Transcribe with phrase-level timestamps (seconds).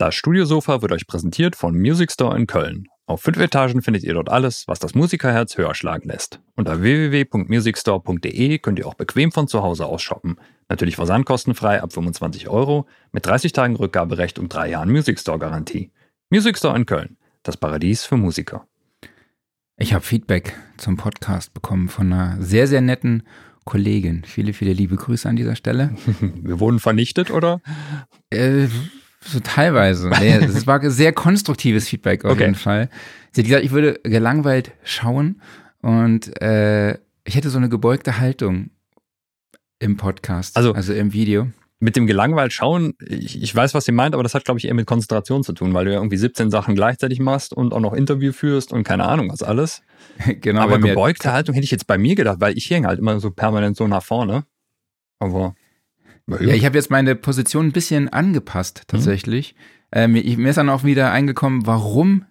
[0.00, 2.88] Das Studiosofa wird euch präsentiert von Music Store in Köln.
[3.04, 6.40] Auf fünf Etagen findet ihr dort alles, was das Musikerherz höher schlagen lässt.
[6.56, 10.38] Unter www.musicstore.de könnt ihr auch bequem von zu Hause aus shoppen.
[10.70, 15.90] Natürlich versandkostenfrei ab 25 Euro, mit 30 Tagen Rückgaberecht und drei Jahren Music Store Garantie.
[16.30, 18.66] Music Store in Köln, das Paradies für Musiker.
[19.76, 23.24] Ich habe Feedback zum Podcast bekommen von einer sehr, sehr netten
[23.66, 24.24] Kollegin.
[24.24, 25.94] Viele, viele liebe Grüße an dieser Stelle.
[26.20, 27.60] Wir wurden vernichtet, oder?
[28.30, 28.68] Äh,
[29.22, 30.08] so teilweise.
[30.08, 32.42] Nee, es war sehr konstruktives Feedback auf Okay.
[32.42, 32.88] jeden Fall.
[33.32, 35.40] Sie hat gesagt, ich würde gelangweilt schauen
[35.82, 38.70] und äh, ich hätte so eine gebeugte Haltung
[39.78, 41.48] im Podcast, Also- also im Video.
[41.82, 44.66] Mit dem gelangweilt schauen, ich, ich weiß, was sie meint, aber das hat, glaube ich,
[44.68, 47.80] eher mit Konzentration zu tun, weil du ja irgendwie 17 Sachen gleichzeitig machst und auch
[47.80, 49.80] noch Interview führst und keine Ahnung was alles.
[50.42, 53.18] genau, aber gebeugte Haltung hätte ich jetzt bei mir gedacht, weil ich hänge halt immer
[53.18, 54.44] so permanent so nach vorne.
[55.20, 55.54] Aber
[56.40, 59.54] Ja, ich habe jetzt meine Position ein bisschen angepasst tatsächlich.
[59.92, 62.24] Ähm, ich, mir ist dann auch wieder eingekommen, warum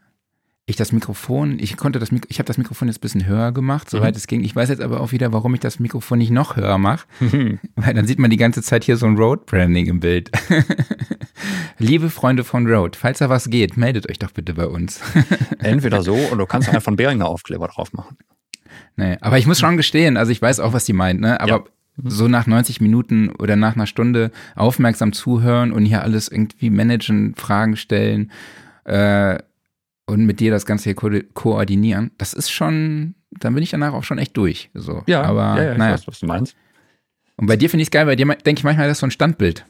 [0.70, 3.90] ich das Mikrofon, ich konnte das ich habe das Mikrofon jetzt ein bisschen höher gemacht,
[3.90, 4.44] soweit es ging.
[4.44, 7.08] Ich weiß jetzt aber auch wieder, warum ich das Mikrofon nicht noch höher mache,
[7.76, 10.30] weil dann sieht man die ganze Zeit hier so ein Road Branding im Bild.
[11.80, 15.02] Liebe Freunde von Road, falls da was geht, meldet euch doch bitte bei uns.
[15.60, 18.18] Entweder so oder du kannst einfach einen Beringer Aufkleber drauf machen.
[18.96, 21.42] Nee, aber ich muss schon gestehen, also ich weiß auch, was die meint, ne?
[21.42, 21.66] Aber
[22.04, 27.36] so nach 90 Minuten oder nach einer Stunde aufmerksam zuhören und hier alles irgendwie managen,
[27.36, 28.32] Fragen stellen
[28.86, 29.38] äh,
[30.06, 33.94] und mit dir das Ganze hier ko koordinieren, das ist schon, dann bin ich danach
[33.94, 34.70] auch schon echt durch.
[34.74, 35.04] So.
[35.08, 35.94] Ja, aber ja, ja, ich naja.
[35.94, 36.56] weiß, was du meinst.
[37.38, 39.08] Und bei dir finde ich es geil, bei dir denke ich manchmal, das ist so
[39.08, 39.66] ein Standbild.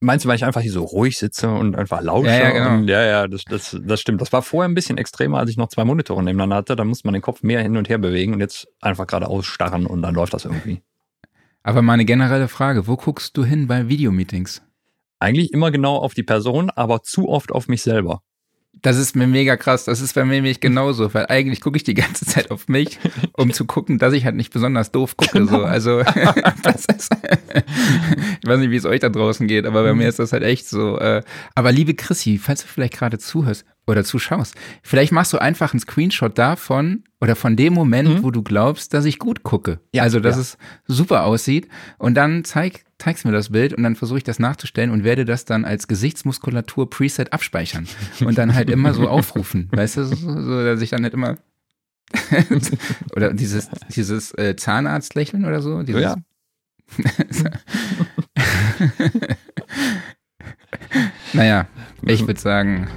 [0.00, 2.28] Meinst du, weil ich einfach hier so ruhig sitze und einfach lausche?
[2.28, 2.74] Ja, ja, genau.
[2.74, 4.20] und, ja, ja das, das, das stimmt.
[4.20, 6.76] Das war vorher ein bisschen extremer, als ich noch zwei Monitore nebeneinander hatte.
[6.76, 9.86] Da musste man den Kopf mehr hin und her bewegen und jetzt einfach gerade ausstarren
[9.86, 10.82] und dann läuft das irgendwie.
[11.66, 14.62] Aber mal eine generelle Frage, wo guckst du hin bei Videomeetings?
[15.18, 18.22] Eigentlich immer genau auf die Person, aber zu oft auf mich selber.
[18.82, 19.84] Das ist mir mega krass.
[19.84, 23.00] Das ist bei mir nämlich genauso, weil eigentlich gucke ich die ganze Zeit auf mich,
[23.32, 25.40] um zu gucken, dass ich halt nicht besonders doof gucke.
[25.40, 25.58] Genau.
[25.58, 25.64] So.
[25.64, 26.02] Also
[26.62, 27.10] das ist,
[28.42, 29.98] ich weiß nicht, wie es euch da draußen geht, aber bei Mhm.
[29.98, 31.00] mir ist das halt echt so.
[31.00, 31.24] Äh,
[31.56, 35.80] aber liebe Chrissy, falls du vielleicht gerade zuhörst oder zuschaust, vielleicht machst du einfach einen
[35.80, 39.72] Screenshot davon oder von dem Moment, wo du glaubst, dass ich gut gucke.
[39.72, 39.78] Mhm.
[39.92, 40.42] Ja, also dass ja.
[40.42, 41.68] es super aussieht.
[41.98, 45.24] Und dann zeig, zeigst mir das Bild und dann versuche ich das nachzustellen und werde
[45.24, 47.88] das dann als Gesichtsmuskulatur Preset abspeichern
[48.20, 49.68] und dann halt immer so aufrufen.
[49.72, 51.36] Weißt du, so, so dass ich dann halt immer
[53.16, 55.82] oder dieses, dieses äh, Zahnarztlächeln oder so.
[55.82, 56.16] Dieses, Ja.
[61.32, 61.66] naja,
[62.02, 62.88] ich würde sagen,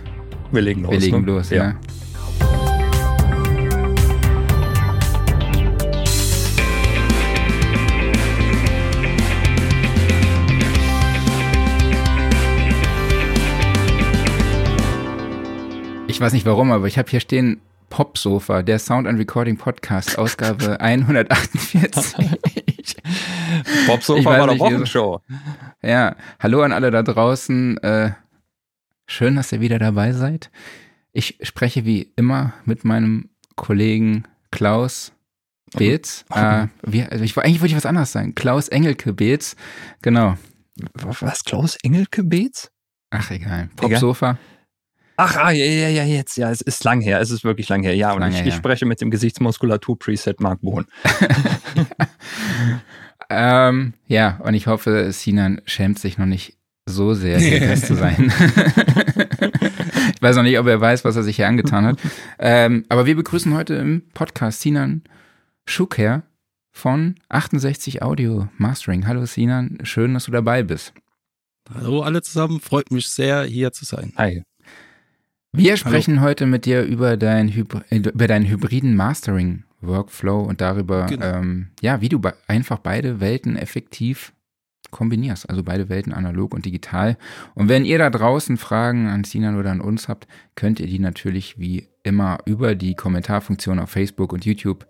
[0.51, 0.91] Wir legen los.
[0.91, 1.25] wir legen ne?
[1.27, 1.63] los, ja.
[1.63, 1.75] ja.
[16.07, 20.17] Ich weiß nicht warum, aber ich habe hier stehen Popsofa, der Sound and Recording Podcast,
[20.17, 22.15] Ausgabe 148.
[23.87, 25.21] Bob Sofa Ich weiß war wie- Wochenshow.
[25.81, 27.77] Ja, hallo an alle da draußen.
[27.77, 28.11] Äh,
[29.09, 30.51] schön, dass ihr wieder dabei seid.
[31.11, 35.11] Ich spreche wie immer mit meinem Kollegen Klaus
[35.75, 36.25] Beetz.
[36.33, 38.35] Äh, wie, also ich, eigentlich wollte ich was anderes sagen.
[38.35, 39.55] Klaus Engelke Beetz.
[40.01, 40.37] Genau.
[40.93, 42.71] Was, Klaus Engelke Beetz?
[43.09, 43.69] Ach, egal.
[43.75, 44.37] Popsofa.
[45.17, 46.37] Ach, ah, ja, ja, ja, jetzt.
[46.37, 47.19] Ja, es ist lang her.
[47.19, 47.93] Es ist wirklich lang her.
[47.95, 50.85] Ja, und ich, ich spreche mit dem Gesichtsmuskulatur-Preset Mark Bohn.
[53.29, 56.57] Ähm, ja, und ich hoffe, Sinan schämt sich noch nicht
[56.89, 58.31] so sehr, hier Gast zu sein.
[60.15, 61.99] ich weiß noch nicht, ob er weiß, was er sich hier angetan hat.
[62.39, 65.03] Ähm, aber wir begrüßen heute im Podcast Sinan
[65.65, 66.23] Schuker
[66.71, 69.07] von 68 Audio Mastering.
[69.07, 70.93] Hallo Sinan, schön, dass du dabei bist.
[71.73, 74.13] Hallo alle zusammen, freut mich sehr, hier zu sein.
[74.17, 74.43] Hi.
[75.51, 81.25] Wir sprechen heute mit dir über, dein über deinen hybriden Mastering Workflow und darüber, Genau.
[81.25, 84.33] ähm, ja, wie du be einfach beide Welten effektiv
[84.91, 87.17] kombinierst, also beide Welten analog und digital.
[87.53, 90.99] Und wenn ihr da draußen Fragen an Sinan oder an uns habt, könnt ihr die
[90.99, 94.87] natürlich wie immer über die Kommentarfunktion auf Facebook und YouTube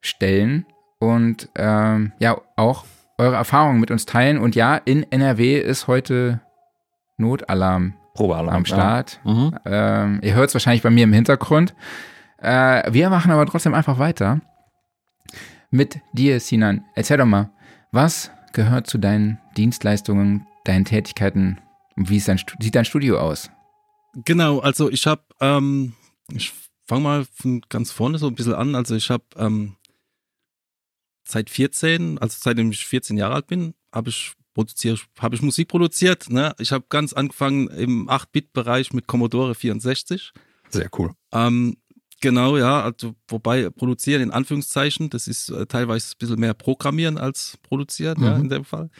[0.00, 0.66] stellen
[0.98, 2.84] und ähm, ja auch
[3.18, 4.38] eure Erfahrungen mit uns teilen.
[4.38, 6.40] Und ja, in NRW ist heute
[7.16, 8.56] Notalarm Probealarm.
[8.56, 9.20] am Start.
[9.24, 9.32] Ja.
[9.32, 9.58] Mhm.
[9.64, 11.74] Ähm, ihr hört es wahrscheinlich bei mir im Hintergrund.
[12.38, 14.40] Äh, wir machen aber trotzdem einfach weiter
[15.70, 16.84] mit dir, Sinan.
[16.94, 17.50] Erzähl doch mal,
[17.92, 21.60] was gehört zu deinen Dienstleistungen, deinen Tätigkeiten
[21.94, 23.50] und wie ist dein, sieht dein Studio aus?
[24.24, 25.92] Genau, also ich habe, ähm,
[26.32, 26.52] ich
[26.86, 28.74] fange mal von ganz vorne so ein bisschen an.
[28.74, 29.76] Also ich habe ähm,
[31.28, 35.68] seit 14, also seitdem ich 14 Jahre alt bin, habe ich produziere, habe ich Musik
[35.68, 36.30] produziert.
[36.30, 36.54] Ne?
[36.58, 40.32] Ich habe ganz angefangen im 8-Bit-Bereich mit Commodore 64.
[40.70, 41.12] Sehr cool.
[41.32, 41.76] Ähm,
[42.20, 47.18] genau, ja, also wobei produzieren in Anführungszeichen, das ist äh, teilweise ein bisschen mehr programmieren
[47.18, 48.42] als produzieren, ja, Mhm.
[48.44, 48.90] in dem Fall.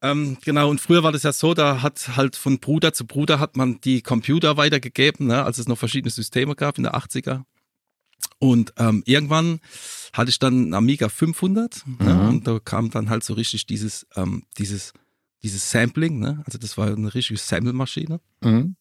[0.00, 3.40] Ähm, genau, und früher war das ja so, da hat halt von Bruder zu Bruder
[3.40, 7.42] hat man die Computer weitergegeben, ne, als es noch verschiedene Systeme gab in der 80er.
[8.38, 9.58] Und ähm, irgendwann
[10.12, 12.28] hatte ich dann einen Amiga 500 ne, Mhm.
[12.28, 14.92] und da kam dann halt so richtig dieses, ähm, dieses,
[15.42, 16.42] dieses Sampling, ne?
[16.46, 18.20] also das war eine richtige Sample-Maschine.
[18.42, 18.76] Mhm.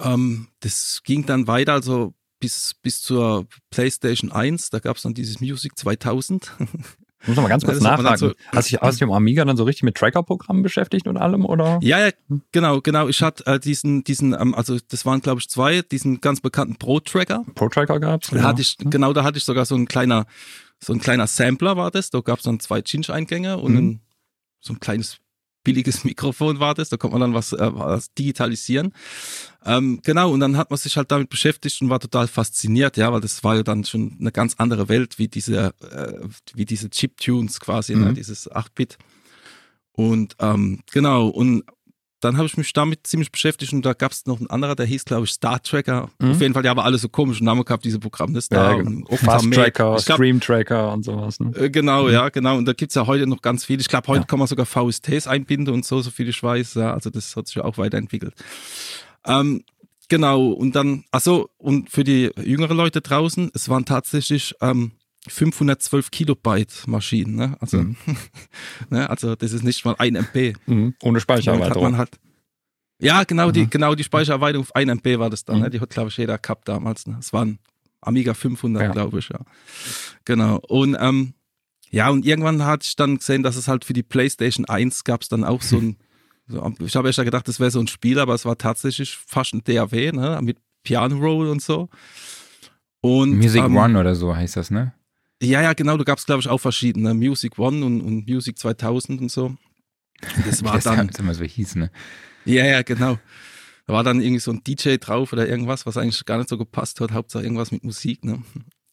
[0.00, 5.14] Ähm, das ging dann weiter, also bis, bis zur PlayStation 1, da gab es dann
[5.14, 6.52] dieses Music 2000.
[7.22, 8.04] Ich muss noch mal ganz Ja, kurz nachhaken.
[8.04, 10.64] dann so- hast du dich hast du dich am Amiga dann so richtig mit Tracker-Programmen
[10.64, 11.78] beschäftigt und allem, oder?
[11.80, 12.10] ja, ja,
[12.50, 13.06] genau, genau.
[13.06, 16.74] Ich hatte äh, diesen, diesen, ähm, also das waren glaube ich zwei, diesen ganz bekannten
[16.76, 17.44] Pro-Tracker.
[17.54, 18.30] Pro-Tracker gab's?
[18.30, 20.26] Da hatte ich, genau, da hatte ich sogar so ein kleiner,
[20.80, 22.10] so ein kleiner Sampler war das.
[22.10, 23.78] Da gab es dann zwei Cinch-Eingänge und Mhm.
[23.78, 24.00] ein,
[24.60, 25.18] so ein kleines
[25.64, 26.88] billiges Mikrofon war das.
[26.88, 28.92] Da konnte man dann was, äh, was digitalisieren.
[29.64, 33.12] Ähm, genau, und dann hat man sich halt damit beschäftigt und war total fasziniert, ja,
[33.12, 36.90] weil das war ja dann schon eine ganz andere Welt wie diese, äh, wie diese
[36.90, 38.14] Chip-Tunes quasi, ne, Mhm.
[38.14, 38.98] dieses 8-Bit.
[39.92, 41.64] Und ähm, genau, und
[42.22, 44.86] dann habe ich mich damit ziemlich beschäftigt und da gab es noch einen anderer, der
[44.86, 46.08] hieß, glaube ich, Star Tracker.
[46.18, 46.30] Mhm.
[46.30, 48.32] Auf jeden Fall, der aber alle so komische Namen gehabt, diese Programme.
[48.32, 49.06] Das Ja, Star genau.
[49.08, 49.52] und Fast.
[49.52, 51.40] Tracker, glaub, Stream Tracker und sowas.
[51.40, 51.52] Ne?
[51.56, 52.56] äh, Genau, ja, genau.
[52.56, 53.80] Und da gibt's ja heute noch ganz viel.
[53.80, 54.26] Ich glaube, heute Ja.
[54.26, 56.74] kann man sogar VSTs einbinden und so, so viel ich weiß.
[56.74, 58.34] Ja, also das hat sich ja auch weiterentwickelt.
[59.26, 59.64] Ähm,
[60.08, 64.92] genau, und dann, also und für die jüngeren Leute draußen, es waren tatsächlich ähm,
[65.28, 67.36] 512 Kilobyte Maschinen.
[67.36, 67.56] Ne?
[67.60, 67.96] Also, Mhm.
[68.90, 69.08] ne?
[69.08, 70.54] also das ist nicht mal ein MB.
[70.66, 70.94] Mhm.
[71.02, 71.82] Ohne hat Speichererweiterung.
[71.82, 72.18] man halt
[72.98, 73.70] ja, genau, die, Mhm.
[73.70, 75.56] genau, die Speichererweiterung auf 1 MB war das dann.
[75.56, 75.62] Mhm.
[75.62, 75.70] Ne?
[75.70, 77.06] Die hat, glaube ich, jeder gehabt damals.
[77.06, 77.16] Ne?
[77.18, 77.58] Es waren
[78.00, 78.88] Amiga 500, Ja.
[78.92, 79.40] glaube ich, ja.
[80.24, 80.58] Genau.
[80.68, 81.34] Und ähm,
[81.90, 85.22] ja, und irgendwann hatte ich dann gesehen, dass es halt für die PlayStation 1 gab
[85.22, 85.96] es dann auch so ein,
[86.46, 89.16] so, ich habe erst ja gedacht, das wäre so ein Spiel, aber es war tatsächlich
[89.16, 90.38] fast ein DAW, ne?
[90.42, 91.88] mit Piano Roll und so.
[93.00, 94.94] Und, Music ähm, One oder so heißt das, ne?
[95.42, 97.14] Ja, ja, genau, du gab's, glaube ich, auch verschiedene.
[97.14, 99.56] Music One und, und Music 2000 und so.
[100.46, 101.90] Das war das dann, immer so hieß, ne?
[102.44, 103.18] Ja, ja, genau.
[103.86, 106.56] Da war dann irgendwie so ein DJ drauf oder irgendwas, was eigentlich gar nicht so
[106.56, 107.10] gepasst hat.
[107.10, 108.42] Hauptsache irgendwas mit Musik, ne?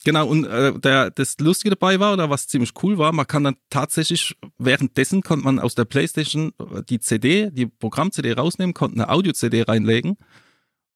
[0.06, 3.44] Genau, und äh, der, das Lustige dabei war, oder was ziemlich cool war, man kann
[3.44, 8.96] dann tatsächlich, währenddessen konnte man aus der Playstation äh, die CD, die Programm-CD rausnehmen, konnte
[8.96, 10.18] eine Audio-CD reinlegen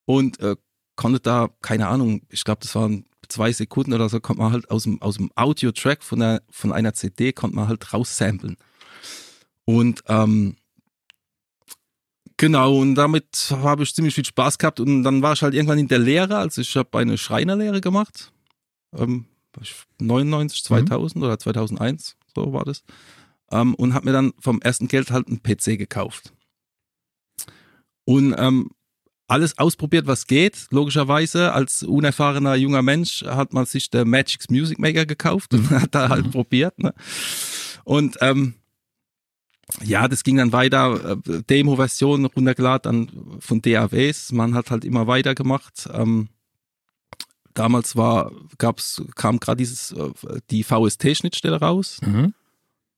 [0.06, 0.56] und äh,
[0.96, 4.70] konnte da, keine Ahnung, ich glaube, das waren zwei Sekunden oder so, konnte man halt
[4.70, 8.56] aus dem, aus dem Audio-Track von, der, von einer CD, konnte man halt raussamplen.
[9.64, 10.56] Und ähm,
[12.36, 15.78] Genau, und damit habe ich ziemlich viel Spaß gehabt und dann war ich halt irgendwann
[15.78, 18.32] in der Lehre, also ich habe eine Schreinerlehre gemacht,
[18.92, 19.26] ähm,
[20.00, 22.82] 99, 2000 oder 2001, so war das,
[23.52, 26.32] ähm, und habe mir dann vom ersten Geld halt einen PC gekauft.
[28.04, 28.70] Und ähm,
[29.26, 30.66] alles ausprobiert, was geht.
[30.70, 35.94] Logischerweise, als unerfahrener junger Mensch hat man sich der Magic's Music Maker gekauft und hat
[35.94, 36.78] da halt probiert.
[36.78, 36.92] Ne?
[37.84, 38.54] Und ähm,
[39.82, 44.32] ja, das ging dann weiter, äh, Demo-Version runtergeladen dann von DAWs.
[44.32, 45.88] Man hat halt immer weitergemacht.
[45.92, 46.28] Ähm,
[47.54, 50.10] damals war, gab's, kam gerade dieses, äh,
[50.50, 52.34] die VST-Schnittstelle raus Mhm.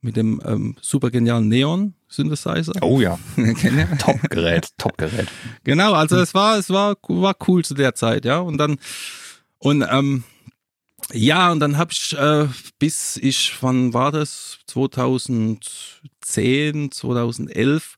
[0.01, 2.73] Mit dem ähm, super genialen Neon-Synthesizer.
[2.83, 3.89] Oh ja, Kennt ihr?
[3.99, 5.29] Top-Gerät, Top-Gerät.
[5.65, 8.39] Genau, also es war, es war, war cool zu der Zeit, ja.
[8.39, 8.79] Und dann,
[9.59, 10.25] und ähm,
[11.13, 12.49] ja, und dann habe ich, äh,
[12.79, 14.59] bis ich, wann war das?
[14.67, 17.97] 2010, 2011,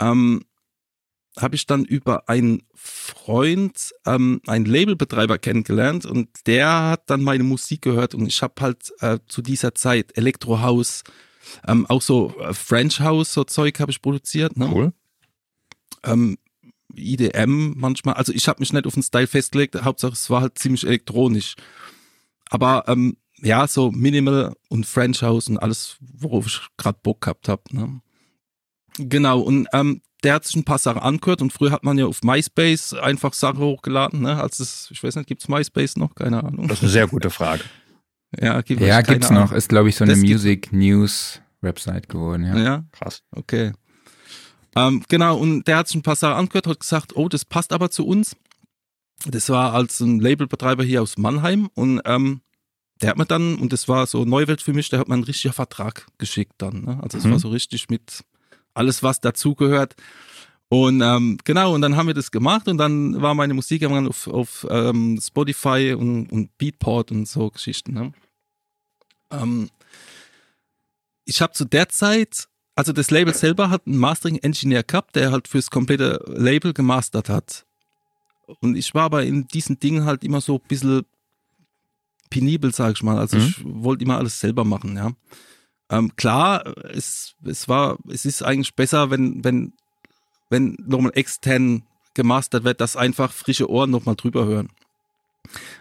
[0.00, 0.44] ähm,
[1.38, 7.44] habe ich dann über einen Freund, ähm, einen Labelbetreiber kennengelernt und der hat dann meine
[7.44, 11.04] Musik gehört und ich habe halt äh, zu dieser Zeit Elektrohaus,
[11.66, 14.56] ähm, auch so äh, French House, so Zeug habe ich produziert.
[14.56, 14.70] Ne?
[14.72, 14.92] Cool.
[16.04, 16.38] ähm,
[16.94, 18.14] IDM manchmal.
[18.14, 21.54] Also ich habe mich nicht auf den Style festgelegt, Hauptsache es war halt ziemlich elektronisch.
[22.50, 27.48] Aber ähm, ja, so Minimal und French House und alles, worauf ich gerade Bock gehabt
[27.48, 27.62] habe.
[27.70, 28.00] Ne?
[28.98, 32.06] Genau, und ähm, der hat sich ein paar Sachen angehört und früher hat man ja
[32.06, 34.40] auf MySpace einfach Sachen hochgeladen, ne?
[34.40, 36.14] Als es, ich weiß nicht, gibt's MySpace noch?
[36.14, 36.68] Keine Ahnung.
[36.68, 37.62] Das ist eine sehr gute Frage.
[38.40, 39.42] Ja, gibt Ja, gibt's Ahnung.
[39.46, 39.52] noch.
[39.52, 42.56] Ist, glaube ich, so eine Das gibt- Music News Website geworden, ja.
[42.58, 43.24] Ja, Krass.
[43.32, 43.72] Okay.
[44.76, 47.72] Ähm, genau, und der hat sich ein paar Sachen angehört, hat gesagt, oh, das passt
[47.72, 48.36] aber zu uns.
[49.26, 52.40] Das war als ein Labelbetreiber hier aus Mannheim und ähm,
[53.02, 55.24] der hat mir dann, und das war so Neuwelt für mich, der hat mir einen
[55.24, 56.84] richtigen Vertrag geschickt dann.
[56.84, 57.00] Ne?
[57.02, 57.32] Also es Mhm.
[57.32, 58.22] war so richtig mit
[58.74, 59.94] alles, was dazugehört.
[60.68, 64.06] Und ähm, genau, und dann haben wir das gemacht und dann war meine Musik irgendwann
[64.06, 67.92] auf, auf ähm, Spotify und, und Beatport und so Geschichten.
[67.92, 68.12] Ne?
[69.32, 69.68] Ähm,
[71.24, 72.46] ich habe zu der Zeit,
[72.76, 77.66] also das Label selber hat einen Mastering-Engineer gehabt, der halt fürs komplette Label gemastert hat.
[78.60, 81.02] Und ich war aber in diesen Dingen halt immer so ein bisschen
[82.30, 83.18] penibel, sag ich mal.
[83.18, 83.42] Also Mhm.
[83.42, 85.12] ich wollte immer alles selber machen, ja.
[85.90, 89.72] Ähm, klar, es, es war, es ist eigentlich besser, wenn, wenn,
[90.48, 91.82] wenn nochmal extern
[92.14, 94.68] gemastert wird, dass einfach frische Ohren nochmal drüber hören.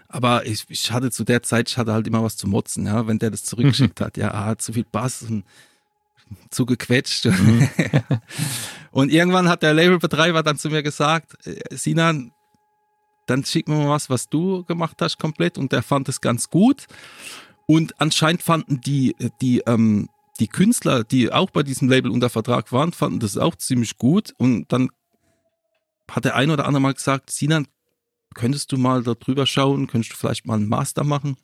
[0.07, 3.05] Aber ich, ich hatte zu der Zeit, ich hatte halt immer was zu motzen, ja,
[3.07, 4.17] wenn der das zurückgeschickt hat.
[4.17, 5.43] Ja, ah, zu viel Bass und
[6.49, 7.27] zu gequetscht.
[8.91, 12.31] und irgendwann hat der Labelbetreiber dann zu mir gesagt, äh, Sinan,
[13.27, 15.59] dann schick mir mal was, was du gemacht hast komplett.
[15.59, 16.87] Und der fand es ganz gut.
[17.69, 20.09] Und anscheinend fanden die, die, ähm,
[20.39, 24.33] die Künstler, die auch bei diesem Label unter Vertrag waren, fanden das auch ziemlich gut.
[24.39, 24.89] Und dann
[26.09, 27.67] hat der ein oder andere mal gesagt, Sinan,
[28.33, 31.37] könntest du mal da drüber schauen, könntest du vielleicht mal einen Master machen?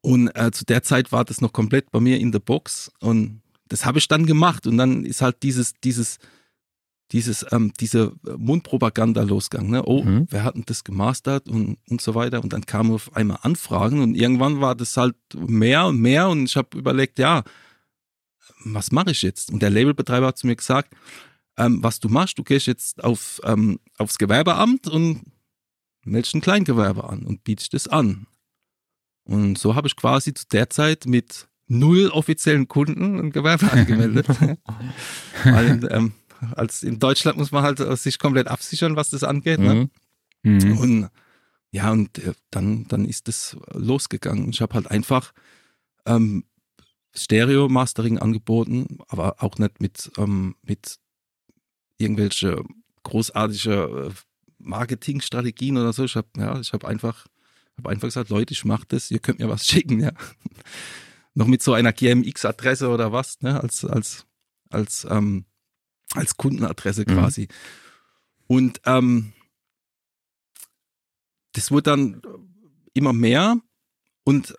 [0.00, 3.42] Und äh, zu der Zeit war das noch komplett bei mir in der Box und
[3.68, 6.18] das habe ich dann gemacht und dann ist halt dieses, dieses,
[7.12, 9.70] dieses, ähm, diese Mundpropaganda losgegangen.
[9.70, 9.84] Ne?
[9.84, 10.26] Oh, Mhm.
[10.30, 12.42] wer hat denn das gemastert und, und so weiter.
[12.42, 16.44] Und dann kamen auf einmal Anfragen und irgendwann war das halt mehr und mehr und
[16.44, 17.42] ich habe überlegt, ja,
[18.64, 19.50] was mache ich jetzt?
[19.50, 20.94] Und der Labelbetreiber hat zu mir gesagt,
[21.56, 25.22] ähm, was du machst, du gehst jetzt auf, ähm, aufs Gewerbeamt und
[26.04, 28.26] meldest ein Kleingewerbe an und bietest das an.
[29.24, 34.26] Und so habe ich quasi zu der Zeit mit null offiziellen Kunden ein Gewerbe angemeldet.
[35.44, 36.12] Weil, ähm,
[36.54, 39.60] als in Deutschland muss man halt äh, sich komplett absichern, was das angeht.
[39.60, 39.88] Ne?
[40.42, 40.58] Mhm.
[40.58, 40.78] Mhm.
[40.78, 41.10] Und
[41.70, 44.50] ja, und äh, dann, dann ist es losgegangen.
[44.50, 45.32] Ich habe halt einfach
[46.06, 46.44] ähm,
[47.14, 50.98] Stereo-Mastering angeboten, aber auch nicht mit, ähm, mit
[51.98, 52.62] irgendwelche
[53.02, 54.12] großartige äh,
[54.58, 56.04] Marketingstrategien oder so.
[56.04, 57.26] Ich habe ja, ich habe einfach,
[57.76, 60.12] hab einfach gesagt, Leute, ich mache das, ihr könnt mir was schicken, ja.
[61.34, 64.26] Noch mit so einer GMX-Adresse oder was, ne, als, als,
[64.70, 65.44] als, ähm,
[66.14, 67.12] als Kundenadresse Mhm.
[67.14, 67.48] quasi.
[68.46, 69.32] Und ähm,
[71.52, 72.22] das wurde dann
[72.94, 73.56] immer mehr
[74.24, 74.54] und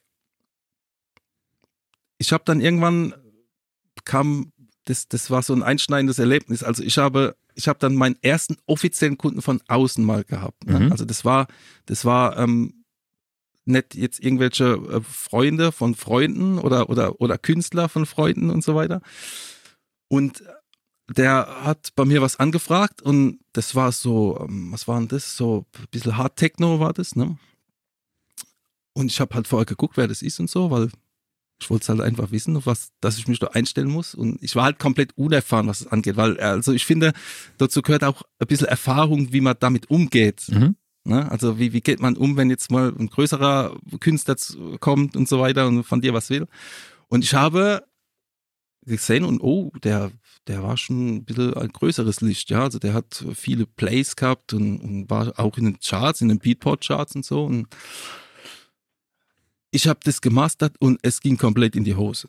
[2.18, 3.14] ich habe dann irgendwann
[4.06, 4.52] kam
[4.86, 6.64] das das war so ein einschneidendes Erlebnis.
[6.64, 10.66] Also ich habe ich habe dann meinen ersten offiziellen Kunden von außen mal gehabt.
[10.66, 10.80] Ne?
[10.80, 10.92] Mhm.
[10.92, 11.48] Also das war
[11.86, 12.86] das war ähm,
[13.66, 18.76] nicht jetzt irgendwelche äh, Freunde von Freunden oder oder oder Künstler von Freunden und so
[18.76, 19.02] weiter.
[20.08, 20.44] Und
[21.08, 25.38] der hat bei mir was angefragt und das war so, ähm, was war denn das?
[25.38, 27.38] So ein bisschen Hard Techno war das, ne?
[28.94, 30.90] Und ich habe halt vorher geguckt, wer das ist und so, weil
[31.62, 34.14] ich wollte halt einfach wissen, was, dass ich mich da einstellen muss.
[34.14, 37.14] Und ich war halt komplett unerfahren, was es angeht, weil, also ich finde,
[37.58, 40.48] dazu gehört auch ein bisschen Erfahrung, wie man damit umgeht.
[40.50, 40.76] Mhm.
[41.06, 41.30] Ne?
[41.32, 44.36] Also wie, wie geht man um, wenn jetzt mal ein größerer Künstler
[44.80, 46.48] kommt und so weiter und von dir was will.
[47.08, 47.86] Und ich habe
[48.86, 50.12] gesehen und oh, der,
[50.48, 52.62] der war schon ein bisschen ein größeres Licht, ja.
[52.64, 56.40] Also der hat viele Plays gehabt und, und war auch in den Charts, in den
[56.40, 57.46] Beatport-Charts und so.
[57.46, 57.68] Und
[59.72, 62.28] ich habe das gemastert und es ging komplett in die Hose.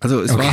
[0.00, 0.52] Also es war,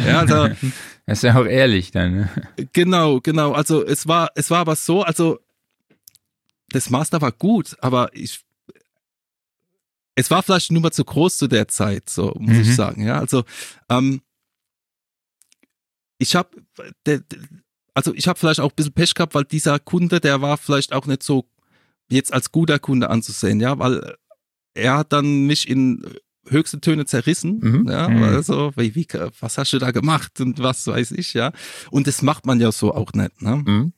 [0.06, 0.48] ja, also
[1.06, 2.14] Das ist ja auch ehrlich dann.
[2.14, 2.30] Ne?
[2.72, 3.52] Genau, genau.
[3.52, 5.38] Also es war, es war aber so, also
[6.70, 8.40] das Master war gut, aber ich,
[10.16, 12.60] es war vielleicht nur mal zu groß zu der Zeit, so muss Mhm.
[12.62, 13.04] ich sagen.
[13.04, 13.44] Ja, also
[13.88, 14.20] ähm,
[16.18, 16.50] ich habe,
[17.94, 20.92] also ich habe vielleicht auch ein bisschen Pech gehabt, weil dieser Kunde, der war vielleicht
[20.92, 21.48] auch nicht so
[22.08, 24.16] jetzt als guter Kunde anzusehen, ja, weil
[24.74, 26.04] er hat dann mich in
[26.48, 27.88] höchste Töne zerrissen, Mhm.
[27.90, 28.22] ja, Mhm.
[28.22, 29.06] also wie, wie,
[29.40, 31.52] was hast du da gemacht und was weiß ich, ja,
[31.90, 33.56] und das macht man ja so auch nicht, ne?
[33.66, 33.92] Mhm.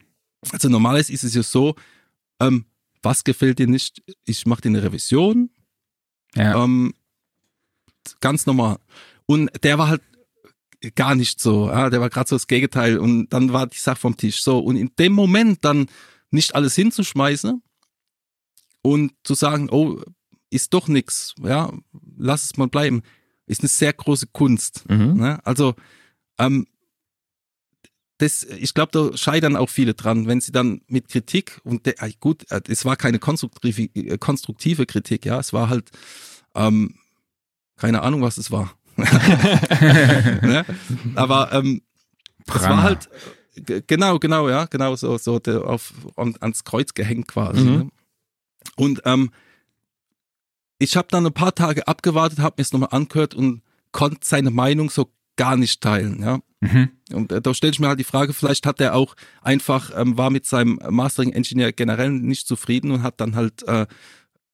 [0.52, 1.74] Also normalerweise ist es ja so,
[2.40, 2.64] ähm,
[3.02, 4.02] was gefällt dir nicht?
[4.24, 5.50] Ich mache dir eine Revision,
[6.34, 6.64] Ja.
[6.64, 6.94] ähm,
[8.20, 8.78] ganz normal.
[9.26, 10.02] Und der war halt
[10.94, 14.00] gar nicht so, ja, der war gerade so das Gegenteil und dann war die Sache
[14.00, 14.42] vom Tisch.
[14.42, 15.86] So, und in dem Moment dann
[16.30, 17.62] nicht alles hinzuschmeißen
[18.82, 20.00] und zu sagen, oh,
[20.50, 21.72] ist doch nix, ja,
[22.16, 23.02] lass es mal bleiben,
[23.46, 24.88] ist eine sehr große Kunst.
[24.88, 25.14] Mhm.
[25.14, 25.44] Ne?
[25.44, 25.74] Also,
[26.38, 26.66] ähm,
[28.18, 32.02] das, ich glaube, da scheitern auch viele dran, wenn sie dann mit Kritik und der,
[32.02, 35.90] äh, gut, äh, es war keine konstruktive, äh, konstruktive Kritik, ja, es war halt,
[36.54, 36.96] ähm,
[37.76, 38.77] keine Ahnung, was es war.
[40.42, 40.64] ne?
[41.14, 41.82] Aber ähm,
[42.46, 43.08] es war halt
[43.86, 47.60] genau, genau, ja, genau so, so auf an, ans Kreuz gehängt quasi.
[47.60, 47.76] Mhm.
[47.76, 47.88] Ne?
[48.76, 49.30] Und ähm,
[50.78, 53.62] ich habe dann ein paar Tage abgewartet, habe mir es nochmal angehört und
[53.92, 56.40] konnte seine Meinung so gar nicht teilen, ja.
[56.60, 56.90] Mhm.
[57.12, 60.18] Und äh, da stelle ich mir halt die Frage, vielleicht hat er auch einfach, ähm,
[60.18, 63.86] war mit seinem Mastering-Engineer generell nicht zufrieden und hat dann halt, äh,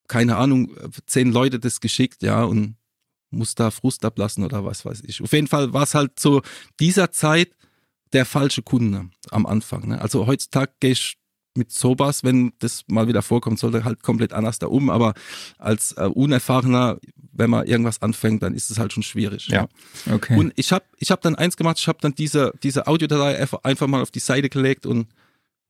[0.06, 0.70] keine Ahnung,
[1.06, 2.76] zehn Leute das geschickt, ja, und
[3.34, 5.22] muss da Frust ablassen oder was weiß ich.
[5.22, 6.42] Auf jeden Fall war es halt so
[6.80, 7.50] dieser Zeit
[8.12, 9.88] der falsche Kunde am Anfang.
[9.88, 10.00] Ne?
[10.00, 11.16] Also heutzutage gehe ich
[11.56, 14.90] mit sowas, wenn das mal wieder vorkommt, sollte halt komplett anders da um.
[14.90, 15.14] Aber
[15.58, 16.98] als äh, Unerfahrener,
[17.32, 19.48] wenn man irgendwas anfängt, dann ist es halt schon schwierig.
[19.48, 19.68] Ja.
[20.10, 20.36] Okay.
[20.36, 23.62] Und ich habe ich hab dann eins gemacht, ich habe dann diese, diese Audiodatei einfach,
[23.62, 25.06] einfach mal auf die Seite gelegt und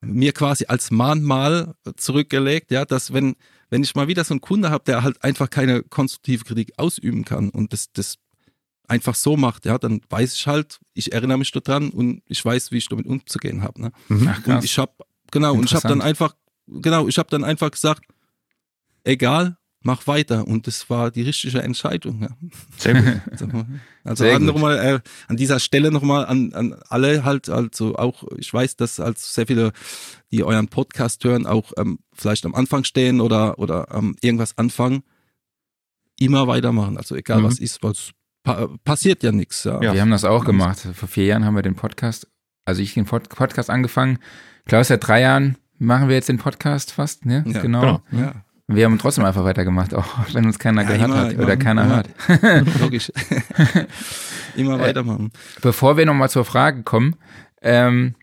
[0.01, 3.37] mir quasi als Mahnmal zurückgelegt, ja, dass wenn,
[3.71, 7.25] wenn ich mal wieder so einen Kunde habe, der halt einfach keine konstruktive Kritik ausüben
[7.25, 8.19] kann und das, das
[8.87, 12.71] einfach so macht, ja, dann weiß ich halt, ich erinnere mich daran und ich weiß,
[12.71, 13.81] wie ich damit umzugehen habe.
[13.81, 13.93] Ne?
[14.09, 14.29] Mhm.
[14.29, 14.47] Ach.
[14.47, 14.93] Und ich habe
[15.31, 16.35] genau und ich habe dann einfach
[16.67, 18.05] genau, ich habe dann einfach gesagt,
[19.05, 22.23] egal, mach weiter und das war die richtige Entscheidung.
[22.23, 22.29] Ja.
[22.77, 23.67] Sehr gut.
[24.07, 24.55] Also, Sehr an, gut.
[24.55, 29.01] nochmal, äh, an dieser Stelle nochmal an, an alle halt, also auch, ich weiß, dass
[29.01, 29.73] als sehr viele,
[30.31, 35.05] die euren Podcast hören, auch ähm, vielleicht am Anfang stehen oder, oder ähm, irgendwas anfangen,
[36.19, 36.99] immer weitermachen.
[36.99, 37.45] Also egal Mhm.
[37.45, 38.11] was ist, was
[38.43, 39.65] pa passiert ja nichts.
[39.65, 39.81] Ja.
[39.83, 39.95] Ja.
[39.95, 40.87] Wir haben das auch gemacht.
[40.93, 42.29] Vor vier Jahren haben wir den Podcast,
[42.67, 44.19] also ich den Pod Podcast angefangen.
[44.67, 47.43] Klaus, seit drei Jahren machen wir jetzt den Podcast fast, ne?
[47.47, 48.03] Ja, genau.
[48.11, 48.23] genau.
[48.23, 51.43] Ja, Wir haben trotzdem einfach weitergemacht, auch wenn uns keiner Ja, gehört immer, hat immer,
[51.43, 52.03] oder keiner immer.
[52.29, 52.81] hört.
[52.81, 53.13] logisch.
[54.57, 55.33] immer Äh, weitermachen.
[55.61, 57.17] Bevor wir nochmal zur Frage kommen,
[57.61, 58.15] ähm,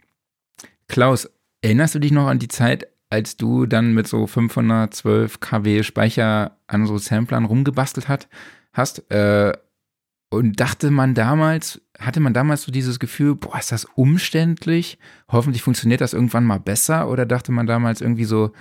[0.88, 1.30] Klaus,
[1.62, 6.58] erinnerst du dich noch an die Zeit, als du dann mit so 512 kW Speicher
[6.68, 8.28] an so Samplern rumgebastelt hat,
[8.74, 9.10] hast?
[9.12, 9.54] Äh,
[10.30, 14.98] und dachte man damals, hatte man damals so dieses Gefühl, boah, ist das umständlich?
[15.30, 17.10] Hoffentlich funktioniert das irgendwann mal besser?
[17.10, 18.52] Oder dachte man damals irgendwie so,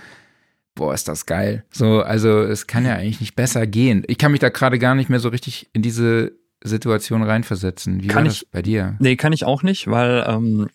[0.75, 1.63] boah, ist das geil?
[1.71, 4.03] So, also es kann ja eigentlich nicht besser gehen.
[4.07, 8.03] Ich kann mich da gerade gar nicht mehr so richtig in diese Situation reinversetzen.
[8.03, 8.95] Wie Kann war ich- das bei dir?
[8.99, 10.69] Nee, kann ich auch nicht, weil ähm,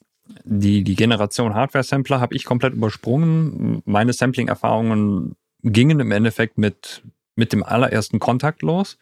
[0.44, 3.82] die, die Generation Hardware-Sampler habe ich komplett übersprungen.
[3.84, 7.02] Meine Sampling-Erfahrungen gingen im Endeffekt mit,
[7.36, 8.98] mit dem allerersten Kontakt los.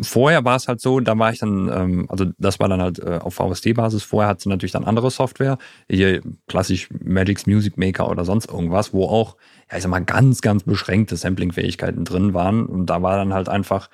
[0.00, 2.98] Vorher war es halt so, da war ich dann, ähm, also das war dann halt
[2.98, 4.02] äh, auf VST-Basis.
[4.02, 8.92] Vorher hat sie natürlich dann andere Software, hier klassisch Magic's Music Maker oder sonst irgendwas,
[8.92, 9.36] wo auch,
[9.70, 12.66] ja, ich sag mal, ganz, ganz beschränkte Sampling-Fähigkeiten drin waren.
[12.66, 13.88] Und da war dann halt einfach,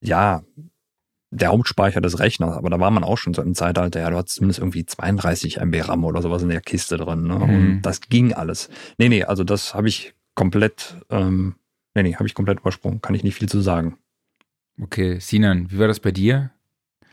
[0.00, 0.42] ja,
[1.30, 4.16] der Hauptspeicher des Rechners, aber da war man auch schon so im Zeitalter, ja, du
[4.16, 7.34] hattest zumindest irgendwie 32 MB RAM oder sowas in der Kiste drin, ne?
[7.34, 7.42] Mhm.
[7.42, 8.70] Und das ging alles.
[8.96, 11.56] Nee, nee, also das habe ich komplett, ähm,
[11.94, 13.98] nee, nee, habe ich komplett übersprungen, kann ich nicht viel zu sagen.
[14.80, 16.50] Okay, Sinan, wie war das bei dir?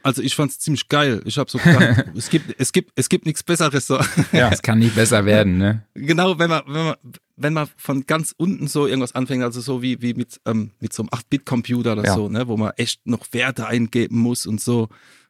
[0.04, 1.22] Also ich fand's ziemlich geil.
[1.26, 3.88] Ich habe so gedacht, es gibt, es gibt, es gibt nichts Besseres.
[3.88, 4.00] So.
[4.32, 4.50] Ja.
[4.52, 5.84] Es kann nicht besser werden, ne?
[5.96, 6.96] Genau, wenn man, wenn man,
[7.38, 10.94] wenn man von ganz unten so irgendwas anfängt, also so wie, wie mit, ähm, mit
[10.94, 12.14] so einem 8-Bit-Computer oder Ja.
[12.14, 14.90] so, ne, wo man echt noch Werte eingeben muss und so.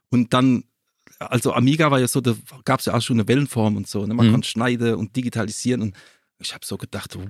[0.09, 0.65] Und dann,
[1.19, 4.13] also Amiga war ja so, da gab's ja auch schon eine Wellenform und so, ne?
[4.13, 4.31] Man Mhm.
[4.33, 5.95] konnte schneiden und digitalisieren und
[6.39, 7.25] ich habe so gedacht, oh,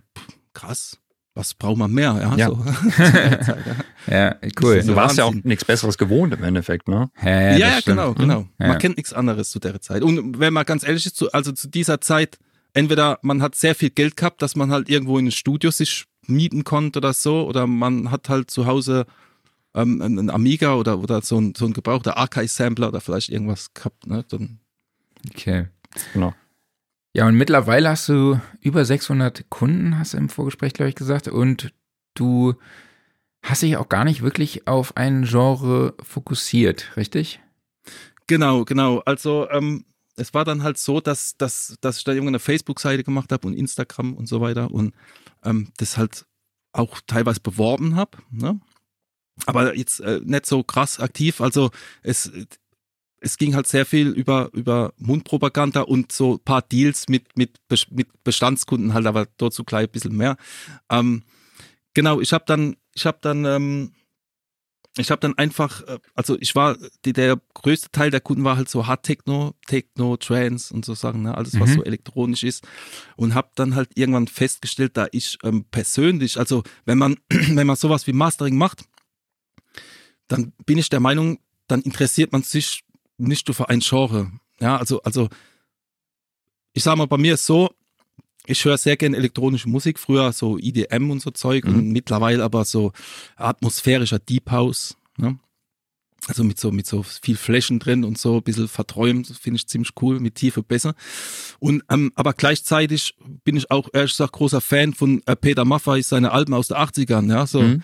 [0.53, 0.97] krass,
[1.35, 2.17] was braucht man mehr?
[2.19, 2.47] Ja, Ja.
[2.47, 2.65] So.
[4.07, 4.35] Ja.
[4.61, 4.81] Cool.
[4.83, 7.09] Du warst ja auch nichts Besseres gewohnt im Endeffekt, ne?
[7.21, 8.47] Ja, ja, Ja, genau, genau.
[8.59, 8.67] Ja.
[8.67, 10.03] Man kennt nichts anderes zu der Zeit.
[10.03, 12.37] Und wenn man ganz ehrlich ist, also zu dieser Zeit,
[12.73, 16.05] entweder man hat sehr viel Geld gehabt, dass man halt irgendwo in ein Studio sich
[16.27, 19.05] mieten konnte oder so, oder man hat halt zu Hause
[19.73, 24.07] ähm, einen Amiga oder, oder so ein, so ein gebrauchter Archive-Sampler oder vielleicht irgendwas gehabt.
[24.07, 24.23] Ne?
[24.29, 24.59] Dann,
[25.31, 25.67] Okay.
[26.13, 26.33] Genau.
[27.15, 31.29] Ja, und mittlerweile hast du über 600 Kunden, hast du im Vorgespräch, glaube ich, gesagt.
[31.29, 31.73] Und
[32.13, 32.55] du
[33.41, 37.39] hast dich auch gar nicht wirklich auf ein Genre fokussiert, richtig?
[38.27, 38.99] Genau, genau.
[39.05, 39.85] Also ähm,
[40.17, 43.53] es war dann halt so, dass, dass, dass ich da irgendeine Facebook-Seite gemacht habe und
[43.53, 44.93] Instagram und so weiter und
[45.45, 46.25] ähm, das halt
[46.73, 48.17] auch teilweise beworben habe.
[48.29, 48.59] Ne?
[49.45, 51.39] Aber jetzt äh, nicht so krass aktiv.
[51.39, 51.71] Also
[52.03, 52.29] es,
[53.25, 57.59] es ging halt sehr viel über, über Mundpropaganda und so ein paar Deals mit, mit,
[57.89, 60.37] mit Bestandskunden halt, aber dazu gleich ein bisschen mehr.
[60.91, 61.23] Ähm,
[61.95, 63.93] genau, ich habe dann, ich habe dann ähm,
[64.97, 68.57] ich habe dann einfach, äh, also ich war, die, der größte Teil der Kunden war
[68.57, 71.35] halt so Hard Techno, Techno, Trance und so Sachen, ne?
[71.35, 71.73] alles was Mhm.
[71.73, 72.63] so elektronisch ist
[73.17, 77.75] und habe dann halt irgendwann festgestellt, da ich ähm, persönlich, also wenn man wenn man
[77.75, 78.85] sowas wie Mastering macht,
[80.27, 82.83] dann bin ich der Meinung, dann interessiert man sich
[83.17, 84.31] nicht nur für ein Genre.
[84.59, 85.29] Ja, also also
[86.73, 87.69] ich sag mal, bei mir ist so,
[88.45, 92.65] ich höre sehr gerne elektronische Musik, früher so IDM und so Zeug und mittlerweile aber
[92.65, 92.91] so
[93.37, 94.95] atmosphärischer Deep House.
[95.17, 95.39] Ne?
[96.27, 99.67] Also mit so, mit so viel Flächen drin und so ein bisschen verträumt, finde ich
[99.67, 100.95] ziemlich cool, mit Tiefe besser.
[101.59, 106.01] Und, ähm, aber gleichzeitig bin ich auch, ehrlich gesagt, großer Fan von äh, Peter Maffay,
[106.01, 107.83] seine Alben aus den 80ern, ja, so, Mhm.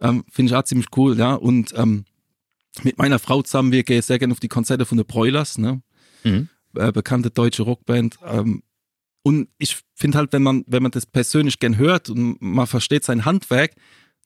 [0.00, 2.04] ähm, finde ich auch ziemlich cool, ja, und, ähm,
[2.82, 5.82] mit meiner Frau zusammen, wir gehen sehr gerne auf die Konzerte von The Broilers, ne,
[6.24, 6.48] Mhm.
[6.76, 8.18] äh, bekannte deutsche Rockband.
[8.24, 8.62] Ähm,
[9.22, 13.04] und ich finde halt, wenn man, wenn man das persönlich gern hört und man versteht
[13.04, 13.72] sein Handwerk,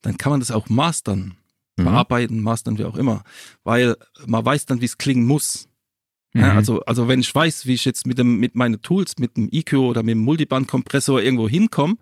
[0.01, 1.35] dann kann man das auch mastern.
[1.77, 1.85] mhm.
[1.85, 3.23] bearbeiten, mastern, wie auch immer.
[3.63, 3.95] Weil
[4.27, 5.67] man weiß dann, wie es klingen muss.
[6.33, 6.41] Mhm.
[6.41, 9.35] Ja, also, also wenn ich weiß, wie ich jetzt mit dem, mit meinen Tools, mit
[9.37, 11.95] dem EQ oder mit dem Multiband-Kompressor irgendwo hinkomme,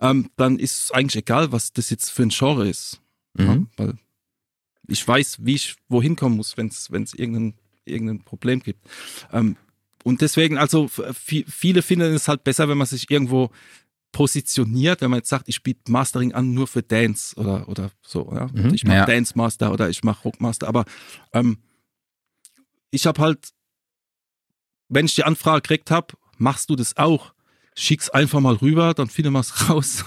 [0.00, 3.00] ähm, dann ist es eigentlich egal, was das jetzt für ein Genre ist.
[3.34, 3.44] Mhm.
[3.46, 3.94] Ja, weil
[4.90, 8.84] ich weiß, wie ich wohin kommen muss, wenn es irgendein, irgendein Problem gibt.
[9.32, 9.56] Ähm,
[10.02, 13.50] und deswegen, also viele finden es halt besser, wenn man sich irgendwo
[14.12, 18.32] positioniert, wenn man jetzt sagt, ich biete Mastering an nur für Dance oder, oder so.
[18.34, 18.48] Ja?
[18.52, 19.06] Mhm, ich mache ja.
[19.06, 20.66] Dance Master oder ich mache Rockmaster.
[20.68, 20.84] Aber
[21.32, 21.58] ähm,
[22.90, 23.50] ich habe halt,
[24.88, 27.32] wenn ich die Anfrage gekriegt habe, machst du das auch?
[27.76, 30.04] Schick's einfach mal rüber, dann finden wir es raus.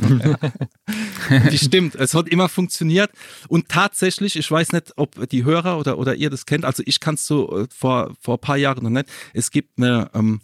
[1.51, 3.09] die stimmt, es hat immer funktioniert.
[3.47, 6.99] Und tatsächlich, ich weiß nicht, ob die Hörer oder, oder ihr das kennt, also ich
[6.99, 9.07] kann es so äh, vor, vor ein paar Jahren noch nicht.
[9.33, 10.41] Es gibt eine, ähm,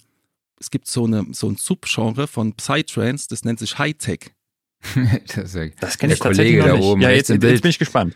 [0.60, 4.32] es gibt so, eine, so ein Subgenre von Psytrance, das nennt sich Hightech.
[5.36, 6.84] das, das kenne ich tatsächlich noch nicht.
[6.84, 8.15] Oben, ja, jetzt, jetzt bin ich gespannt.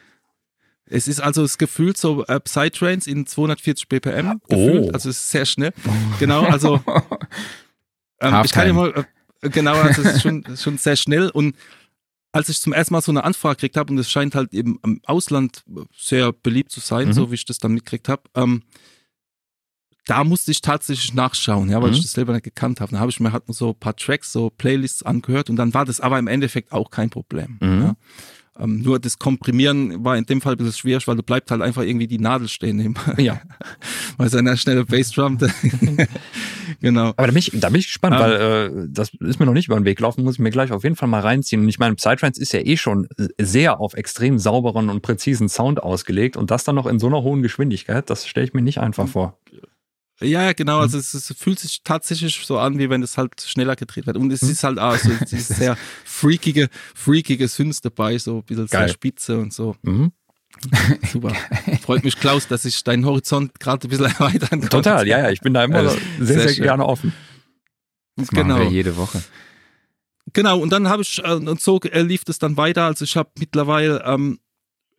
[0.85, 4.39] Es ist also das Gefühl so äh, Psytrance in 240 BPM.
[4.47, 4.89] Gefühlt, oh.
[4.93, 5.73] Also es ist sehr schnell.
[6.19, 6.81] Genau, also
[8.23, 9.05] ähm, ich kann ja mal,
[9.41, 11.55] äh, genau, also es ist schon, schon sehr schnell und
[12.31, 14.79] als ich zum ersten Mal so eine Anfrage gekriegt habe und es scheint halt eben
[14.83, 15.63] im Ausland
[15.95, 17.13] sehr beliebt zu sein, mhm.
[17.13, 18.63] so wie ich das dann mitgekriegt habe, ähm,
[20.05, 21.95] da musste ich tatsächlich nachschauen, ja, weil mhm.
[21.95, 22.91] ich das selber nicht gekannt habe.
[22.91, 25.85] Dann habe ich mir halt so ein paar Tracks, so Playlists angehört und dann war
[25.85, 27.57] das aber im Endeffekt auch kein Problem.
[27.61, 27.81] Mhm.
[27.81, 27.95] Ja.
[28.59, 31.61] Ähm, nur das Komprimieren war in dem Fall ein bisschen schwierig, weil du bleibt halt
[31.61, 32.79] einfach irgendwie die Nadel stehen.
[32.79, 33.41] Im ja.
[34.17, 35.39] weil es eine schnelle Bassdrum.
[36.79, 37.09] genau.
[37.17, 39.53] Aber da bin ich, da bin ich gespannt, um, weil äh, das ist mir noch
[39.53, 41.63] nicht über den Weg gelaufen, muss ich mir gleich auf jeden Fall mal reinziehen.
[41.63, 43.07] Und ich meine, Psytrance ist ja eh schon
[43.39, 47.23] sehr auf extrem sauberen und präzisen Sound ausgelegt und das dann noch in so einer
[47.23, 49.37] hohen Geschwindigkeit, das stelle ich mir nicht einfach vor.
[50.23, 50.79] Ja, genau.
[50.79, 54.17] Also es, es, fühlt sich tatsächlich so an, wie wenn es halt schneller gedreht wird.
[54.17, 54.49] Und es hm.
[54.49, 58.87] ist halt auch so dieses sehr freakige, freakige Synths dabei, so ein bisschen Geil.
[58.87, 59.75] sehr spitze und so.
[59.81, 60.11] Mhm.
[61.11, 61.33] Super.
[61.81, 64.69] Freut mich, Klaus, dass ich deinen Horizont gerade ein bisschen erweitern kann.
[64.69, 65.29] Total, ja, ja.
[65.29, 67.13] Ich bin da immer also, sehr, sehr, sehr gerne offen.
[68.15, 68.59] Das genau.
[68.59, 69.23] wir jede Woche.
[70.31, 72.85] Genau, und dann habe ich, äh, und so lief es dann weiter.
[72.85, 74.39] Also ich habe mittlerweile ähm,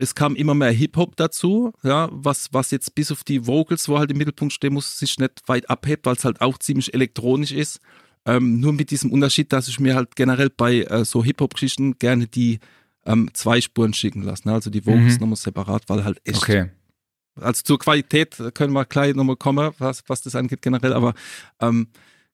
[0.05, 3.99] es kam immer mehr Hip-Hop dazu, ja, was, was jetzt bis auf die Vocals, wo
[3.99, 7.53] halt im Mittelpunkt stehen muss, sich nicht weit abhebt, weil es halt auch ziemlich elektronisch
[7.53, 7.81] ist.
[8.27, 12.27] Ähm, nur mit diesem Unterschied, dass ich mir halt generell bei äh, so Hip-Hop-Geschichten gerne
[12.27, 12.61] die
[13.05, 14.49] ähm, zwei Spuren schicken lasse.
[14.49, 14.55] Ne?
[14.55, 15.21] Also die Vocals mhm.
[15.21, 16.43] nochmal separat, weil halt echt.
[16.43, 16.71] Okay.
[17.41, 21.15] Also zur Qualität können wir gleich nochmal kommen, was, was das angeht generell, aber
[21.61, 21.89] ähm,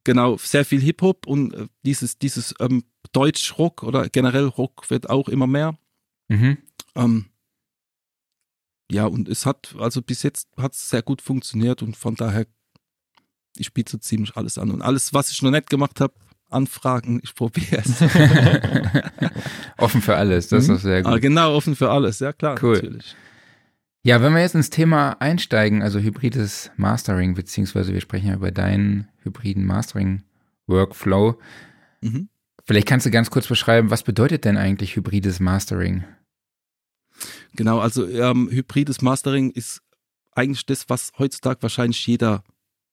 [0.05, 5.29] genau, sehr viel Hip-Hop und äh, dieses, dieses ähm, Deutsch-Rock oder generell Rock wird auch
[5.29, 5.79] immer mehr.
[6.29, 6.59] Mhm.
[6.95, 7.30] Ähm,
[8.91, 12.47] ja, und es hat, also bis jetzt hat es sehr gut funktioniert und von daher,
[13.57, 14.71] ich biete so ziemlich alles an.
[14.71, 16.15] Und alles, was ich noch nicht gemacht habe,
[16.49, 18.03] Anfragen, ich probiere es.
[19.77, 20.75] offen für alles, das mhm.
[20.75, 21.13] ist sehr gut.
[21.13, 22.75] Ah, genau, offen für alles, ja klar, cool.
[22.75, 23.15] natürlich.
[24.03, 28.51] Ja, wenn wir jetzt ins Thema einsteigen, also hybrides Mastering, beziehungsweise wir sprechen ja über
[28.51, 31.39] deinen hybriden Mastering-Workflow.
[32.01, 32.29] Mhm.
[32.65, 36.05] Vielleicht kannst du ganz kurz beschreiben, was bedeutet denn eigentlich hybrides Mastering?
[37.55, 39.83] Genau, also ähm, hybrides Mastering ist
[40.33, 42.45] eigentlich das, was heutzutage wahrscheinlich jeder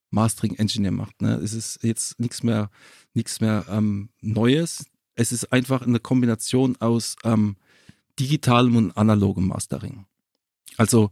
[0.09, 1.21] Mastering-Engineer macht.
[1.21, 1.35] Ne?
[1.35, 2.69] Es ist jetzt nichts mehr,
[3.13, 4.85] nichts mehr ähm, Neues.
[5.15, 7.57] Es ist einfach eine Kombination aus ähm,
[8.19, 10.05] digitalem und analogem Mastering.
[10.77, 11.11] Also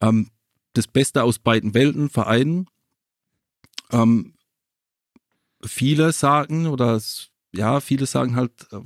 [0.00, 0.30] ähm,
[0.72, 2.66] das Beste aus beiden Welten vereinen.
[3.90, 4.34] Ähm,
[5.62, 7.00] viele sagen, oder
[7.52, 8.78] ja, viele sagen halt, äh,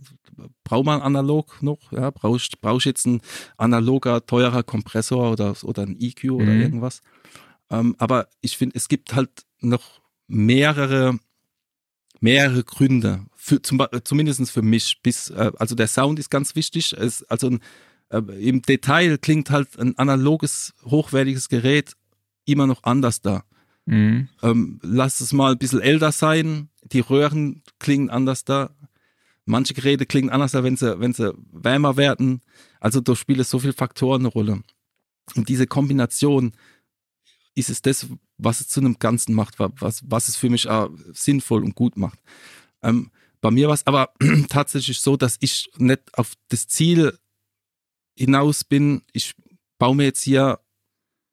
[0.64, 1.92] braucht man analog noch?
[1.92, 3.20] Ja, brauchst brauch ich jetzt ein
[3.56, 6.62] analoger, teurer Kompressor oder, oder ein EQ oder mhm.
[6.62, 7.02] irgendwas?
[7.70, 11.18] Ähm, aber ich finde, es gibt halt noch mehrere,
[12.20, 15.00] mehrere Gründe, für, zum, zumindest für mich.
[15.02, 16.94] Bis, äh, also der Sound ist ganz wichtig.
[16.94, 17.60] Es, also ein,
[18.08, 21.94] äh, im Detail klingt halt ein analoges, hochwertiges Gerät
[22.46, 23.44] immer noch anders da.
[23.86, 24.28] Mhm.
[24.42, 28.74] Ähm, lass es mal ein bisschen älter sein, die Röhren klingen anders da.
[29.44, 32.40] Manche Geräte klingen anders da, wenn sie, wenn sie wärmer werden.
[32.80, 34.62] Also da spielen so viele Faktoren eine Rolle.
[35.34, 36.52] Und diese Kombination
[37.54, 38.06] ist es das,
[38.38, 41.96] was es zu einem Ganzen macht, was, was es für mich auch sinnvoll und gut
[41.96, 42.18] macht.
[42.82, 44.12] Ähm, bei mir war es aber
[44.48, 47.18] tatsächlich so, dass ich nicht auf das Ziel
[48.16, 49.34] hinaus bin, ich
[49.78, 50.60] baue mir jetzt hier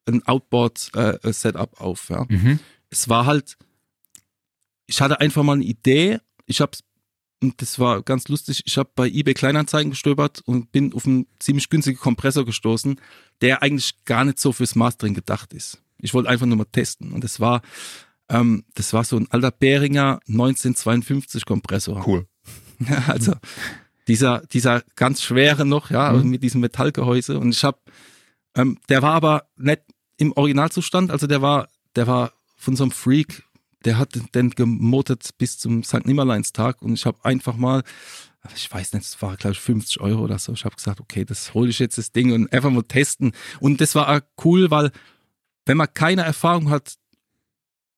[0.06, 2.08] ein Outboard-Setup äh, auf.
[2.10, 2.26] Ja.
[2.28, 2.58] Mhm.
[2.90, 3.56] Es war halt,
[4.86, 6.18] ich hatte einfach mal eine Idee.
[6.46, 6.72] Ich habe
[7.42, 8.62] und das war ganz lustig.
[8.66, 13.00] Ich habe bei eBay Kleinanzeigen gestöbert und bin auf einen ziemlich günstigen Kompressor gestoßen,
[13.40, 15.82] der eigentlich gar nicht so fürs Mastering gedacht ist.
[15.98, 17.62] Ich wollte einfach nur mal testen und das war
[18.28, 22.06] ähm, das war so ein alter Behringer 1952 Kompressor.
[22.06, 22.26] Cool.
[23.08, 23.34] also
[24.06, 26.30] dieser dieser ganz schwere noch, ja, mhm.
[26.30, 27.78] mit diesem Metallgehäuse und ich habe
[28.54, 29.82] Ähm, der war aber nicht
[30.16, 33.44] im Originalzustand, also der war, der war von so einem Freak,
[33.84, 36.06] der hat den gemotet bis zum St.
[36.06, 37.82] Nimmerleinstag und ich habe einfach mal,
[38.54, 41.24] ich weiß nicht, es war glaube ich 50 Euro oder so, ich habe gesagt, okay,
[41.24, 44.92] das hole ich jetzt das Ding und einfach mal testen und das war cool, weil
[45.66, 46.94] wenn man keine Erfahrung hat,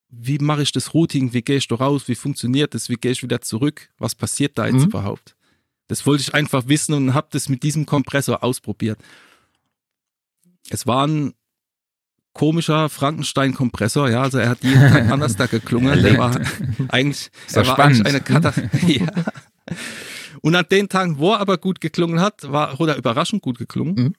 [0.08, 3.10] wie mache ich das Routing, wie gehe ich da raus, wie funktioniert das, wie gehe
[3.12, 4.84] ich wieder zurück, was passiert da jetzt Mhm.
[4.84, 5.34] überhaupt?
[5.88, 8.98] Das wollte ich einfach wissen und habe das mit diesem Kompressor ausprobiert.
[10.70, 11.34] Es war ein
[12.32, 16.02] komischer Frankenstein-Kompressor, ja, also er hat jeden Tag anders da geklungen.
[16.02, 16.34] Der war
[16.88, 18.06] eigentlich, er war eigentlich spannend.
[18.06, 18.86] eine Katastrophe.
[18.92, 19.06] ja.
[20.42, 23.94] Und an den Tagen, wo er aber gut geklungen hat, war, oder überraschend gut geklungen.
[23.94, 24.14] Mhm.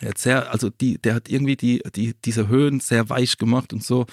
[0.00, 3.72] Er hat sehr, also die, der hat irgendwie die, die, diese Höhen sehr weich gemacht
[3.72, 4.06] und so.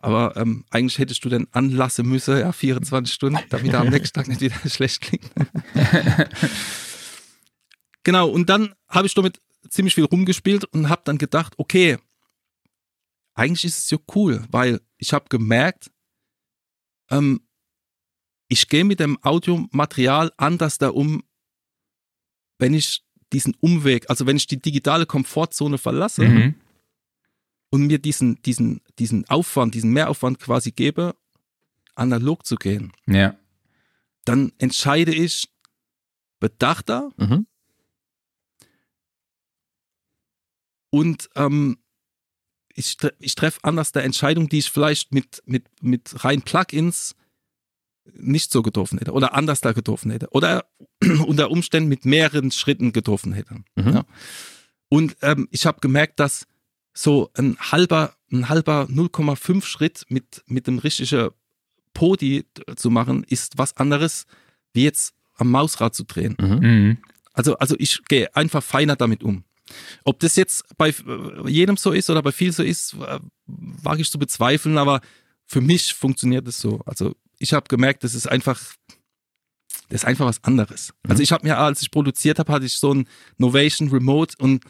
[0.00, 4.18] Aber ähm, eigentlich hättest du den anlassen müssen, ja, 24 Stunden, damit er am nächsten
[4.18, 5.30] Tag nicht wieder schlecht klingt.
[8.02, 9.40] genau, und dann habe ich damit
[9.72, 11.98] ziemlich viel rumgespielt und habe dann gedacht, okay,
[13.34, 15.90] eigentlich ist es ja cool, weil ich habe gemerkt,
[17.10, 17.40] ähm,
[18.48, 21.22] ich gehe mit dem Audiomaterial anders da um,
[22.58, 26.54] wenn ich diesen Umweg, also wenn ich die digitale Komfortzone verlasse Mhm.
[27.70, 31.16] und mir diesen, diesen, diesen Aufwand, diesen Mehraufwand quasi gebe,
[31.94, 33.38] analog zu gehen, Ja.
[34.26, 35.48] dann entscheide ich
[36.40, 37.46] bedachter Mhm.
[40.92, 41.78] Und ähm,
[42.74, 47.14] ich, ich treffe anders der Entscheidung, die ich vielleicht mit, mit, mit rein Plugins
[48.12, 50.66] nicht so getroffen hätte oder anders da getroffen hätte oder
[51.26, 53.62] unter Umständen mit mehreren Schritten getroffen hätte.
[53.74, 53.92] Mhm.
[53.94, 54.04] Ja.
[54.90, 56.46] Und ähm, ich habe gemerkt, dass
[56.92, 61.30] so ein halber, ein halber 0,5 Schritt mit, mit dem richtigen
[61.94, 62.44] Podi
[62.76, 64.26] zu machen, ist was anderes,
[64.74, 66.36] wie jetzt am Mausrad zu drehen.
[66.38, 66.58] Mhm.
[66.58, 66.98] Mhm.
[67.32, 69.44] Also, also ich gehe einfach feiner damit um.
[70.04, 74.02] Ob das jetzt bei äh, jedem so ist oder bei vielen so ist, äh, wage
[74.02, 75.00] ich zu bezweifeln, aber
[75.46, 76.80] für mich funktioniert es so.
[76.86, 78.60] Also ich habe gemerkt, das ist einfach,
[79.88, 80.94] das ist einfach was anderes.
[81.08, 83.08] Also ich habe mir, als ich produziert habe, hatte ich so ein
[83.38, 84.64] Novation Remote und,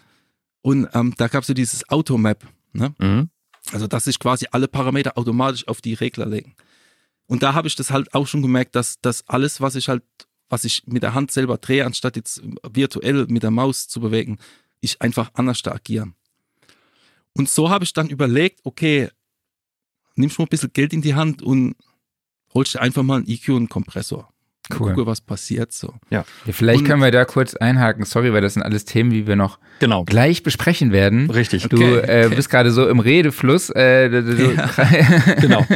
[0.63, 2.47] und ähm, da gab es so dieses Automap.
[2.73, 2.95] Ne?
[2.99, 3.31] Mhm.
[3.71, 6.57] Also, dass sich quasi alle Parameter automatisch auf die Regler legen.
[7.27, 10.03] Und da habe ich das halt auch schon gemerkt, dass das alles, was ich halt,
[10.49, 14.39] was ich mit der Hand selber drehe, anstatt jetzt virtuell mit der Maus zu bewegen,
[14.83, 16.15] ich einfach anders agieren.
[17.33, 19.09] Und so habe ich dann überlegt, okay,
[20.17, 21.75] nimmst mal ein bisschen Geld in die Hand und
[22.53, 24.29] holst dir einfach mal einen EQ und einen Kompressor.
[24.71, 24.91] Cool.
[24.91, 25.95] Gucke, was passiert so.
[26.11, 28.05] Ja, vielleicht Und- können wir da kurz einhaken.
[28.05, 30.05] Sorry, weil das sind alles Themen, die wir noch Genau.
[30.05, 31.29] gleich besprechen werden.
[31.31, 31.65] Richtig.
[31.69, 32.37] Du Okay, äh, okay.
[32.37, 33.71] bist gerade so im Redefluss.
[33.71, 34.57] Äh, du, du,
[35.41, 35.67] Genau.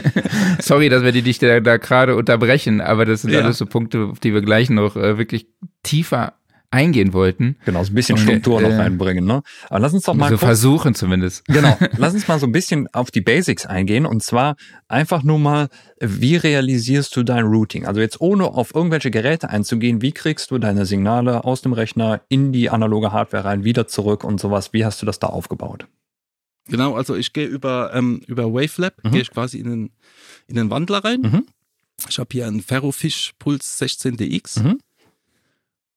[0.60, 3.40] Sorry, dass wir die dich da, da gerade unterbrechen, aber das sind Ja.
[3.40, 5.46] alles so Punkte, auf die wir gleich noch äh, wirklich
[5.82, 6.34] tiefer
[6.76, 7.56] eingehen wollten.
[7.64, 9.24] Genau, so ein bisschen Struktur noch äh, reinbringen.
[9.24, 9.42] Ne?
[9.70, 11.44] Aber lass uns doch mal so versuchen zumindest.
[11.46, 11.76] Genau.
[11.96, 14.56] Lass uns mal so ein bisschen auf die Basics eingehen und zwar
[14.88, 15.68] einfach nur mal,
[16.00, 17.86] wie realisierst du dein Routing?
[17.86, 22.20] Also jetzt ohne auf irgendwelche Geräte einzugehen, wie kriegst du deine Signale aus dem Rechner
[22.28, 24.72] in die analoge Hardware rein, wieder zurück und sowas?
[24.72, 25.86] Wie hast du das da aufgebaut?
[26.68, 29.10] Genau, also ich gehe über, ähm, über Wavelab, Mhm.
[29.12, 29.90] gehe ich quasi in den,
[30.48, 31.20] in den Wandler rein.
[31.20, 31.46] Mhm.
[32.08, 34.78] Ich habe hier einen Ferrofish Puls 16DX Mhm.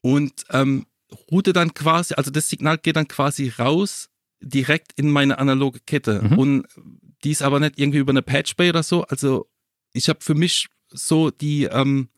[0.01, 0.85] Und ähm,
[1.31, 4.09] route dann quasi, also das Signal geht dann quasi raus
[4.41, 6.21] direkt in meine analoge Kette.
[6.21, 6.37] Mhm.
[6.37, 6.67] Und
[7.23, 9.03] die ist aber nicht irgendwie über eine Patchbay oder so.
[9.05, 9.49] Also
[9.93, 12.09] ich habe für mich so die, ähm,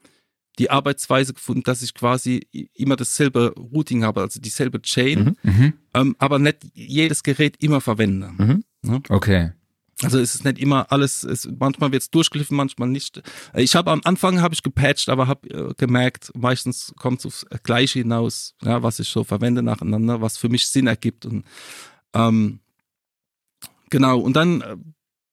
[0.59, 5.51] die Arbeitsweise gefunden, dass ich quasi immer dasselbe Routing habe, also dieselbe Chain, Mhm.
[5.51, 5.73] Mhm.
[5.93, 8.31] ähm, aber nicht jedes Gerät immer verwende.
[8.37, 8.63] Mhm.
[9.09, 9.53] Okay.
[10.03, 13.21] Also es ist nicht immer alles, es, manchmal wird es durchgeliffen, manchmal nicht.
[13.55, 17.45] Ich habe am Anfang habe ich gepatcht, aber habe äh, gemerkt, meistens kommt es aufs
[17.63, 21.25] Gleiche hinaus, ja, was ich so verwende nacheinander, was für mich Sinn ergibt.
[21.25, 21.45] Und
[22.13, 22.59] ähm,
[23.89, 24.77] genau, und dann, äh,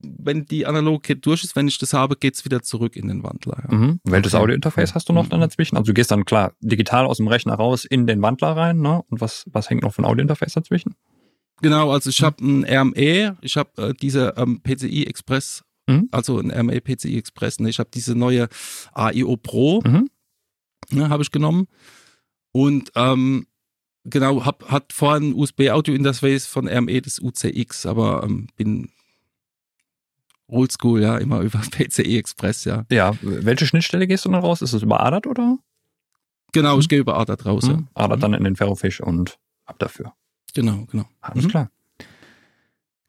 [0.01, 3.25] wenn die analoge Kit durch ist, wenn ich das habe, geht's wieder zurück in den
[3.25, 3.65] Wandler.
[3.69, 3.77] Ja.
[3.77, 4.01] Mhm.
[4.05, 4.43] Welches Okay.
[4.45, 5.77] Audiointerface hast du noch dann dazwischen?
[5.77, 9.03] Also du gehst dann klar digital aus dem Rechner raus in den Wandler rein, ne?
[9.09, 10.95] Und was, was hängt noch ein Audiointerface dazwischen?
[11.63, 16.09] Genau, also ich habe ein RME, ich habe äh, diese ähm, PCI Express, Mhm.
[16.13, 17.71] also ein RME PCI Express, ne?
[17.71, 18.49] ich habe diese neue
[18.93, 20.09] AIO Pro, Mhm.
[20.91, 21.67] ne, habe ich genommen
[22.53, 23.47] und ähm,
[24.05, 28.91] genau, hab, hat vorher ein USB-Audio-Interface von RME, das UCX, aber ähm, bin
[30.47, 32.85] oldschool, ja, immer über PCI Express, ja.
[32.91, 34.63] Ja, welche Schnittstelle gehst du dann raus?
[34.63, 35.59] Ist es über ADAT oder?
[36.53, 37.77] Genau, ich gehe über ADAT raus, ja.
[37.79, 37.89] Mhm.
[37.95, 40.13] ADAT dann in den Ferrofish und ab dafür.
[40.59, 41.05] Genau, genau.
[41.21, 41.49] Alles Mhm.
[41.51, 41.71] klar.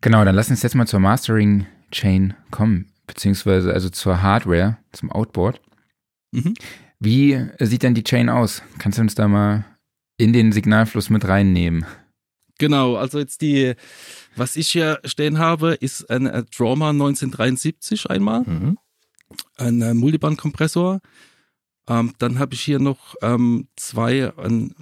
[0.01, 5.11] Genau, dann lass uns jetzt mal zur Mastering Chain kommen, beziehungsweise also zur Hardware, zum
[5.11, 5.59] Outboard.
[6.31, 6.53] Mhm.
[6.99, 8.61] Wie äh, sieht denn die Chain aus?
[8.77, 9.65] Kannst du uns da mal
[10.17, 11.85] in den Signalfluss mit reinnehmen?
[12.59, 13.73] Genau, also jetzt die,
[14.35, 18.77] was ich hier stehen habe, ist ein äh, Drama 1973 einmal, Mhm.
[19.57, 20.99] ein äh, Multiband-Kompressor.
[21.87, 24.75] Ähm, dann habe ich hier noch ähm, zwei, ein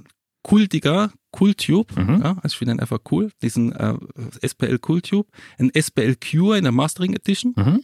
[0.43, 2.21] kultiger Cooltube, Mhm.
[2.23, 3.95] ja, also ich finde den einfach cool, diesen äh,
[4.41, 7.54] SPL Cooltube, ein SPL Cure in der Mastering Edition.
[7.56, 7.84] Mhm.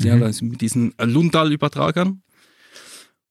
[0.00, 2.22] Ja, ist mit diesen äh, Lundal-Übertragern.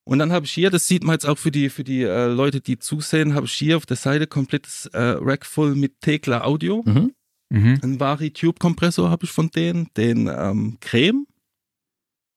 [0.06, 2.28] Und dann habe ich hier, das sieht man jetzt auch für die, für die äh,
[2.28, 6.43] Leute, die zusehen, habe ich hier auf der Seite komplettes äh, Rack voll mit Tekla
[6.43, 6.84] Audio.
[6.86, 7.13] Mhm.
[7.49, 7.80] Mhm.
[7.82, 11.26] Ein Vari-Tube-Kompressor habe ich von denen, den ähm, Creme.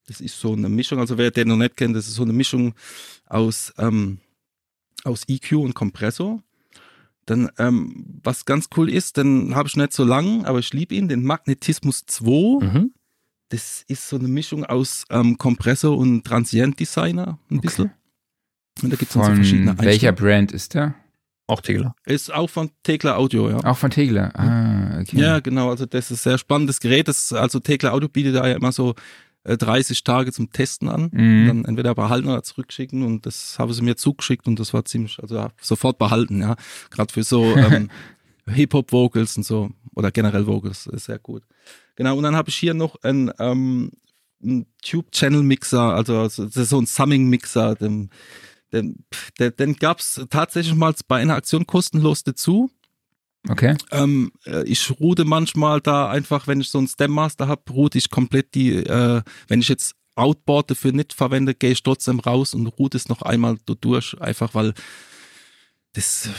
[0.07, 2.33] Das ist so eine Mischung, also wer den noch nicht kennt, das ist so eine
[2.33, 2.75] Mischung
[3.27, 4.19] aus, ähm,
[5.03, 6.43] aus EQ und Kompressor.
[7.27, 10.95] Dann, ähm, was ganz cool ist, den habe ich nicht so lang, aber ich liebe
[10.95, 12.65] ihn, den Magnetismus 2.
[12.65, 12.95] Mhm.
[13.49, 17.93] Das ist so eine Mischung aus ähm, Kompressor und Transient Designer ein bisschen.
[18.83, 20.17] Und da gibt es dann so verschiedene welcher Einstellungen.
[20.17, 20.95] Brand ist der?
[21.49, 21.95] Auch Tegler.
[22.05, 23.59] Ist auch von Tekla Audio, ja.
[23.59, 24.33] Auch von Tegler.
[24.35, 25.21] Ah, okay.
[25.21, 25.71] Ja, genau.
[25.71, 27.07] Also das ist ein sehr spannendes Gerät.
[27.07, 28.95] Das, also Tekla Audio bietet da ja immer so
[29.47, 31.11] 30 Tage zum Testen an.
[31.13, 31.47] Mhm.
[31.47, 35.19] Dann entweder behalten oder zurückschicken und das haben sie mir zugeschickt und das war ziemlich,
[35.21, 36.57] also ja, sofort behalten, ja.
[36.91, 37.91] Gerade für so ähm,
[38.49, 41.43] Hip-Hop-Vocals und so oder generell Vocals ist sehr gut.
[41.97, 43.93] Genau, und dann habe ich hier noch ein, ähm,
[44.43, 48.11] ein Tube-Channel-Mixer, also, also das ist so ein Summing-Mixer, den,
[48.73, 49.05] den,
[49.39, 52.71] den, den gab es tatsächlich mal bei einer Aktion kostenlos dazu.
[53.49, 53.77] Okay.
[53.93, 57.99] Ähm, äh, ich route manchmal da einfach, wenn ich so einen Stem Master habe, route
[57.99, 62.55] ich komplett die, äh, wenn ich jetzt Outboard dafür nicht verwende, gehe ich trotzdem raus
[62.55, 64.73] und route es noch einmal durch, einfach weil
[65.93, 66.31] das,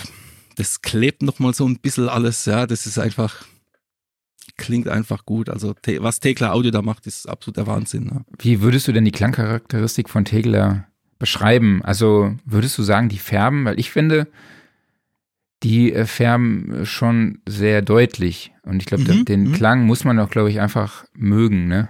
[0.56, 3.46] das klebt noch mal so ein bisschen alles, ja, das ist einfach,
[4.58, 5.50] klingt einfach gut.
[5.50, 8.06] Also was Tekla Audio da macht, ist absoluter Wahnsinn.
[8.06, 8.26] Ne?
[8.40, 10.88] Wie würdest du denn die Klangcharakteristik von Tegler
[11.20, 11.82] beschreiben?
[11.84, 13.66] Also würdest du sagen, die färben?
[13.66, 14.28] Weil ich finde,
[15.64, 18.52] die äh, färben schon sehr deutlich.
[18.64, 19.54] Und ich glaube, Mhm, den mhm.
[19.54, 21.90] Klang muss man doch, glaube ich, einfach mögen, ne?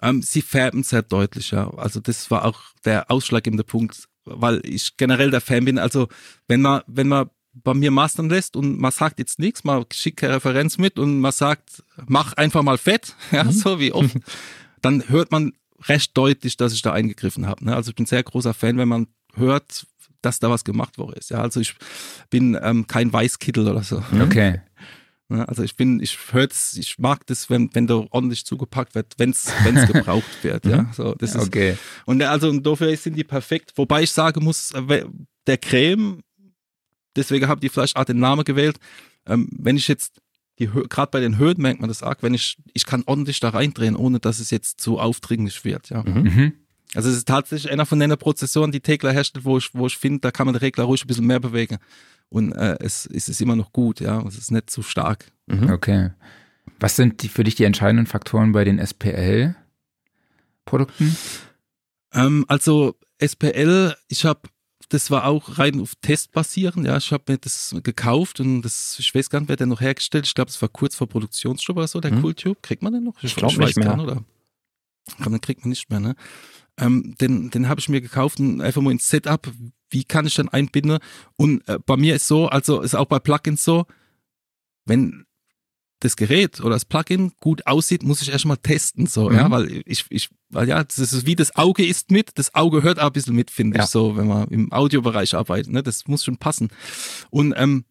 [0.00, 1.70] Ähm, sie färben sehr deutlich, ja.
[1.74, 5.78] Also das war auch der ausschlaggebende Punkt, weil ich generell der Fan bin.
[5.78, 6.08] Also
[6.46, 10.18] wenn man, wenn man bei mir mastern lässt und man sagt jetzt nichts, man schickt
[10.18, 14.16] keine Referenz mit und man sagt, mach einfach mal fett, ja, so wie oft,
[14.80, 15.52] dann hört man
[15.88, 17.64] recht deutlich, dass ich da eingegriffen habe.
[17.64, 17.74] Ne?
[17.74, 19.86] Also ich bin sehr großer Fan, wenn man hört,
[20.22, 21.30] dass da was gemacht worden ist.
[21.30, 21.74] Ja, also ich
[22.30, 24.02] bin ähm, kein Weißkittel oder so.
[24.20, 24.60] Okay.
[25.30, 25.46] Ne?
[25.46, 29.52] Also ich bin, ich hör's, ich mag das, wenn, wenn da ordentlich zugepackt wird, wenn's,
[29.62, 30.64] wenn's gebraucht wird.
[30.64, 31.76] Ja, so das ist Okay.
[32.06, 33.72] und der- also dafür sind die perfekt.
[33.76, 35.04] Wobei ich sagen muss, äh,
[35.46, 36.22] der Creme,
[37.14, 38.78] deswegen habe ich vielleicht auch den Namen gewählt.
[39.26, 40.18] Ähm, wenn ich jetzt
[40.56, 43.96] gerade bei den Höhen merkt man das arg, wenn ich ich kann ordentlich da reindrehen,
[43.96, 45.90] ohne dass es jetzt zu aufdringlich wird.
[45.90, 46.04] Ja.
[46.04, 46.54] Mhm.
[46.94, 49.98] Also es ist tatsächlich einer von den Prozessoren, die Tegler herstellt, wo ich wo ich
[49.98, 51.76] finde, da kann man den Regler ruhig ein bisschen mehr bewegen
[52.30, 54.00] und äh, es, es ist immer noch gut.
[54.00, 55.30] Ja, es ist nicht zu stark.
[55.46, 55.70] Mhm.
[55.70, 56.10] Okay.
[56.80, 61.14] Was sind die, für dich die entscheidenden Faktoren bei den SPL-Produkten?
[62.12, 64.40] Ähm, also SPL, ich habe,
[64.88, 66.86] das war auch rein auf Test basierend.
[66.86, 69.80] Ja, ich habe mir das gekauft und das, ich weiß gar nicht, wer den noch
[69.80, 70.26] hergestellt.
[70.26, 72.22] Ich glaube, es war kurz vor Produktionsstopp oder so, der Mhm.
[72.22, 72.58] Cooltube.
[72.62, 73.22] Kriegt man den noch?
[73.22, 73.96] Ich glaub nicht mehr.
[73.96, 74.24] nicht, oder?
[75.08, 76.14] Ich glaube, den kriegt man nicht mehr, ne?
[76.78, 79.50] Ähm, den den habe ich mir gekauft und einfach mal ins Setup.
[79.90, 80.98] Wie kann ich dann einbinden?
[81.36, 83.86] Und äh, bei mir ist so, also ist auch bei Plugins so,
[84.84, 85.24] wenn
[86.00, 89.34] das Gerät oder das Plugin gut aussieht, muss ich erstmal testen, so, Mhm.
[89.36, 92.84] ja, weil ich, ich, weil ja, das ist wie das Auge ist mit, das Auge
[92.84, 93.84] hört auch ein bisschen mit, finde Ja.
[93.84, 96.68] ich, so, wenn man im Audiobereich arbeitet, ne, das muss schon passen.
[97.30, 97.84] Und, ähm,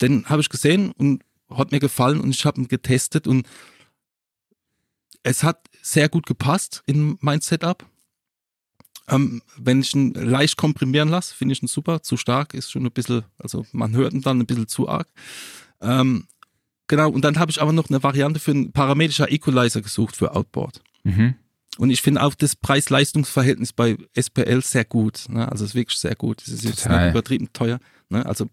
[0.00, 3.46] den habe ich gesehen und hat mir gefallen und ich habe ihn getestet und
[5.22, 7.86] es hat sehr gut gepasst in mein Setup.
[9.08, 12.02] Ähm, wenn ich ihn leicht komprimieren lasse, finde ich ihn super.
[12.02, 15.06] Zu stark ist schon ein bisschen, also man hört ihn dann ein bisschen zu arg.
[15.80, 16.26] Ähm,
[16.88, 20.34] genau, und dann habe ich aber noch eine Variante für einen parametrischer Equalizer gesucht für
[20.34, 20.82] Outboard.
[21.04, 21.36] Mhm.
[21.78, 25.26] Und ich finde auch das Preis-Leistungs-Verhältnis bei SPL sehr gut.
[25.28, 25.48] Ne?
[25.52, 26.42] Also es ist wirklich sehr gut.
[26.42, 27.04] Es ist jetzt Total.
[27.04, 27.78] nicht übertrieben teuer.
[28.08, 28.24] Ne?
[28.24, 28.46] Also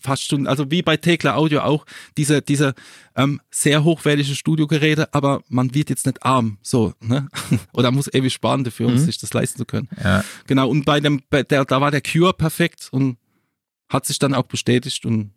[0.00, 2.74] fast schon, also wie bei Tekla Audio auch, diese, diese
[3.16, 6.58] ähm, sehr hochwertige Studiogeräte, aber man wird jetzt nicht arm.
[6.62, 7.28] So, ne?
[7.72, 8.98] Oder muss ewig sparen dafür, um Mhm.
[8.98, 9.88] sich das leisten zu können.
[10.02, 10.22] Ja.
[10.46, 13.16] Genau, und bei dem, bei der, da war der Cure perfekt und
[13.88, 15.32] hat sich dann auch bestätigt und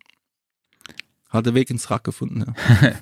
[1.30, 2.44] hat den Weg ins Rack gefunden.
[2.46, 2.54] Ja.
[2.82, 2.94] ja,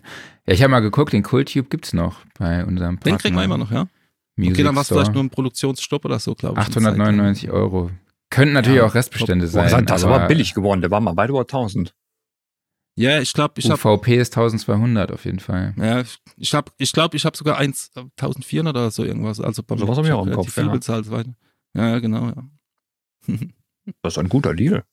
[0.46, 3.12] ich habe mal geguckt, den Cooltube gibt's noch bei unserem Partner.
[3.16, 3.88] Den kriegen wir immer noch, ja?
[4.36, 6.66] Music okay, dann war es vielleicht nur ein Produktionsstopp oder so, glaube ich.
[6.66, 7.90] 899 Euro.
[8.30, 9.86] Könnten natürlich Ja, auch Restbestände Boah, sein.
[9.86, 10.80] das ist aber billig geworden.
[10.80, 11.94] Der war mal weit über 1000.
[12.96, 15.74] Ja, ich glaube, ich habe UVP ist 1200 auf jeden Fall.
[15.76, 16.02] Ja,
[16.36, 19.40] ich habe, ich glaube, ich habe sogar 1, 1400 oder so irgendwas.
[19.40, 20.72] Also bei So was hab ich auch im relativ Kopf, viel ja.
[20.72, 21.34] bezahlt weiter.
[21.74, 22.44] Ja, genau, ja.
[24.02, 24.84] Das ist ein guter Deal.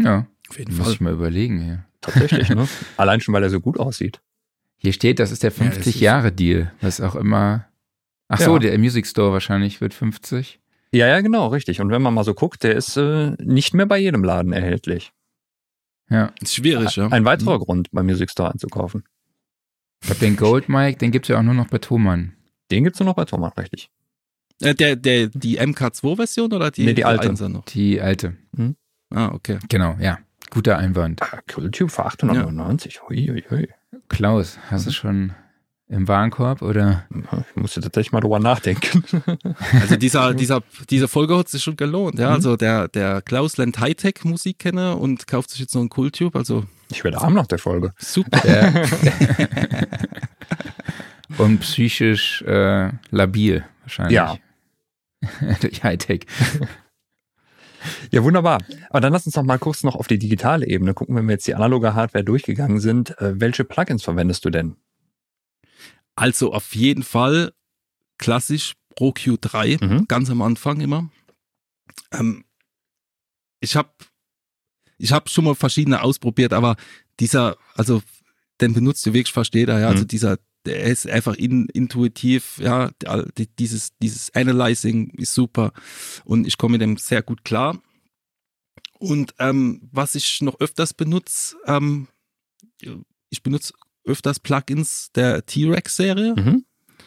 [0.00, 0.26] Ja.
[0.48, 1.86] Auf jeden Muss ich mal überlegen hier.
[2.00, 2.68] Tatsächlich, ne?
[2.96, 4.20] Allein schon, weil er so gut aussieht.
[4.76, 7.66] Hier steht, das ist der Ja, das ist- 50-Jahre-Deal, was auch immer.
[8.28, 8.58] Ach so, Ja.
[8.58, 10.60] der Music Store wahrscheinlich wird 50.
[10.92, 11.80] Ja, ja, genau, richtig.
[11.80, 15.12] Und wenn man mal so guckt, der ist äh, nicht mehr bei jedem Laden erhältlich.
[16.08, 16.32] Ja.
[16.40, 17.08] Ist schwierig, ja.
[17.08, 19.04] Ein weiterer Grund, beim Music Store einzukaufen.
[20.00, 22.34] Ich glaube, den Gold Mike, den gibt's ja auch nur noch bei Thomann.
[22.70, 23.90] Den gibt's nur noch bei Thomas, richtig.
[24.60, 27.28] Äh, der, der, die MK2-Version oder die, Nee, die alte.
[27.28, 27.64] 1er noch?
[27.66, 28.36] Die alte.
[29.10, 29.58] Ah, okay.
[29.68, 30.18] Genau, ja.
[30.50, 31.22] Guter Einwand.
[31.22, 33.02] Ah, Cultube für 899.
[33.02, 33.68] Hui, hui, hui.
[34.08, 35.34] Klaus, hast du schon
[35.88, 37.04] im Warenkorb oder?
[37.50, 39.04] Ich musste tatsächlich mal drüber nachdenken.
[39.80, 42.28] Also dieser, dieser, diese Folge hat sich schon gelohnt, ja.
[42.30, 42.34] Mhm.
[42.34, 47.04] Also der, der Klaus lernt Hightech-Musikkenner und kauft sich jetzt noch einen Kultube, also Ich
[47.04, 47.92] werde arm nach der Folge.
[47.98, 48.40] super.
[48.40, 48.72] Der
[51.38, 54.14] Und psychisch äh, labil wahrscheinlich.
[54.14, 54.36] Ja.
[55.60, 56.26] Durch Hightech.
[58.10, 58.62] Ja, wunderbar.
[58.90, 61.32] Aber dann lass uns noch mal kurz noch auf die digitale Ebene gucken, wenn wir
[61.34, 63.18] jetzt die analoge Hardware durchgegangen sind.
[63.20, 64.76] Äh, welche Plugins verwendest du denn?
[66.16, 67.52] Also auf jeden Fall
[68.18, 70.08] klassisch Pro Q3, Mhm.
[70.08, 71.10] ganz am Anfang immer.
[72.12, 72.44] Ähm,
[73.60, 73.90] ich habe
[74.98, 76.76] ich hab schon mal verschiedene ausprobiert, aber
[77.20, 78.02] dieser, also
[78.60, 79.88] den benutzt du wirklich fast jeder, ja.
[79.88, 80.08] Also Mhm.
[80.08, 82.90] dieser, der ist einfach in, intuitiv, ja,
[83.36, 85.72] die- dieses, dieses Analyzing ist super
[86.24, 87.80] und ich komme mit dem sehr gut klar.
[88.98, 92.08] Und ähm, was ich noch öfters benutze, ähm,
[93.28, 93.74] ich benutze
[94.06, 96.34] öfters Plugins der T-Rex-Serie.
[96.36, 96.64] Mhm.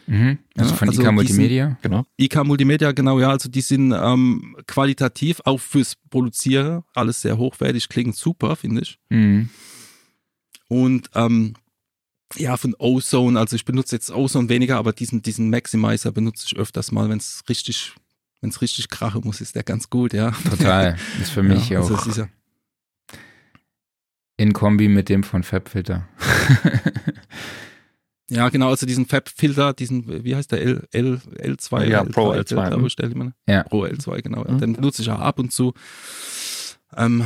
[0.09, 0.39] Mhm.
[0.57, 1.77] Also Ja, von also IK Multimedia.
[1.81, 2.05] Genau.
[2.17, 7.89] IK Multimedia, genau, ja, also die sind ähm, qualitativ auch fürs Produzieren alles sehr hochwertig,
[7.89, 8.99] klingen super, finde ich.
[9.09, 9.49] Mhm.
[10.67, 11.53] Und ähm,
[12.35, 16.57] ja, von Ozone, also ich benutze jetzt Ozone weniger, aber diesen, diesen Maximizer benutze ich
[16.57, 17.93] öfters mal, wenn es richtig,
[18.41, 20.31] wenn es richtig krachen muss, ist der ganz gut, ja.
[20.49, 20.97] Total.
[21.21, 22.29] Ist für mich ja, auch also ist ja,
[24.39, 26.07] in Kombi mit dem von Fabfilter.
[28.29, 31.83] ja, genau, also diesen Fab-Filter, diesen, wie heißt der, L, L, L2?
[31.83, 32.85] Ja, L3, Pro L2, glaube mhm.
[32.85, 33.33] ich, stell ich mir.
[33.47, 33.63] Ja.
[33.63, 34.45] Pro L2, genau.
[34.45, 34.59] Mhm.
[34.59, 35.73] Den benutze ich auch ab und zu.
[36.95, 37.21] Ähm,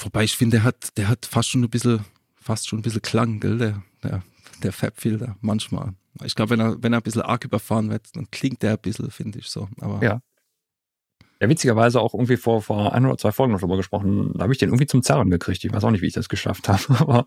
[0.00, 2.00] wobei ich finde, der hat, der hat fast schon ein bisschen,
[2.34, 4.22] fast schon ein bisschen Klang, gell, der, der,
[4.64, 5.92] der Fab-Filter, manchmal.
[6.24, 8.78] Ich glaube, wenn er, wenn er ein bisschen arg überfahren wird, dann klingt der ein
[8.82, 9.68] bisschen, finde ich so.
[9.80, 10.20] Aber Ja.
[11.42, 14.30] Ja, witzigerweise auch irgendwie vor, vor ein oder zwei Folgen noch drüber gesprochen.
[14.34, 15.64] Da habe ich den irgendwie zum Zerren gekriegt.
[15.64, 16.80] Ich weiß auch nicht, wie ich das geschafft habe.
[17.00, 17.26] Aber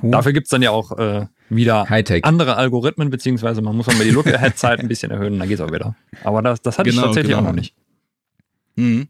[0.00, 0.10] Huh.
[0.10, 2.24] dafür gibt's dann ja auch äh, wieder Hightech.
[2.24, 5.94] andere Algorithmen, beziehungsweise man muss mal die Look-Ahead-Zeit ein bisschen erhöhen, dann geht's auch wieder.
[6.24, 7.42] Aber das, das hatte ich Genau, tatsächlich genau.
[7.42, 7.74] auch noch nicht.
[8.76, 9.08] Mhm.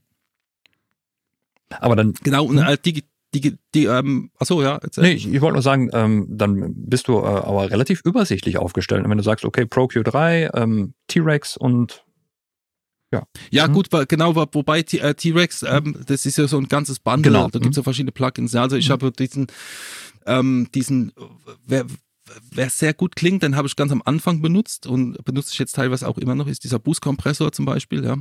[1.80, 3.04] Aber dann, Genau, und äh, die,
[3.34, 5.04] die, die, ähm, achso, ja, erzähl.
[5.04, 9.04] nee, ich, ich wollte nur sagen, ähm, dann bist du äh, aber relativ übersichtlich aufgestellt.
[9.04, 12.04] Und wenn du sagst, okay, Pro Q3, ähm, T-Rex und
[13.50, 13.72] Ja, Mhm.
[13.72, 17.48] gut, genau, wobei äh, T-Rex, ähm, das ist ja so ein ganzes Bundle, Genau.
[17.48, 18.52] da gibt's ja verschiedene Plugins.
[18.52, 18.92] Ja, also ich Mhm.
[18.92, 19.46] habe diesen,
[20.26, 21.12] ähm, diesen,
[21.66, 21.86] wer,
[22.50, 25.76] wer sehr gut klingt, den habe ich ganz am Anfang benutzt und benutze ich jetzt
[25.76, 28.16] teilweise auch immer noch, ist dieser Boost-Kompressor zum Beispiel, ja.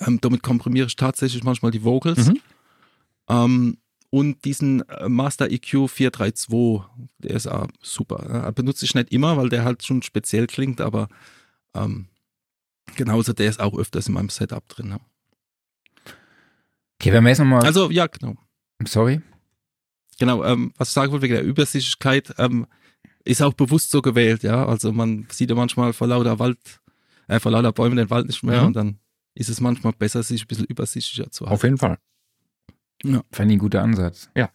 [0.00, 2.26] Ähm, damit komprimiere ich tatsächlich manchmal die Vocals.
[2.28, 2.40] Mhm.
[3.28, 3.78] Ähm,
[4.10, 6.82] und diesen äh, Master EQ 432,
[7.18, 8.26] der ist auch super.
[8.28, 8.50] Ja.
[8.50, 11.08] Benutze ich nicht immer, weil der halt schon speziell klingt, aber
[11.74, 12.06] ähm,
[12.96, 14.90] genauso der ist auch öfters in meinem Setup drin.
[14.90, 15.00] Ja.
[17.00, 17.62] Okay, wenn wir jetzt nochmal.
[17.64, 18.34] Also ja, genau.
[18.86, 19.20] sorry.
[20.18, 22.66] Genau, ähm, was ich sagen wollte wegen der Übersichtlichkeit, ähm,
[23.24, 24.64] ist auch bewusst so gewählt, ja.
[24.66, 26.58] Also man sieht ja manchmal vor lauter Wald,
[27.26, 28.66] äh, vor lauter Bäumen den Wald nicht mehr Mhm.
[28.68, 28.98] und dann
[29.34, 31.54] ist es manchmal besser, sich ein bisschen übersichtlicher zu halten.
[31.54, 31.98] auf jeden Fall.
[33.02, 34.30] Fand ich ein guter Ansatz.
[34.36, 34.50] Ja.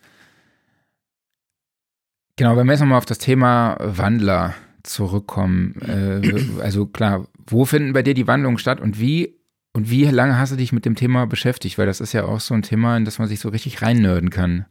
[2.38, 5.75] Genau, wenn wir jetzt nochmal auf das Thema Wandler zurückkommen.
[5.82, 9.35] Äh, also klar, wo finden bei dir die Wandlungen statt und wie
[9.73, 11.77] und wie lange hast du dich mit dem Thema beschäftigt?
[11.77, 14.29] Weil das ist ja auch so ein Thema, in das man sich so richtig reinnörden
[14.29, 14.65] kann.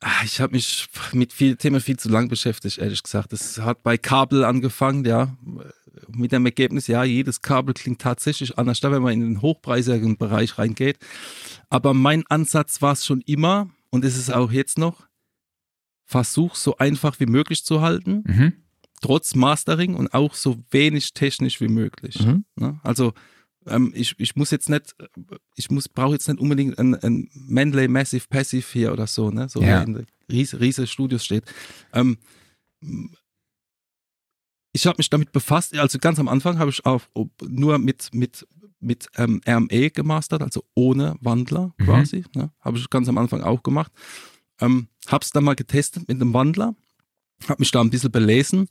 [0.00, 3.32] Ah, Ich habe mich mit viel Themen viel zu lang beschäftigt, ehrlich gesagt.
[3.32, 5.36] Es hat bei Kabel angefangen, ja.
[6.08, 10.58] Mit dem Ergebnis, ja, jedes Kabel klingt tatsächlich anders, wenn man in den hochpreisigen Bereich
[10.58, 10.98] reingeht.
[11.70, 15.06] Aber mein Ansatz war es schon immer, und es ist auch jetzt noch,
[16.04, 18.52] versuch so einfach wie möglich zu halten, Mhm.
[19.02, 22.24] Trotz Mastering und auch so wenig technisch wie möglich.
[22.24, 22.44] Mhm.
[22.56, 22.80] Ne?
[22.82, 23.12] Also
[23.66, 24.94] ähm, ich, ich muss jetzt nicht,
[25.56, 29.48] ich muss brauche jetzt nicht unbedingt ein, ein Manley Massive Passive hier oder so, ne?
[29.48, 29.82] So Ja.
[29.82, 31.44] in riesen, riesen Studios steht.
[31.92, 32.16] Ähm,
[34.72, 37.02] ich habe mich damit befasst, also ganz am Anfang habe ich auch
[37.46, 38.46] nur mit, mit,
[38.80, 41.84] mit ähm, RMA gemastert, also ohne Wandler Mhm.
[41.84, 42.24] quasi.
[42.34, 42.50] Ne?
[42.60, 43.92] Habe ich ganz am Anfang auch gemacht.
[44.60, 46.74] Ähm, habe es dann mal getestet mit einem Wandler,
[47.48, 48.68] habe mich da ein bisschen belesen,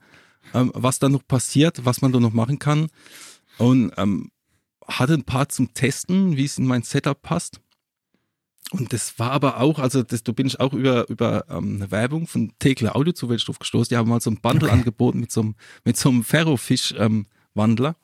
[0.53, 2.87] ähm, was da noch passiert, was man da noch machen kann.
[3.57, 4.31] Und ähm,
[4.87, 7.61] hatte ein paar zum Testen, wie es in mein Setup passt.
[8.71, 11.91] und das war aber auch, also das, da bin ich auch über, über ähm, eine
[11.91, 13.89] Werbung von Tekla Audio zu Weltstoff gestoßen.
[13.89, 14.77] Die haben mal so ein Bundle Okay.
[14.79, 15.55] angeboten mit so einem,
[15.85, 17.95] mit so einem Ferrofisch-Wandler.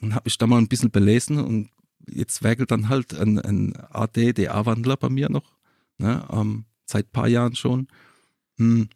[0.00, 1.70] und habe mich da mal ein bisschen belesen und
[2.10, 5.54] jetzt werkelt dann halt ein, ein AD-DA-Wandler bei mir noch,
[5.98, 7.88] ne, ähm, seit paar Jahren schon.
[8.56, 8.88] Hm.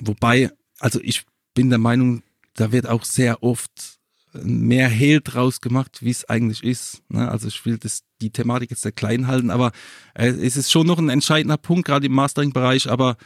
[0.00, 1.24] Wobei, also ich
[1.54, 2.22] bin der Meinung,
[2.54, 3.98] da wird auch sehr oft
[4.32, 7.02] mehr Hehl draus gemacht, wie es eigentlich ist.
[7.08, 7.30] Ne?
[7.30, 9.72] Also ich will das, die Thematik jetzt sehr klein halten, aber
[10.14, 13.16] äh, es ist schon noch ein entscheidender Punkt, gerade im Mastering-Bereich, aber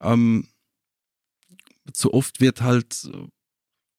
[0.00, 0.48] ähm,
[1.92, 3.08] zu oft wird halt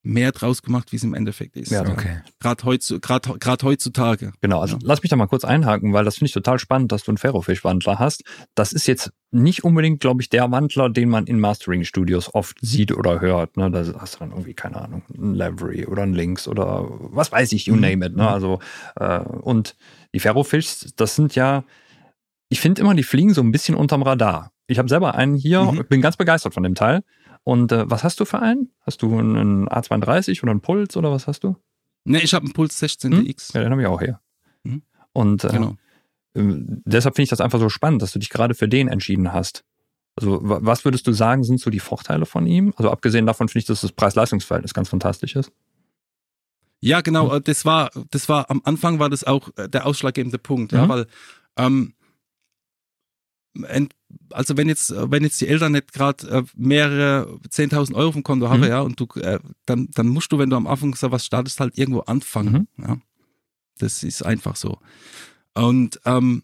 [0.07, 1.71] mehr draus gemacht, wie es im Endeffekt ist.
[1.71, 2.21] Ja, Okay.
[2.39, 4.31] Gerade heutzu, grad, grad heutzutage.
[4.41, 4.81] Genau, also Ja.
[4.83, 7.17] lass mich da mal kurz einhaken, weil das finde ich total spannend, dass du einen
[7.17, 8.23] Ferrofisch-Wandler hast.
[8.55, 12.91] Das ist jetzt nicht unbedingt, glaube ich, der Wandler, den man in Mastering-Studios oft sieht
[12.91, 13.57] oder hört.
[13.57, 13.69] Ne?
[13.69, 17.51] Da hast du dann irgendwie, keine Ahnung, einen Lavery oder einen Lynx oder was weiß
[17.51, 17.81] ich, you Mhm.
[17.81, 18.15] name it.
[18.15, 18.27] Ne?
[18.27, 18.59] Also,
[18.99, 19.75] äh, und
[20.13, 21.63] die Ferrofischs, das sind ja,
[22.49, 24.51] ich finde immer, die fliegen so ein bisschen unterm Radar.
[24.67, 25.85] Ich habe selber einen hier, Mhm.
[25.89, 27.03] bin ganz begeistert von dem Teil.
[27.47, 28.71] Und äh, was hast du für einen?
[28.81, 31.55] Hast du einen A32 oder einen Puls oder was hast du?
[32.03, 33.55] Ne, ich habe einen Puls 16X.
[33.55, 34.19] Ja, den habe ich auch hier.
[34.63, 34.81] Mhm.
[35.13, 35.77] Und äh, Genau.
[36.35, 39.31] ähm, deshalb finde ich das einfach so spannend, dass du dich gerade für den entschieden
[39.31, 39.63] hast.
[40.17, 42.73] Also wa- was würdest du sagen, sind so die Vorteile von ihm?
[42.75, 45.49] Also abgesehen davon finde ich, dass das Preis-Leistungs-Verhältnis ganz fantastisch ist.
[46.81, 47.35] Ja, genau, Mhm.
[47.35, 50.83] äh, das war, das war, am Anfang war das auch äh, der ausschlaggebende Punkt, ja,
[50.85, 50.89] Mhm.
[50.89, 51.07] weil,
[51.55, 51.93] ähm,
[54.31, 58.23] also wenn jetzt, äh, wenn jetzt die Eltern nicht gerade äh, mehrere 10.000 Euro vom
[58.23, 58.67] Konto haben, Mhm.
[58.67, 61.59] ja, und du, äh, dann, dann musst du, wenn du am Anfang so was startest,
[61.59, 62.83] halt irgendwo anfangen, Mhm.
[62.87, 62.97] ja.
[63.79, 64.79] Das ist einfach so.
[65.53, 66.43] Und, ähm,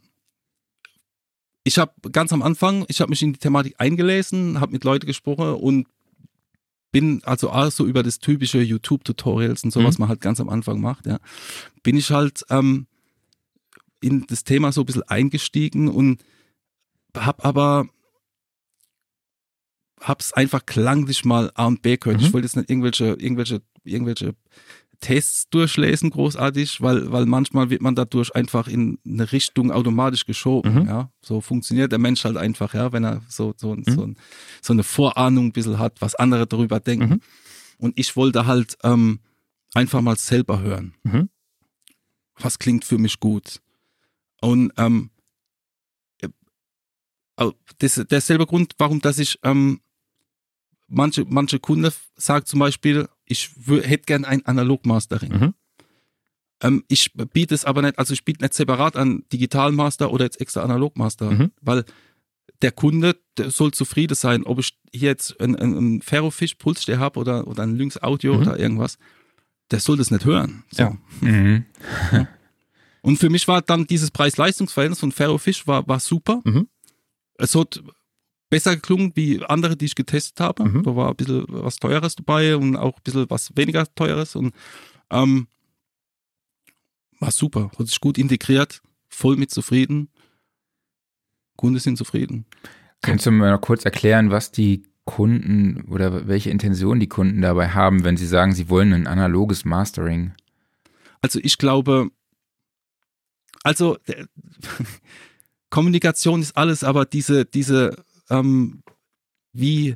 [1.63, 5.05] ich habe ganz am Anfang, ich habe mich in die Thematik eingelesen, habe mit Leuten
[5.07, 5.87] gesprochen und
[6.91, 9.85] bin also auch so über das typische YouTube-Tutorials und so, Mhm.
[9.85, 11.19] was man halt ganz am Anfang macht, ja,
[11.81, 12.85] bin ich halt ähm,
[14.01, 16.21] in das Thema so ein bisschen eingestiegen und
[17.17, 17.85] hab aber
[19.99, 22.19] hab's einfach klanglich mal A und B gehört.
[22.19, 22.27] Mhm.
[22.27, 24.35] Ich wollte jetzt nicht irgendwelche, irgendwelche, irgendwelche
[24.99, 30.81] Tests durchlesen, großartig, weil, weil manchmal wird man dadurch einfach in eine Richtung automatisch geschoben.
[30.81, 30.87] Mhm.
[30.87, 33.83] Ja, so funktioniert der Mensch halt einfach, ja, wenn er so, so, Mhm.
[33.85, 34.17] so, ein,
[34.61, 37.09] so eine Vorahnung ein bisschen hat, was andere darüber denken.
[37.09, 37.21] Mhm.
[37.79, 39.19] Und ich wollte halt ähm,
[39.73, 40.93] einfach mal selber hören.
[41.03, 41.29] Mhm.
[42.39, 43.59] Was klingt für mich gut?
[44.41, 45.12] Und ähm, äh,
[47.79, 49.81] das ist derselbe Grund, warum, dass ich ähm,
[50.87, 55.31] manche, manche Kunde sagt zum Beispiel, ich hätte gern ein Analogmastering.
[55.31, 55.53] Mhm.
[56.61, 60.39] Ähm, ich biete es aber nicht, also ich biete nicht separat an Digitalmaster oder jetzt
[60.39, 61.51] extra Analogmaster, Mhm.
[61.61, 61.85] weil
[62.61, 66.01] der Kunde der soll zufrieden sein, ob ich hier jetzt einen, einen,
[66.59, 68.41] Pulssteh habe oder, oder ein Lynx Audio Mhm.
[68.41, 68.97] oder irgendwas,
[69.71, 70.63] der soll das nicht hören.
[70.71, 70.83] So.
[70.83, 70.97] Ja.
[71.21, 71.65] Mhm.
[73.01, 76.41] Und für mich war dann dieses Preis-Leistungs-Verhältnis von Ferrofisch war, war super.
[76.45, 76.67] Mhm.
[77.37, 77.81] Es hat
[78.49, 80.63] besser geklungen wie andere, die ich getestet habe.
[80.63, 80.83] Mhm.
[80.83, 84.53] Da war ein bisschen was Teures dabei und auch ein bisschen was weniger Teures und
[85.09, 85.47] ähm,
[87.19, 87.71] war super.
[87.77, 90.09] Hat sich gut integriert, voll mit zufrieden.
[91.55, 92.45] Kunden sind zufrieden.
[93.01, 97.69] Kannst du mir noch kurz erklären, was die Kunden oder welche Intention die Kunden dabei
[97.69, 100.33] haben, wenn sie sagen, sie wollen ein analoges Mastering?
[101.21, 102.09] Also ich glaube,
[103.63, 103.97] also
[105.73, 107.95] Kommunikation ist alles, aber diese, diese,
[108.29, 108.83] ähm,
[109.53, 109.95] wie,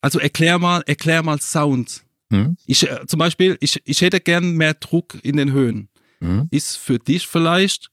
[0.00, 2.02] also erklär mal, erklär mal Sound.
[2.30, 2.56] Mhm.
[2.66, 5.88] Ich, äh, zum Beispiel, ich, ich hätte gern mehr Druck in den Höhen.
[6.18, 6.48] Mhm.
[6.50, 7.92] Ist für dich vielleicht,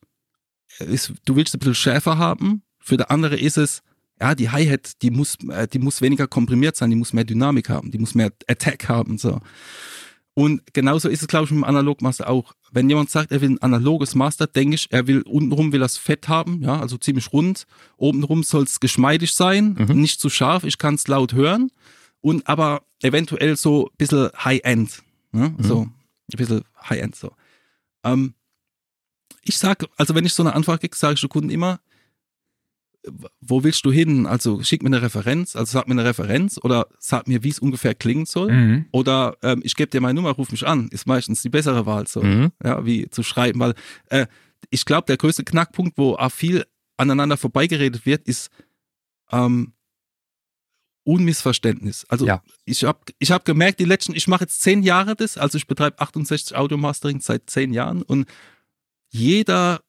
[0.79, 2.63] äh, ist, du willst ein bisschen schärfer haben.
[2.79, 3.83] Für der andere ist es,
[4.19, 7.69] ja, die Hi-Hat, die muss, äh, die muss weniger komprimiert sein, die muss mehr Dynamik
[7.69, 9.39] haben, die muss mehr Attack haben, so.
[10.37, 12.53] Und genauso ist es, glaube ich, mit dem Analogmaster auch.
[12.71, 15.97] Wenn jemand sagt, er will ein analoges Master, denke ich, er will untenrum will das
[15.97, 17.65] Fett haben, ja, also ziemlich rund.
[17.95, 20.01] Obenrum soll es geschmeidig sein, Mhm.
[20.01, 21.71] nicht zu scharf, ich kann es laut hören.
[22.19, 25.03] Und aber eventuell so ein bisschen High-End.
[25.31, 25.55] Ne?
[25.57, 25.63] Mhm.
[25.63, 27.31] So, ein bisschen High-End so.
[28.03, 28.33] Ähm,
[29.41, 31.79] ich sag, also wenn ich so eine Anfrage kriege, sage ich den Kunden immer,
[33.41, 34.25] wo willst du hin?
[34.25, 37.59] Also schick mir eine Referenz, also sag mir eine Referenz oder sag mir, wie es
[37.59, 38.51] ungefähr klingen soll.
[38.51, 38.85] Mhm.
[38.91, 40.87] Oder ähm, ich gebe dir meine Nummer, ruf mich an.
[40.89, 42.51] Ist meistens die bessere Wahl so, Mhm.
[42.63, 43.59] ja, wie zu schreiben.
[43.59, 43.73] Weil
[44.09, 44.27] äh,
[44.69, 46.65] ich glaube, der größte Knackpunkt, wo viel
[46.97, 48.49] aneinander vorbeigeredet wird, ist
[49.31, 49.73] ähm,
[51.03, 52.05] Unmissverständnis.
[52.09, 52.41] Also Ja.
[52.65, 55.67] ich habe ich hab gemerkt, die letzten, ich mache jetzt zehn Jahre das, also ich
[55.67, 58.27] betreibe 68 Audio-Mastering seit zehn Jahren und
[59.11, 59.81] jeder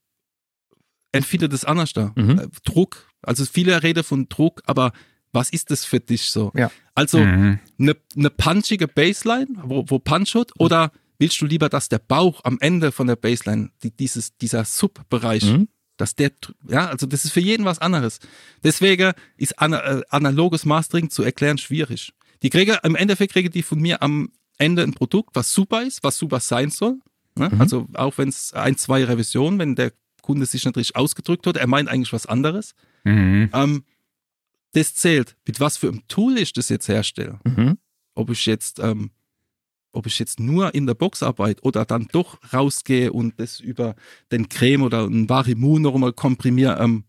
[1.12, 2.12] empfindet es anders da.
[2.16, 2.38] Mhm.
[2.38, 4.92] Äh, Druck, also viele reden von Druck, aber
[5.32, 6.52] was ist das für dich so?
[6.54, 6.70] Ja.
[6.94, 7.58] Also Mhm.
[7.78, 12.40] eine, eine punchige Bassline, wo, wo Punch hat, oder willst du lieber, dass der Bauch
[12.44, 15.68] am Ende von der Bassline, die, dieses, dieser Sub-Bereich Mhm.
[15.98, 16.30] dass der,
[16.68, 18.18] ja, also das ist für jeden was anderes.
[18.62, 22.12] Deswegen ist ana äh, analoges Mastering zu erklären schwierig.
[22.42, 26.02] Die kriege, im Endeffekt kriege die von mir am Ende ein Produkt, was super ist,
[26.04, 26.98] was super sein soll.
[27.34, 27.48] Ne?
[27.50, 27.60] Mhm.
[27.60, 29.92] Also auch wenn es ein, zwei Revisionen, wenn der
[30.22, 32.74] Kunde sich nicht richtig ausgedrückt hat, er meint eigentlich was anderes.
[33.06, 33.50] Mhm.
[33.52, 33.84] Ähm,
[34.72, 35.36] das zählt.
[35.46, 37.38] Mit was für einem Tool ich das jetzt herstelle.
[37.44, 37.78] Mhm.
[38.14, 39.10] Ob ich jetzt, ähm,
[39.92, 43.94] ob ich jetzt nur in der Box arbeite oder dann doch rausgehe und das über
[44.32, 47.04] den Creme oder ein Varimu noch einmal komprimiere, ähm,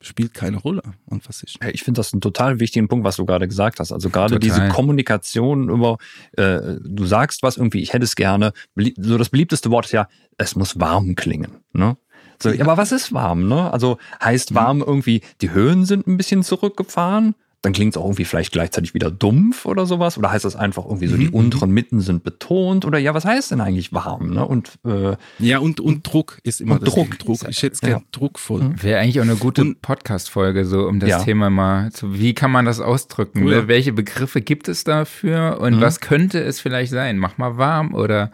[0.00, 1.58] spielt keine Rolle an was ich.
[1.60, 3.92] Ja, Ich finde das einen total wichtigen Punkt, was du gerade gesagt hast.
[3.92, 4.40] Also gerade Total.
[4.40, 5.98] diese Kommunikation über,
[6.32, 8.52] äh, du sagst was irgendwie, ich hätte es gerne.
[8.96, 11.58] So das beliebteste Wort ist ja, es muss warm klingen.
[11.72, 11.96] Ne?
[12.40, 12.64] So, ja.
[12.64, 13.48] aber was ist warm?
[13.48, 13.72] Ne?
[13.72, 17.34] Also heißt warm irgendwie, die Höhen sind ein bisschen zurückgefahren.
[17.60, 20.16] Dann klingt es auch irgendwie vielleicht gleichzeitig wieder dumpf oder sowas.
[20.16, 22.84] Oder heißt das einfach irgendwie so, die Mhm, unteren Mitten sind betont?
[22.84, 24.30] Oder ja, was heißt denn eigentlich warm?
[24.32, 24.46] Ne?
[24.46, 27.08] Und äh, Ja, und, und Druck ist immer Und das Druck.
[27.48, 28.00] Ich hätte es gern Ja.
[28.12, 28.74] druckvoll.
[28.80, 31.24] Wäre eigentlich auch eine gute Podcast-Folge, so um das Ja.
[31.24, 33.42] Thema mal zu, wie kann man das ausdrücken?
[33.44, 33.66] Oh ja.
[33.66, 35.80] Welche Begriffe gibt es dafür und Mhm.
[35.80, 37.18] was könnte es vielleicht sein?
[37.18, 38.30] Mach mal warm oder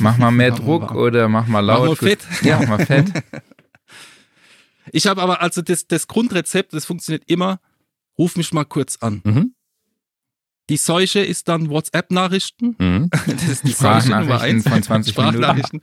[0.00, 1.80] mach mal mehr Mach mal Druck oder mach mal laut.
[1.82, 1.98] mal Gut.
[1.98, 2.18] fett.
[2.42, 3.06] Ja, mach mal fett.
[4.90, 7.60] Ich habe aber, also das, das Grundrezept, das funktioniert immer,
[8.18, 9.20] ruf mich mal kurz an.
[9.24, 9.54] mhm.
[10.70, 12.76] Die Seuche ist dann WhatsApp-Nachrichten.
[12.78, 13.10] Mhm.
[13.26, 14.68] Das ist die Seuche Nummer eins.
[14.68, 15.34] von 20 Minuten.
[15.38, 15.80] Sprachnachrichten.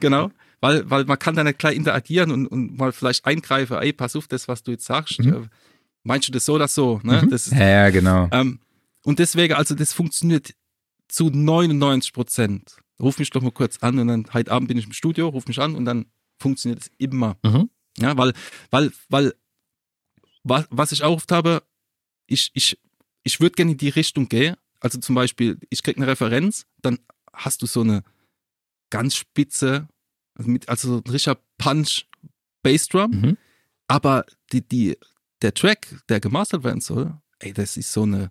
[0.00, 0.30] Genau.
[0.60, 4.16] Weil, weil man kann dann nicht gleich interagieren und, und mal vielleicht eingreifen, ey, pass
[4.16, 5.32] auf, das, was du jetzt sagst, Mhm.
[5.34, 5.48] äh,
[6.02, 7.00] meinst du das so oder so?
[7.04, 7.22] Ne?
[7.22, 7.30] Mhm.
[7.30, 8.28] Das ist, Ja, ja, genau.
[8.32, 8.58] ähm,
[9.04, 10.52] und deswegen, also das funktioniert
[11.08, 12.76] zu 99 Prozent.
[12.98, 15.46] Ruf mich doch mal kurz an und dann heute Abend bin ich im Studio, ruf
[15.46, 16.06] mich an und dann
[16.40, 17.36] funktioniert es immer.
[17.44, 17.68] Mhm.
[17.98, 18.32] Ja, weil,
[18.70, 19.34] weil, weil,
[20.42, 21.62] was, was ich auch oft habe,
[22.26, 22.78] ich, ich,
[23.22, 24.56] ich würde gerne in die Richtung gehen.
[24.80, 26.98] Also zum Beispiel, ich krieg eine Referenz, dann
[27.32, 28.02] hast du so eine
[28.90, 29.88] ganz spitze,
[30.34, 32.06] also, mit, also so ein richtiger Punch
[32.62, 33.36] Bassdrum, Mhm.
[33.88, 34.96] aber die, die,
[35.42, 38.30] der Track, der gemastert werden soll, ey, das ist so eine,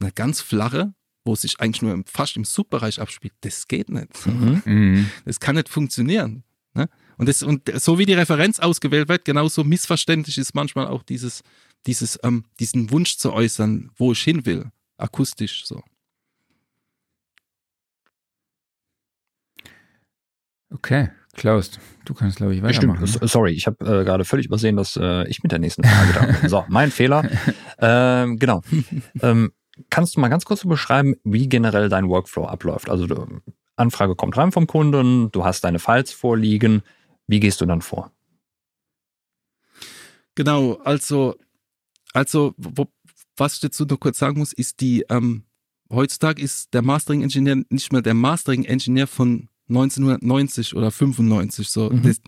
[0.00, 3.34] eine ganz flache, wo sich eigentlich nur im, fast im Subbereich abspielt.
[3.40, 4.26] Das geht nicht.
[4.26, 4.62] Mhm.
[4.66, 5.10] Mhm.
[5.24, 6.44] Das kann nicht funktionieren.
[6.74, 6.88] Ne?
[7.16, 11.42] Und, das, und so wie die Referenz ausgewählt wird, genauso missverständlich ist manchmal auch dieses,
[11.86, 15.82] dieses, ähm, diesen Wunsch zu äußern, wo ich hin will, akustisch so.
[20.72, 21.70] Okay, Klaus,
[22.04, 23.04] du kannst, glaube ich, weitermachen.
[23.04, 26.12] S- sorry, ich habe äh, gerade völlig übersehen, dass äh, ich mit der nächsten Frage
[26.12, 26.48] da bin.
[26.48, 27.28] So, mein Fehler.
[27.78, 28.62] Ähm, genau.
[29.20, 29.52] Ähm,
[29.90, 32.88] kannst du mal ganz kurz so beschreiben, wie generell dein Workflow abläuft?
[32.90, 33.40] Also du,
[33.76, 36.82] Anfrage kommt rein vom Kunden, du hast deine Files vorliegen.
[37.26, 38.10] Wie gehst du dann vor?
[40.34, 41.36] Genau, also,
[42.14, 42.86] also wo,
[43.36, 45.42] was ich dazu noch kurz sagen muss, ist die, ähm,
[45.90, 51.68] heutzutage ist der Mastering-Ingenieur nicht mehr der Mastering-Ingenieur von 1990 oder 95.
[51.68, 51.90] So.
[51.90, 52.02] Mhm.
[52.02, 52.20] Das,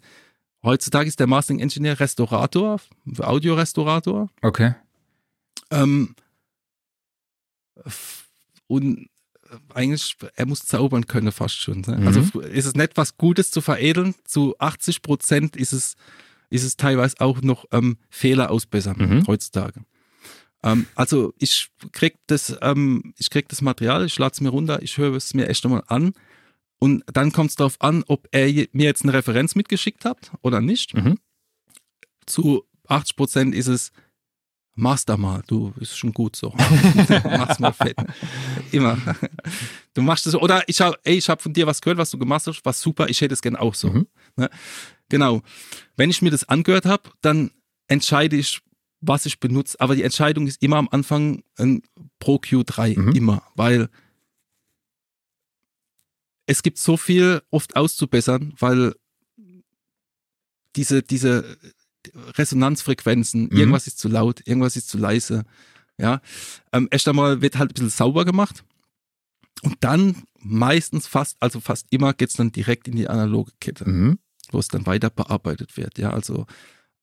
[0.63, 2.81] heutzutage ist der Mastering-Ingenieur Restaurator,
[3.19, 4.29] Audiorestaurator.
[4.43, 4.75] Okay.
[5.71, 6.15] Ähm,
[8.67, 11.83] und äh, eigentlich, er muss zaubern können fast schon.
[11.83, 11.99] Ne?
[11.99, 12.07] Mhm.
[12.09, 14.17] Also ist es nicht was Gutes zu veredeln.
[14.25, 15.95] Zu 80 Prozent ist es,
[16.57, 19.27] ist es teilweise auch noch ähm, Fehler ausbessern Mhm.
[19.27, 19.81] heutzutage.
[20.63, 24.83] Ähm, also ich krieg das, ähm, ich krieg das Material, ich lade es mir runter,
[24.83, 26.13] ich höre es mir echt nochmal an.
[26.79, 30.61] Und dann kommt es darauf an, ob er mir jetzt eine Referenz mitgeschickt hat oder
[30.61, 30.95] nicht.
[30.95, 31.19] Mhm.
[32.27, 33.93] Zu 80 Prozent ist es,
[34.75, 36.53] mach's da mal, du, ist schon gut so.
[37.25, 37.97] Mach's mal fett.
[38.73, 38.99] Immer.
[39.95, 40.41] Du machst es so.
[40.41, 42.81] Oder ich habe, ey, ich habe von dir was gehört, was du gemacht hast, was
[42.81, 43.89] super, ich hätte es gern auch so.
[43.91, 44.07] Mhm.
[44.37, 44.51] Ne?
[45.09, 45.43] Genau.
[45.97, 47.51] Wenn ich mir das angehört habe, dann
[47.89, 48.61] entscheide ich,
[49.01, 49.79] was ich benutze.
[49.81, 51.83] Aber die Entscheidung ist immer am Anfang ein
[52.19, 53.13] Pro Q3, Mhm.
[53.13, 53.89] immer, weil
[56.47, 58.95] es gibt so viel oft auszubessern, weil
[60.77, 61.57] diese, diese
[62.15, 63.57] Resonanzfrequenzen, Mhm.
[63.57, 65.45] irgendwas ist zu laut, irgendwas ist zu leise.
[65.99, 66.21] Ja,
[66.73, 68.65] ähm, erst einmal wird halt ein bisschen sauber gemacht
[69.63, 74.19] und dann meistens fast, also fast immer geht's dann direkt in die analoge Kette Mhm.
[74.53, 75.99] Wo es dann weiter bearbeitet wird.
[75.99, 76.47] Ja, also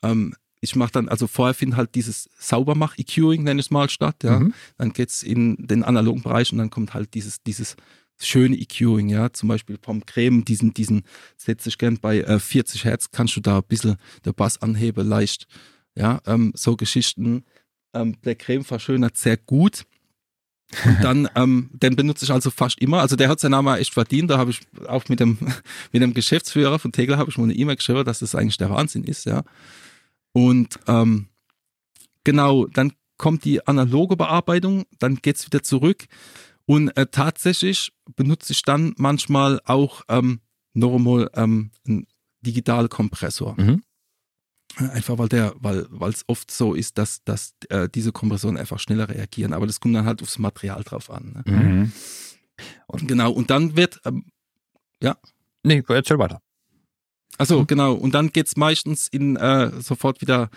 [0.03, 4.23] ähm, ich mache dann, also vorher findet halt dieses Saubermach-EQing, nenne ich es mal, statt.
[4.23, 4.53] Ja, Mhm.
[4.77, 7.75] dann geht's in den analogen Bereich und dann kommt halt dieses, dieses
[8.21, 11.03] schöne EQing, ja, zum Beispiel vom Creme, diesen, diesen
[11.35, 15.05] setze ich gern bei äh, 40 Hertz, kannst du da ein bisschen der Bass anheben,
[15.07, 15.47] leicht.
[15.95, 17.43] Ja, ähm, so Geschichten.
[17.93, 19.83] Ähm, der Creme verschönert sehr gut.
[20.85, 23.01] Und dann, ähm, den benutze ich also fast immer.
[23.01, 24.29] Also der hat seinen Namen echt verdient.
[24.29, 25.37] Da habe ich auch mit dem,
[25.91, 28.69] mit dem Geschäftsführer von Tegler habe ich mal eine E-Mail geschrieben, dass das eigentlich der
[28.69, 29.43] Wahnsinn ist, ja.
[30.31, 31.27] Und ähm,
[32.23, 36.05] genau, dann kommt die analoge Bearbeitung, dann geht's wieder zurück.
[36.65, 40.39] Und äh, tatsächlich benutze ich dann manchmal auch ähm,
[40.73, 42.07] normal ähm, einen
[42.41, 43.55] Digitalkompressor.
[43.57, 43.83] Mhm.
[44.77, 49.07] Einfach weil der, weil es oft so ist, dass, dass äh, diese Kompressoren einfach schneller
[49.09, 49.53] reagieren.
[49.53, 51.43] Aber das kommt dann halt aufs Material drauf an.
[51.45, 51.51] Ne?
[51.53, 51.91] Mhm.
[52.87, 54.25] Und genau, und dann wird, ähm,
[55.65, 56.41] Nee, erzähl weiter.
[57.37, 57.67] also Mhm.
[57.67, 60.49] genau, und dann geht's meistens in äh, sofort wieder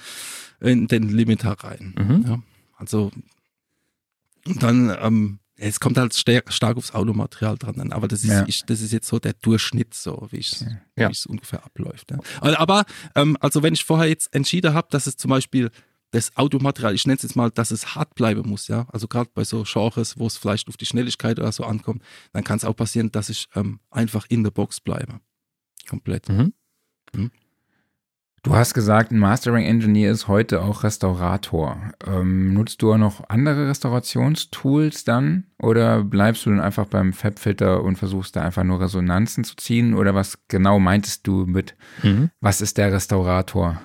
[0.61, 1.95] in den Limiter rein.
[1.97, 2.25] Mhm.
[2.27, 2.43] Ja,
[2.77, 3.13] also
[4.47, 8.31] und dann, ähm, es kommt halt stark, stark aufs Automaterial dran, an, aber das ist,
[8.31, 8.45] Ja.
[8.47, 10.65] ich, das ist jetzt so der Durchschnitt, so wie es
[10.97, 11.11] Ja.
[11.29, 12.11] ungefähr abläuft.
[12.11, 12.19] Ja.
[12.59, 12.85] Aber,
[13.15, 15.71] ähm, also wenn ich vorher jetzt entschieden habe, dass es zum Beispiel
[16.13, 19.31] das Automaterial, ich nenne es jetzt mal, dass es hart bleiben muss, ja, also gerade
[19.35, 22.03] bei so Genres, wo es vielleicht auf die Schnelligkeit oder so ankommt,
[22.33, 25.21] dann kann es auch passieren, dass ich ähm, einfach in der Box bleibe.
[25.89, 26.29] Komplett.
[26.29, 26.53] Mhm.
[28.47, 31.81] Du hast gesagt, ein Mastering Engineer ist heute auch Restaurator.
[32.07, 35.49] Ähm, nutzt du auch noch andere Restaurationstools dann?
[35.61, 39.95] Oder bleibst du dann einfach beim Fabfilter und versuchst da einfach nur Resonanzen zu ziehen?
[39.95, 41.75] Oder was genau meintest du mit,
[42.05, 42.31] Mhm.
[42.41, 43.81] was ist der Restaurator?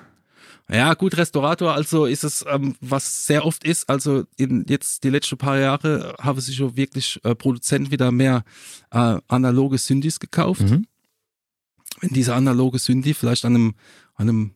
[0.70, 5.10] Ja, gut, Restaurator, also ist es, ähm, was sehr oft ist, also in jetzt die
[5.10, 8.44] letzten paar Jahre haben sich schon wirklich äh, Produzenten wieder mehr
[8.92, 10.62] äh, analoge Syndis gekauft.
[10.62, 10.86] Mhm.
[12.00, 13.74] Wenn dieser analoge Synthi vielleicht an einem,
[14.22, 14.50] an einem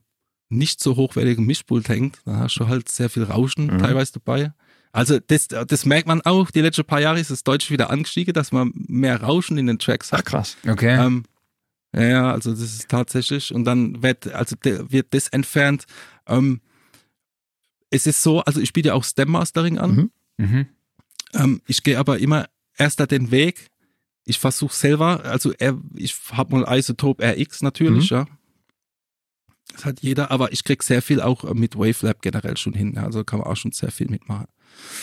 [0.49, 3.79] nicht so hochwertigen Mischpult hängt, dann hast du halt sehr viel Rauschen Mhm.
[3.79, 4.53] teilweise dabei.
[4.93, 8.33] Also das, das merkt man auch, die letzten paar Jahre ist das Deutsch wieder angestiegen,
[8.33, 10.25] dass man mehr Rauschen in den Tracks Ach hat.
[10.27, 10.57] krass.
[10.67, 10.97] Okay.
[10.99, 11.25] Ähm,
[11.95, 13.53] ja, also das ist tatsächlich.
[13.55, 15.85] Und dann wird, also der, wird das entfernt.
[16.27, 16.61] Ähm,
[17.91, 20.11] es ist so, also ich biete auch Stem Mastering an.
[20.37, 20.47] Mhm.
[20.47, 20.67] mhm.
[21.35, 22.47] Ähm, ich gehe aber immer
[22.79, 23.69] erst da den Weg.
[24.25, 25.53] Ich versuche selber, also
[25.95, 28.17] ich habe mal Isotope RX natürlich, Mhm.
[28.17, 28.27] ja.
[29.77, 32.97] Das hat jeder, aber ich krieg sehr viel auch äh, mit Wavelab generell schon hin.
[32.99, 34.47] Also kann man auch schon sehr viel mitmachen.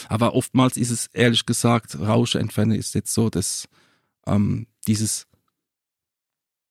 [0.09, 3.67] Aber oftmals ist es ehrlich gesagt, Rausche entfernen ist jetzt so, dass
[4.25, 5.27] ähm, dieses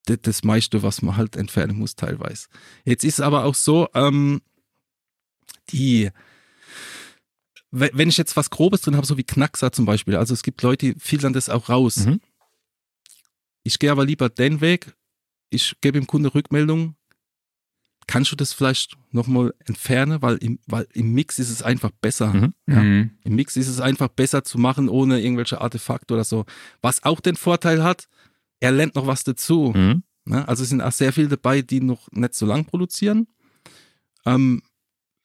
[0.07, 2.48] das, das meiste, was man halt entfernen muss teilweise.
[2.84, 4.42] Jetzt ist aber auch so, ähm,
[5.70, 6.11] die
[7.70, 10.42] we- wenn ich jetzt was Grobes drin habe, so wie Knackser zum Beispiel, also es
[10.42, 11.98] gibt Leute, die filtern das auch raus.
[11.98, 12.20] Mhm.
[13.62, 14.92] Ich gehe aber lieber den Weg,
[15.50, 16.96] ich gebe dem Kunde Rückmeldung,
[18.07, 22.32] kannst du das vielleicht nochmal entfernen, weil im, weil im Mix ist es einfach besser.
[22.32, 22.55] Mhm.
[22.66, 22.82] Ja.
[22.82, 23.11] Mhm.
[23.24, 26.44] Im Mix ist es einfach besser zu machen, ohne irgendwelche Artefakte oder so.
[26.80, 28.09] Was auch den Vorteil hat,
[28.61, 29.72] er lernt noch was dazu.
[29.74, 30.03] Mhm.
[30.24, 30.46] Ne?
[30.48, 33.26] Also es sind auch sehr viele dabei, die noch nicht so lang produzieren.
[34.24, 34.62] Ähm,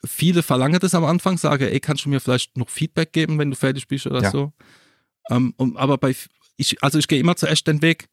[0.06, 3.50] viele verlangen das am Anfang, sagen, ey, kannst du mir vielleicht noch Feedback geben, wenn
[3.50, 4.32] du fertig bist oder Ja.
[4.32, 4.54] so.
[5.30, 6.16] Ähm, und, aber bei,
[6.58, 8.08] ich, also ich gehe immer zuerst den Weg,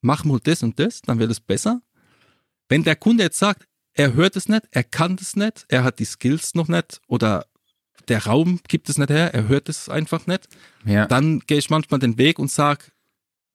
[0.00, 1.82] mach mal das und das, dann wird es besser.
[2.68, 5.98] Wenn der Kunde jetzt sagt, er hört es nicht, er kann es nicht, er hat
[5.98, 7.46] die Skills noch nicht oder
[8.08, 10.48] der Raum gibt es nicht her, er hört es einfach nicht,
[10.84, 11.06] Ja.
[11.06, 12.86] dann gehe ich manchmal den Weg und sage,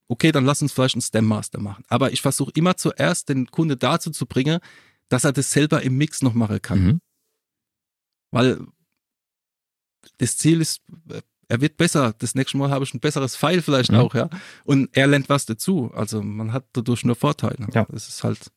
[0.07, 1.83] okay, dann lass uns vielleicht einen Stem Master machen.
[1.87, 4.59] Aber ich versuche immer zuerst den Kunde dazu zu bringen,
[5.07, 6.83] dass er das selber im Mix noch machen kann.
[6.83, 7.01] Mhm.
[8.31, 8.59] Weil
[10.17, 10.81] das Ziel ist,
[11.47, 12.13] er wird besser.
[12.17, 13.97] Das nächste Mal habe ich ein besseres Pfeil vielleicht Mhm.
[13.99, 14.29] auch, ja.
[14.63, 15.91] Und er lernt was dazu.
[15.93, 17.67] Also man hat dadurch nur Vorteile.
[17.73, 17.85] Ja.
[17.91, 18.51] Das ist halt.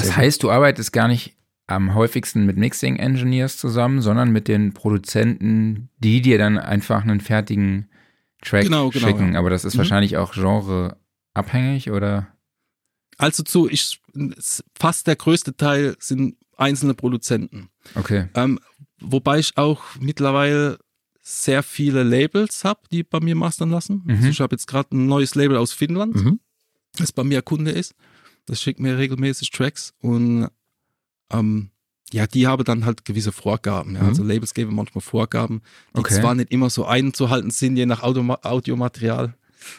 [0.00, 1.36] Das heißt, du arbeitest gar nicht
[1.66, 7.20] am häufigsten mit Mixing Engineers zusammen, sondern mit den Produzenten, die dir dann einfach einen
[7.20, 7.88] fertigen
[8.42, 9.34] Track Genau, genau, schicken.
[9.34, 9.38] ja.
[9.38, 9.78] Aber das ist Mhm.
[9.78, 12.28] wahrscheinlich auch genreabhängig oder?
[13.18, 14.00] Also zu, ich,
[14.78, 17.68] fast der größte Teil sind einzelne Produzenten.
[17.94, 18.28] Okay.
[18.34, 18.58] Ähm,
[19.00, 20.78] wobei ich auch mittlerweile
[21.22, 24.02] sehr viele Labels habe, die bei mir mastern lassen.
[24.04, 24.10] Mhm.
[24.16, 26.40] Also ich habe jetzt gerade ein neues Label aus Finnland, Mhm.
[26.96, 27.94] das bei mir Kunde ist.
[28.50, 30.48] Das schickt mir regelmäßig Tracks und
[31.32, 31.70] ähm,
[32.12, 33.94] ja, die haben dann halt gewisse Vorgaben.
[33.94, 34.02] Ja.
[34.02, 34.08] Mhm.
[34.08, 35.62] Also Labels geben manchmal Vorgaben,
[35.94, 36.20] die Okay.
[36.20, 39.34] zwar nicht immer so einzuhalten sind, je nach Audio Audiomaterial.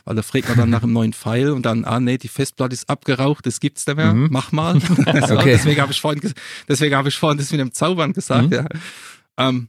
[0.05, 2.73] Weil da fragt man dann nach einem neuen Pfeil und dann, ah nee, die Festplatte
[2.73, 4.29] ist abgeraucht, das gibt's da mehr, Mhm.
[4.31, 4.79] mach mal.
[5.27, 5.43] so, Okay.
[5.57, 6.21] Deswegen habe ich vorhin,
[6.69, 8.47] deswegen habe ich vorhin das mit dem Zaubern gesagt.
[8.47, 8.53] Mhm.
[8.53, 8.67] Ja.
[9.37, 9.67] Ähm,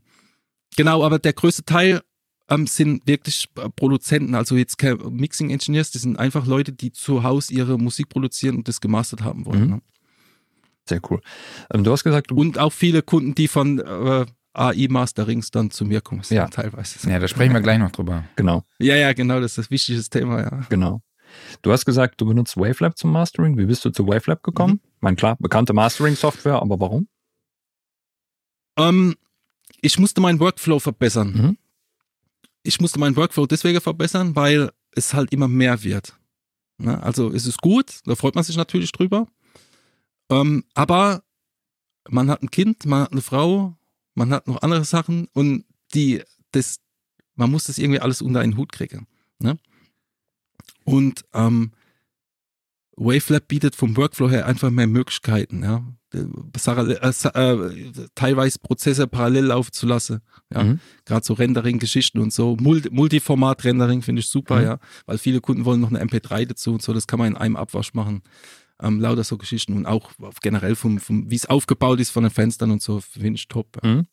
[0.76, 2.02] genau, aber der größte Teil
[2.52, 6.92] ähm, sind wirklich äh, Produzenten, also jetzt keine Mixing Engineers, die sind einfach Leute, die
[6.92, 9.62] zu Hause ihre Musik produzieren und das gemastert haben wollen.
[9.64, 9.70] Mhm.
[9.70, 9.82] Ne?
[10.88, 11.20] Sehr cool.
[11.72, 15.84] Ähm, du hast gesagt, du, Und auch viele Kunden, die von äh, AI-Masterings dann zu
[15.84, 16.48] mir kommen, Ja.
[16.48, 17.08] teilweise.
[17.08, 18.24] Ja, da sprechen wir gleich noch drüber.
[18.36, 20.60] genau, ja, ja, genau, das ist ein wichtiges Thema, ja.
[20.68, 21.00] genau.
[21.62, 23.56] Du hast gesagt, du benutzt Wavelab zum Mastering.
[23.56, 24.80] Wie bist du zu Wavelab gekommen?
[24.96, 27.08] Ich meine, klar, bekannte Mastering-Software, aber warum?
[28.76, 29.14] Ähm,
[29.80, 31.32] ich musste meinen Workflow verbessern.
[31.32, 31.58] Mhm.
[32.62, 36.16] Ich musste meinen Workflow deswegen verbessern, weil es halt immer mehr wird.
[36.78, 37.02] Ne?
[37.02, 39.26] Also es ist gut, da freut man sich natürlich drüber.
[40.30, 41.22] Ähm, aber
[42.08, 43.76] man hat ein Kind, man hat eine Frau,
[44.14, 46.80] man hat noch andere Sachen und die, das,
[47.34, 49.06] man muss das irgendwie alles unter einen Hut kriegen.
[49.38, 49.58] Ne?
[50.84, 51.72] Und ähm,
[52.96, 55.84] Wavelab bietet vom Workflow her einfach mehr Möglichkeiten, ja.
[56.12, 60.20] Äh, äh, teilweise Prozesse parallel laufen zu lassen.
[60.52, 60.80] Ja, mhm.
[61.04, 62.56] gerade so Rendering-Geschichten und so.
[62.56, 64.64] Multiformat-Rendering finde ich super, mhm.
[64.64, 66.92] ja, weil viele Kunden wollen noch eine MP3 dazu und so.
[66.92, 68.22] Das kann man in einem Abwasch machen.
[68.80, 70.10] Ähm, lauter so Geschichten und auch
[70.42, 73.78] generell vom, vom wie es aufgebaut ist von den Fenstern und so, finde ich top.
[73.82, 73.88] Ja.
[73.88, 74.06] Mhm.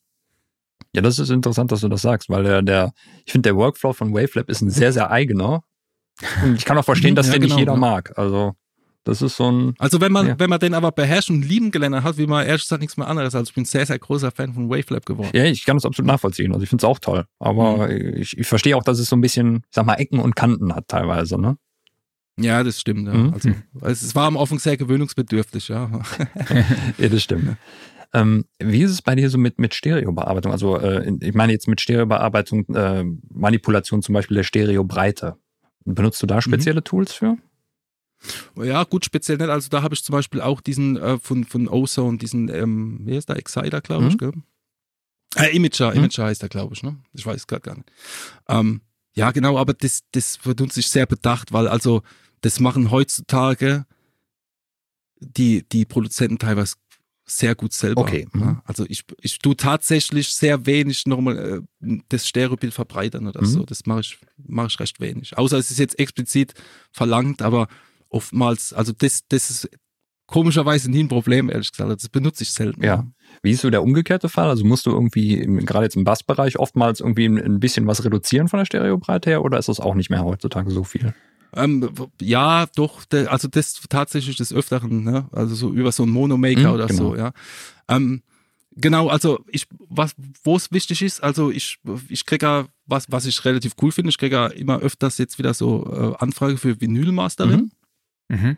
[0.94, 2.92] Ja, das ist interessant, dass du das sagst, weil der, der
[3.24, 5.62] ich finde, der Workflow von Wavelab ist ein sehr, sehr eigener.
[6.42, 7.78] Und ich kann auch verstehen, dass ja, den genau, nicht jeder ja.
[7.78, 8.18] mag.
[8.18, 8.54] Also
[9.04, 9.74] das ist so ein.
[9.78, 10.38] Also wenn man, ja.
[10.38, 13.08] wenn man den aber beherrscht und lieben gelernt hat, wie man ehrlich gesagt nichts mehr
[13.08, 13.34] anderes.
[13.34, 15.30] Also ich bin sehr, sehr großer Fan von Wavelab geworden.
[15.32, 16.52] Ja, ich kann das absolut nachvollziehen.
[16.52, 17.24] Also ich finde es auch toll.
[17.38, 18.16] Aber mhm.
[18.16, 20.74] ich, ich verstehe auch, dass es so ein bisschen, ich sag mal, Ecken und Kanten
[20.74, 21.56] hat teilweise, ne?
[22.38, 23.06] Ja, das stimmt.
[23.06, 23.14] Ja.
[23.14, 23.34] Mhm.
[23.80, 25.90] Also, es war am Anfang sehr gewöhnungsbedürftig, ja.
[26.98, 27.56] ja, das stimmt.
[28.12, 30.50] Ähm, wie ist es bei dir so mit, mit Stereobearbeitung?
[30.50, 35.36] Also äh, ich meine jetzt mit Stereobearbeitung, äh, Manipulation zum Beispiel der Stereobreite.
[35.84, 36.40] Benutzt du da mhm.
[36.42, 36.84] spezielle mhm.
[36.84, 37.36] Tools für?
[38.56, 39.48] Ja, gut, speziell nicht.
[39.48, 43.16] Also da habe ich zum Beispiel auch diesen äh, von, von Ozone, diesen, ähm, wie
[43.16, 44.18] ist der, Exciter, glaube ich, mhm.
[44.18, 44.32] gell?
[45.36, 45.98] Äh, Imager, mhm.
[45.98, 46.98] Imager heißt der, glaube ich, ne?
[47.12, 47.90] Ich weiß es gerade gar nicht.
[48.48, 48.82] Ähm,
[49.14, 52.02] ja, genau, aber das, das benutze ich sehr bedacht, weil also
[52.42, 53.86] das machen heutzutage
[55.20, 56.76] die, die Produzenten teilweise
[57.26, 58.00] sehr gut selber.
[58.00, 58.26] Okay.
[58.34, 58.40] Ja?
[58.40, 58.62] Mhm.
[58.64, 63.46] Also ich, ich tue tatsächlich sehr wenig nochmal äh, das Stereobild verbreitern oder mhm.
[63.46, 63.62] so.
[63.64, 65.38] Das mache ich, mache ich recht wenig.
[65.38, 66.54] Außer es ist jetzt explizit
[66.90, 67.68] verlangt, aber
[68.10, 69.70] oftmals, also das, das ist
[70.26, 71.90] komischerweise nie ein Problem, ehrlich gesagt.
[71.90, 72.82] Das benutze ich selten.
[72.84, 73.06] Ja.
[73.42, 74.48] Wie ist so der umgekehrte Fall?
[74.48, 78.58] Also musst du irgendwie, gerade jetzt im Bassbereich, oftmals irgendwie ein bisschen was reduzieren von
[78.58, 81.14] der Stereobreite her oder ist das auch nicht mehr heutzutage so viel?
[81.54, 81.90] Ähm,
[82.20, 85.28] ja, doch, also das tatsächlich des Öfteren, ne?
[85.32, 87.02] also so über so einen Monomaker mhm, oder genau.
[87.02, 87.32] so, ja.
[87.88, 88.22] Ähm,
[88.76, 93.26] genau, also ich, was, wo es wichtig ist, also ich, ich kriege ja, was, was
[93.26, 96.80] ich relativ cool finde, ich kriege ja immer öfters jetzt wieder so äh, Anfrage für
[96.80, 97.62] Vinylmastering.
[97.62, 97.70] Mhm.
[98.30, 98.56] Mhm.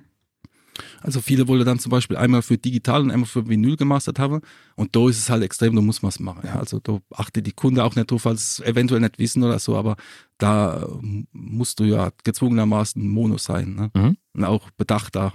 [1.01, 4.41] Also viele wollen dann zum Beispiel einmal für digital und einmal für Vinyl gemastert haben.
[4.77, 6.43] Und da ist es halt extrem, da muss man es machen.
[6.45, 6.59] Ja.
[6.59, 9.77] Also da achtet die Kunde auch nicht drauf, weil es eventuell nicht wissen oder so,
[9.77, 9.97] aber
[10.39, 10.89] da
[11.33, 13.75] musst du ja gezwungenermaßen Mono sein.
[13.75, 13.91] Ne?
[13.95, 14.17] Mhm.
[14.33, 15.33] Und auch bedachter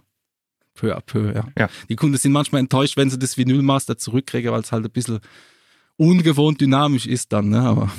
[0.74, 1.34] peu à peu.
[1.34, 1.48] Ja.
[1.58, 1.70] ja.
[1.90, 5.20] Die Kunden sind manchmal enttäuscht, wenn sie das Vinylmaster zurückkriegen, weil es halt ein bisschen
[5.98, 7.50] ungewohnt dynamisch ist dann.
[7.50, 7.62] Ne?
[7.62, 7.92] Aber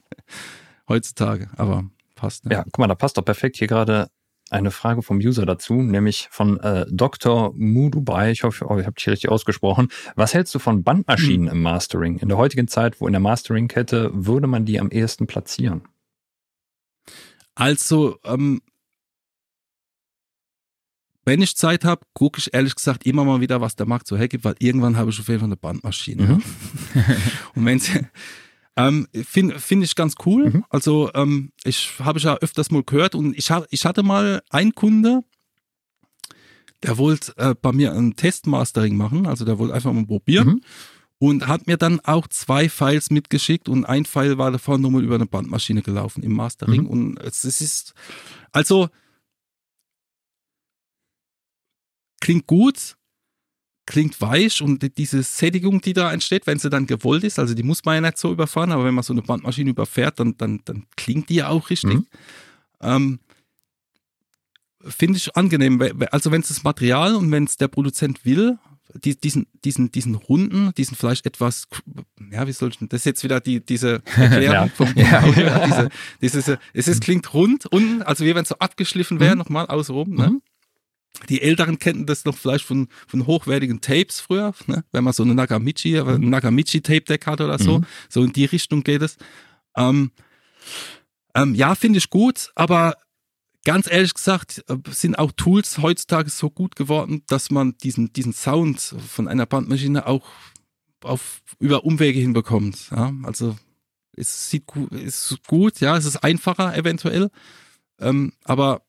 [0.88, 2.46] heutzutage, aber passt.
[2.46, 2.54] Ne?
[2.54, 4.10] Ja, guck mal, da passt doch perfekt hier gerade
[4.50, 7.52] eine Frage vom User dazu, nämlich von äh, Dr.
[7.54, 8.30] Mudubai.
[8.30, 9.88] Ich hoffe, oh, ich habe dich richtig ausgesprochen.
[10.16, 11.56] Was hältst du von Bandmaschinen hm.
[11.56, 12.18] im Mastering?
[12.18, 15.82] In der heutigen Zeit, wo in der Mastering-Kette würde man die am ehesten platzieren?
[17.54, 18.60] Also, ähm,
[21.24, 24.16] wenn ich Zeit habe, gucke ich ehrlich gesagt immer mal wieder, was der Markt so
[24.16, 26.22] hergibt, weil irgendwann habe ich auf jeden Fall eine Bandmaschine.
[26.22, 26.42] Mhm.
[27.54, 28.06] Und wenn sie
[28.78, 30.50] ähm, Finde find ich ganz cool.
[30.50, 30.64] Mhm.
[30.70, 34.42] Also ähm, ich habe ich ja öfters mal gehört und ich, hab, ich hatte mal
[34.50, 35.24] einen Kunde,
[36.84, 40.48] der wollte äh, bei mir ein Testmastering machen, also der wollte einfach mal probieren.
[40.48, 40.60] Mhm.
[41.20, 45.16] Und hat mir dann auch zwei Files mitgeschickt und ein File war davon nochmal über
[45.16, 46.82] eine Bandmaschine gelaufen im Mastering.
[46.82, 46.86] Mhm.
[46.86, 47.94] Und es, es ist,
[48.52, 48.88] also
[52.20, 52.96] klingt gut,
[53.88, 57.62] klingt weich und diese Sättigung, die da entsteht, wenn sie dann gewollt ist, also die
[57.62, 60.60] muss man ja nicht so überfahren, aber wenn man so eine Bandmaschine überfährt, dann, dann,
[60.66, 61.94] dann klingt die ja auch richtig.
[61.94, 62.06] Mhm.
[62.82, 63.18] Ähm,
[64.82, 65.82] Finde ich angenehm.
[66.10, 68.58] Also wenn es das Material und wenn es der Produzent will,
[68.92, 71.66] die, diesen, diesen, diesen runden, diesen vielleicht etwas,
[72.30, 74.68] ja, wie soll ich denn, das ist jetzt wieder die, diese Erklärung ja.
[74.68, 75.22] vom ja.
[75.22, 75.50] Audio,
[76.20, 79.38] diese, diese, es ist, klingt rund unten, also wie wenn es so abgeschliffen wäre, mhm.
[79.38, 80.28] nochmal außenrum, ne?
[80.28, 80.42] Mhm.
[81.28, 84.84] Die Älteren kennen das noch vielleicht von, von hochwertigen Tapes früher, ne?
[84.92, 86.30] wenn man so eine Nakamichi, äh, mhm.
[86.30, 87.80] Nakamichi Tape Deck hat oder so.
[87.80, 87.86] Mhm.
[88.08, 89.16] So in die Richtung geht es.
[89.76, 90.12] Ähm,
[91.34, 92.96] ähm, ja, finde ich gut, aber
[93.64, 98.32] ganz ehrlich gesagt äh, sind auch Tools heutzutage so gut geworden, dass man diesen, diesen
[98.32, 100.26] Sound von einer Bandmaschine auch
[101.02, 102.90] auf, über Umwege hinbekommt.
[102.90, 103.12] Ja?
[103.24, 103.56] Also
[104.16, 107.30] es sieht gut, ist gut, ja, es ist einfacher eventuell,
[108.00, 108.82] ähm, aber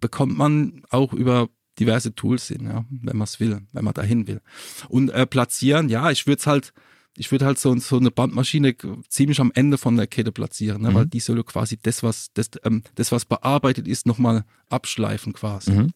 [0.00, 1.48] bekommt man auch über
[1.78, 4.40] diverse Tools hin, ja, wenn man es will, wenn man dahin will.
[4.88, 6.72] Und äh, platzieren, ja, ich würde es halt,
[7.16, 8.74] ich würde halt so, so eine Bandmaschine
[9.08, 10.94] ziemlich am Ende von der Kette platzieren, ne, mhm.
[10.94, 15.72] weil die soll quasi das, was, das, ähm, das, was bearbeitet ist, nochmal abschleifen quasi.
[15.72, 15.90] Mhm.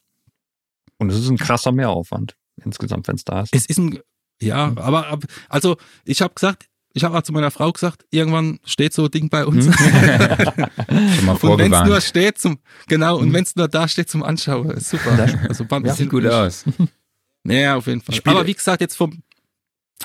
[0.99, 3.55] Und es ist ein krasser Mehraufwand insgesamt, wenn es da ist.
[3.55, 3.99] Es ist ein,
[4.41, 4.79] ja, mhm.
[4.79, 5.19] aber
[5.49, 9.11] also ich habe gesagt, ich habe auch zu meiner Frau gesagt, irgendwann steht so ein
[9.11, 9.67] Ding bei uns.
[9.67, 11.29] Hm?
[11.29, 13.33] und wenn es nur steht zum, genau, und hm?
[13.35, 15.17] wenn es nur da steht zum Anschauen, ist super.
[15.17, 16.65] Das, also ja, sieht gut aus.
[17.43, 18.21] Ja, auf jeden Fall.
[18.27, 19.23] Aber wie gesagt, jetzt vom,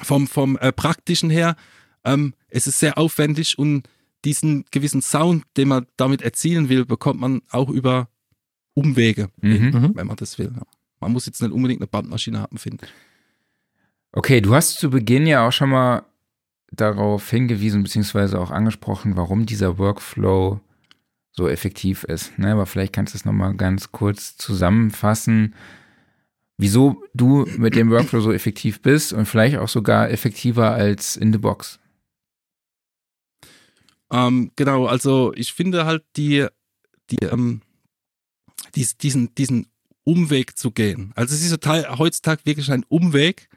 [0.02, 1.58] vom, vom äh, praktischen her,
[2.06, 3.90] ähm, es ist sehr aufwendig und
[4.24, 8.08] diesen gewissen Sound, den man damit erzielen will, bekommt man auch über
[8.74, 9.72] Umwege, Mhm.
[9.72, 9.92] Mhm.
[9.96, 10.52] wenn man das will.
[10.56, 10.64] Ja.
[11.02, 12.92] Man muss jetzt nicht unbedingt eine Bandmaschine haben, finde ich.
[14.14, 16.06] Okay, du hast zu Beginn ja auch schon mal
[16.76, 20.60] darauf hingewiesen, beziehungsweise auch angesprochen, warum dieser Workflow
[21.32, 22.38] so effektiv ist.
[22.40, 22.52] Ne?
[22.52, 25.54] Aber vielleicht kannst du es nochmal ganz kurz zusammenfassen,
[26.58, 31.34] wieso du mit dem Workflow so effektiv bist und vielleicht auch sogar effektiver als in
[31.34, 31.80] the Box.
[34.12, 36.48] Ähm, genau, also ich finde halt die,
[37.10, 37.62] die ähm,
[38.76, 39.68] dies, diesen, diesen
[40.04, 41.12] Umweg zu gehen.
[41.16, 43.50] Also es ist Teil, heutzutage wirklich ein Umweg,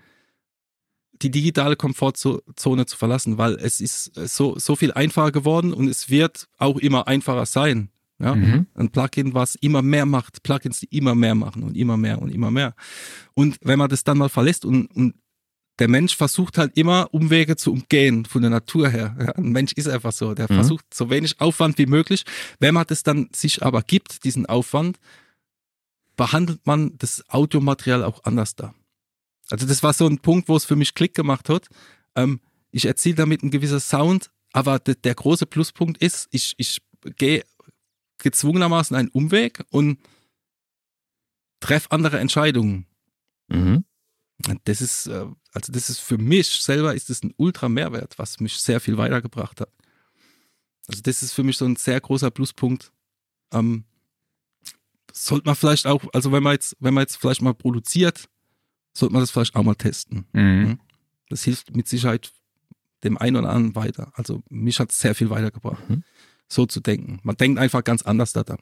[1.23, 6.11] die digitale Komfortzone zu verlassen, weil es ist so, so viel einfacher geworden und es
[6.11, 7.91] wird auch immer einfacher sein.
[8.19, 8.35] Ja?
[8.35, 8.67] Mhm.
[8.75, 12.31] Ein Plugin, was immer mehr macht, Plugins, die immer mehr machen und immer mehr und
[12.31, 12.75] immer mehr.
[13.35, 15.15] Und wenn man das dann mal verlässt und, und
[15.79, 19.17] der Mensch versucht halt immer Umwege zu umgehen von der Natur her.
[19.21, 20.57] Ja, ein Mensch ist einfach so, der Mhm.
[20.57, 22.25] versucht so wenig Aufwand wie möglich.
[22.59, 24.99] Wenn man das dann sich aber gibt, diesen Aufwand,
[26.17, 28.75] behandelt man das Audiomaterial auch anders da.
[29.51, 31.69] Also das war so ein Punkt, wo es für mich Klick gemacht hat.
[32.15, 32.41] Ähm,
[32.71, 36.83] ich erziele damit einen gewissen Sound, aber de, der große Pluspunkt ist, ich, ich
[37.17, 37.45] gehe
[38.19, 39.99] gezwungenermaßen einen Umweg und
[41.61, 42.87] treffe andere Entscheidungen.
[43.49, 43.85] Mhm.
[44.65, 48.41] Das ist, äh, also das ist für mich selber ist das ein ultra Mehrwert, was
[48.41, 49.73] mich sehr viel weitergebracht hat.
[50.87, 52.93] Also das ist für mich so ein sehr großer Pluspunkt.
[53.53, 53.85] Ähm,
[55.13, 58.29] sollte man vielleicht auch, also wenn man jetzt, wenn man jetzt vielleicht mal produziert,
[58.95, 60.27] sollte man das vielleicht auch mal testen.
[60.33, 60.81] Mhm.
[61.29, 62.33] Das hilft mit Sicherheit
[63.05, 64.11] dem einen oder anderen weiter.
[64.15, 66.03] Also mich hat es sehr viel weitergebracht, Mhm.
[66.49, 67.21] so zu denken.
[67.23, 68.59] Man denkt einfach ganz anders da dann.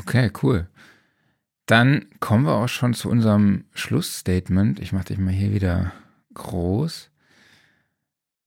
[0.00, 0.68] Okay, cool.
[1.66, 4.80] Dann kommen wir auch schon zu unserem Schlussstatement.
[4.80, 5.92] Ich mache dich mal hier wieder
[6.34, 7.10] groß.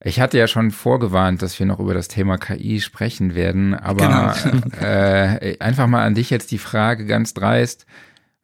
[0.04, 4.34] Ich hatte ja schon vorgewarnt, dass wir noch über das Thema KI sprechen werden, aber
[4.44, 4.66] Genau.
[4.80, 7.86] äh, einfach mal an dich jetzt die Frage ganz dreist.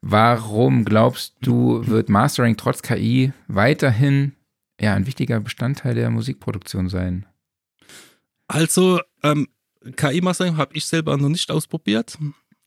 [0.03, 4.35] Warum glaubst du, wird Mastering trotz KI weiterhin
[4.81, 7.27] ja, ein wichtiger Bestandteil der Musikproduktion sein?
[8.49, 9.49] Also, ähm,
[9.97, 12.19] KI-Mastering habe ich selber noch nicht ausprobiert,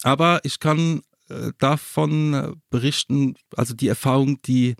[0.04, 4.76] aber ich kann äh, davon äh, berichten, also die Erfahrung, die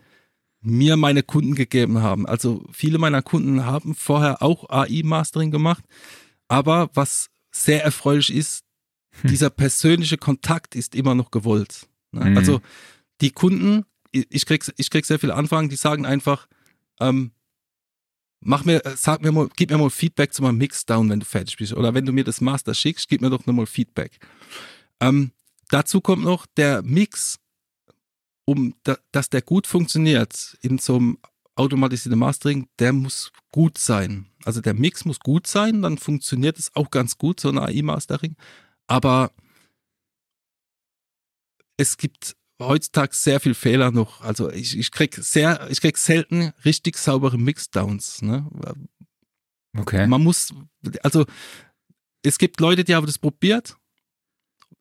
[0.60, 2.26] mir meine Kunden gegeben haben.
[2.26, 5.84] Also viele meiner Kunden haben vorher auch AI-Mastering gemacht,
[6.48, 8.66] aber was sehr erfreulich ist,
[9.22, 9.30] Hm.
[9.30, 11.86] dieser persönliche Kontakt ist immer noch gewollt.
[12.12, 12.30] Ne?
[12.30, 12.36] Mhm.
[12.36, 12.60] Also
[13.20, 16.46] die Kunden, ich krieg, ich krieg sehr viele Anfragen, die sagen einfach,
[17.00, 17.32] ähm,
[18.40, 21.26] mach mir, äh, sag mir mal, gib mir mal Feedback zu meinem Mixdown, wenn du
[21.26, 21.72] fertig bist.
[21.74, 24.18] Oder wenn du mir das Master schickst, gib mir doch nochmal Feedback.
[25.00, 25.32] Ähm,
[25.68, 27.38] dazu kommt noch der Mix,
[28.44, 31.18] um da, dass der gut funktioniert in so einem
[31.56, 34.26] automatisierten Mastering, der muss gut sein.
[34.44, 38.36] Also der Mix muss gut sein, dann funktioniert es auch ganz gut, so ein AI-Mastering.
[38.86, 39.32] Aber
[41.76, 44.22] es gibt heutzutage sehr viel Fehler noch.
[44.22, 48.22] Also ich, ich krieg sehr, ich krieg selten richtig saubere Mixdowns.
[48.22, 48.48] Ne?
[49.76, 50.06] Okay.
[50.06, 50.54] Man muss,
[51.02, 51.26] also
[52.22, 53.76] es gibt Leute, die haben das probiert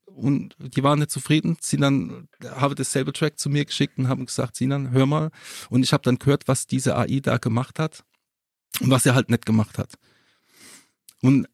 [0.06, 4.26] und die waren nicht zufrieden, sind dann, haben dasselbe Track zu mir geschickt und haben
[4.26, 5.32] gesagt, Sinan, hör mal.
[5.70, 8.06] Und ich habe dann gehört, was diese AI da gemacht hat
[8.80, 9.96] und was er halt nicht gemacht hat.
[11.22, 11.48] Und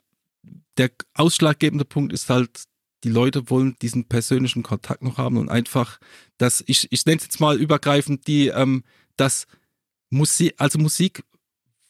[0.77, 2.65] der ausschlaggebende Punkt ist halt,
[3.03, 5.99] die Leute wollen diesen persönlichen Kontakt noch haben und einfach,
[6.37, 8.83] dass ich, ich nenne es jetzt mal übergreifend, die, ähm,
[9.17, 9.47] dass
[10.09, 11.23] Musik, also Musik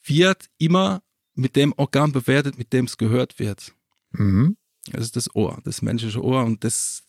[0.03, 1.03] wird immer
[1.33, 3.73] mit dem Organ bewertet, mit dem es gehört wird.
[4.11, 4.57] Mhm.
[4.85, 7.03] Das ist das Ohr, das menschliche Ohr und das,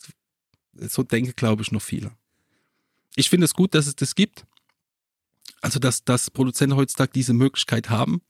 [0.75, 2.13] so denke, glaube ich, noch viele.
[3.17, 4.47] Ich finde es gut, dass es das gibt.
[5.61, 8.23] Also, dass, dass Produzenten heutzutage diese Möglichkeit haben,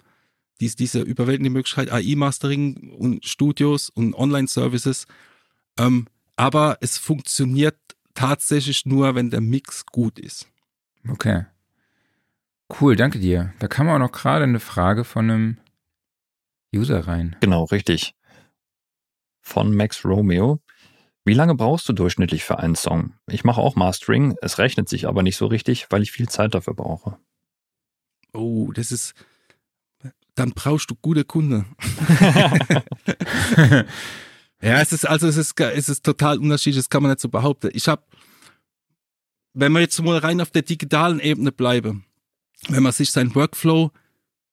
[0.60, 5.06] dies, diese überwältigende Möglichkeit, AI-Mastering und Studios und Online-Services.
[5.78, 6.06] Ähm,
[6.36, 7.76] aber es funktioniert
[8.14, 10.48] tatsächlich nur, wenn der Mix gut ist.
[11.08, 11.46] Okay.
[12.80, 13.52] Cool, danke dir.
[13.58, 15.56] Da kam auch noch gerade eine Frage von einem
[16.74, 17.36] User rein.
[17.40, 18.14] Genau, richtig.
[19.40, 20.60] Von Max Romeo.
[21.24, 23.14] Wie lange brauchst du durchschnittlich für einen Song?
[23.28, 26.54] Ich mache auch Mastering, es rechnet sich aber nicht so richtig, weil ich viel Zeit
[26.54, 27.18] dafür brauche.
[28.32, 29.14] Oh, das ist,
[30.34, 31.76] dann brauchst du gute Kunden.
[34.62, 37.28] Ja, es ist also es ist es ist total unterschiedlich, das kann man nicht so
[37.28, 37.70] behaupten.
[37.72, 38.02] Ich habe
[39.54, 42.00] wenn man jetzt mal rein auf der digitalen Ebene bleibe,
[42.68, 43.90] wenn man sich sein Workflow,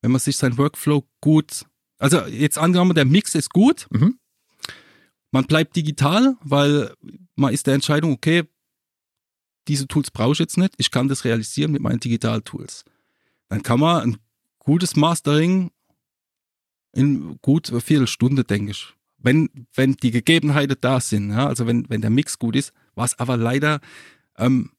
[0.01, 1.65] wenn man sich sein Workflow gut,
[1.99, 4.19] also jetzt angenommen, der Mix ist gut, Mhm.
[5.31, 6.93] man bleibt digital, weil
[7.35, 8.43] man ist der Entscheidung, okay,
[9.67, 12.83] diese Tools brauche ich jetzt nicht, ich kann das realisieren mit meinen Digital-Tools.
[13.49, 14.17] Dann kann man ein
[14.57, 15.71] gutes Mastering
[16.93, 22.01] in gut Viertelstunde, denke ich, wenn, wenn die Gegebenheiten da sind, ja, also wenn, wenn
[22.01, 23.79] der Mix gut ist, was aber leider
[24.37, 24.71] ähm,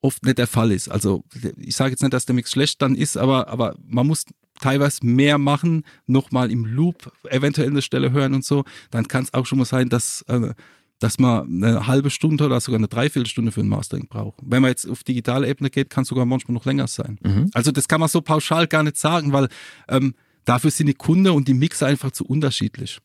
[0.00, 0.88] oft nicht der Fall ist.
[0.88, 1.24] Also
[1.56, 4.24] ich sage jetzt nicht, dass der Mix schlecht dann ist, aber, aber man muss
[4.60, 9.34] teilweise mehr machen, nochmal im Loop eventuell eine Stelle hören und so, dann kann es
[9.34, 10.54] auch schon mal sein, dass, äh,
[10.98, 14.38] dass man eine halbe Stunde oder sogar eine Dreiviertelstunde für ein Mastering braucht.
[14.42, 17.18] Wenn man jetzt auf digitale Ebene geht, kann es sogar manchmal noch länger sein.
[17.22, 17.50] Mhm.
[17.54, 19.48] Also das kann man so pauschal gar nicht sagen, weil
[19.88, 20.14] ähm,
[20.44, 23.00] dafür sind die Kunde und die Mixer einfach zu unterschiedlich.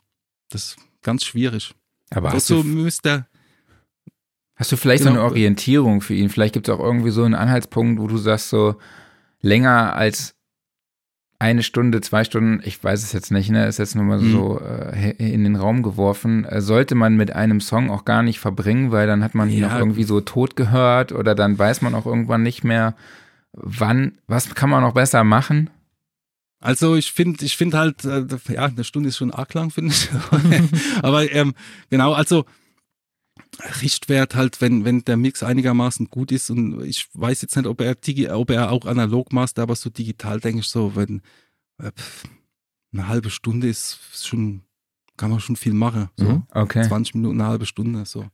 [0.50, 1.74] Das ist ganz schwierig.
[2.12, 3.28] Aber hast du, müsste
[4.56, 5.22] hast du vielleicht so Genau.
[5.22, 6.30] eine Orientierung für ihn?
[6.30, 8.76] Vielleicht gibt es auch irgendwie so einen Anhaltspunkt, wo du sagst, so
[9.42, 10.34] länger als
[11.40, 14.32] eine Stunde, zwei Stunden, ich weiß es jetzt nicht, ne, ist jetzt nur mal Mhm.
[14.32, 18.40] so äh, in den Raum geworfen, äh, sollte man mit einem Song auch gar nicht
[18.40, 19.76] verbringen, weil dann hat man ihn Ja.
[19.76, 22.96] auch irgendwie so tot gehört oder dann weiß man auch irgendwann nicht mehr,
[23.54, 25.70] wann, was kann man noch besser machen?
[26.60, 29.93] Also ich finde, ich finde halt, äh, ja, eine Stunde ist schon arg lang, finde
[29.93, 30.10] ich.
[31.03, 31.53] Aber ähm,
[31.89, 32.45] genau, also
[33.82, 37.82] Richtwert halt, wenn, wenn der Mix einigermaßen gut ist und ich weiß jetzt nicht, ob
[37.82, 41.22] er, digi ob er auch analog macht, aber so digital denke ich so, wenn
[41.80, 41.91] äh,
[42.93, 44.62] eine halbe Stunde ist, ist schon,
[45.16, 46.10] kann man schon viel machen.
[46.18, 46.43] So Mhm.
[46.51, 46.88] Okay.
[46.88, 48.26] 20 Minuten, eine halbe Stunde, so.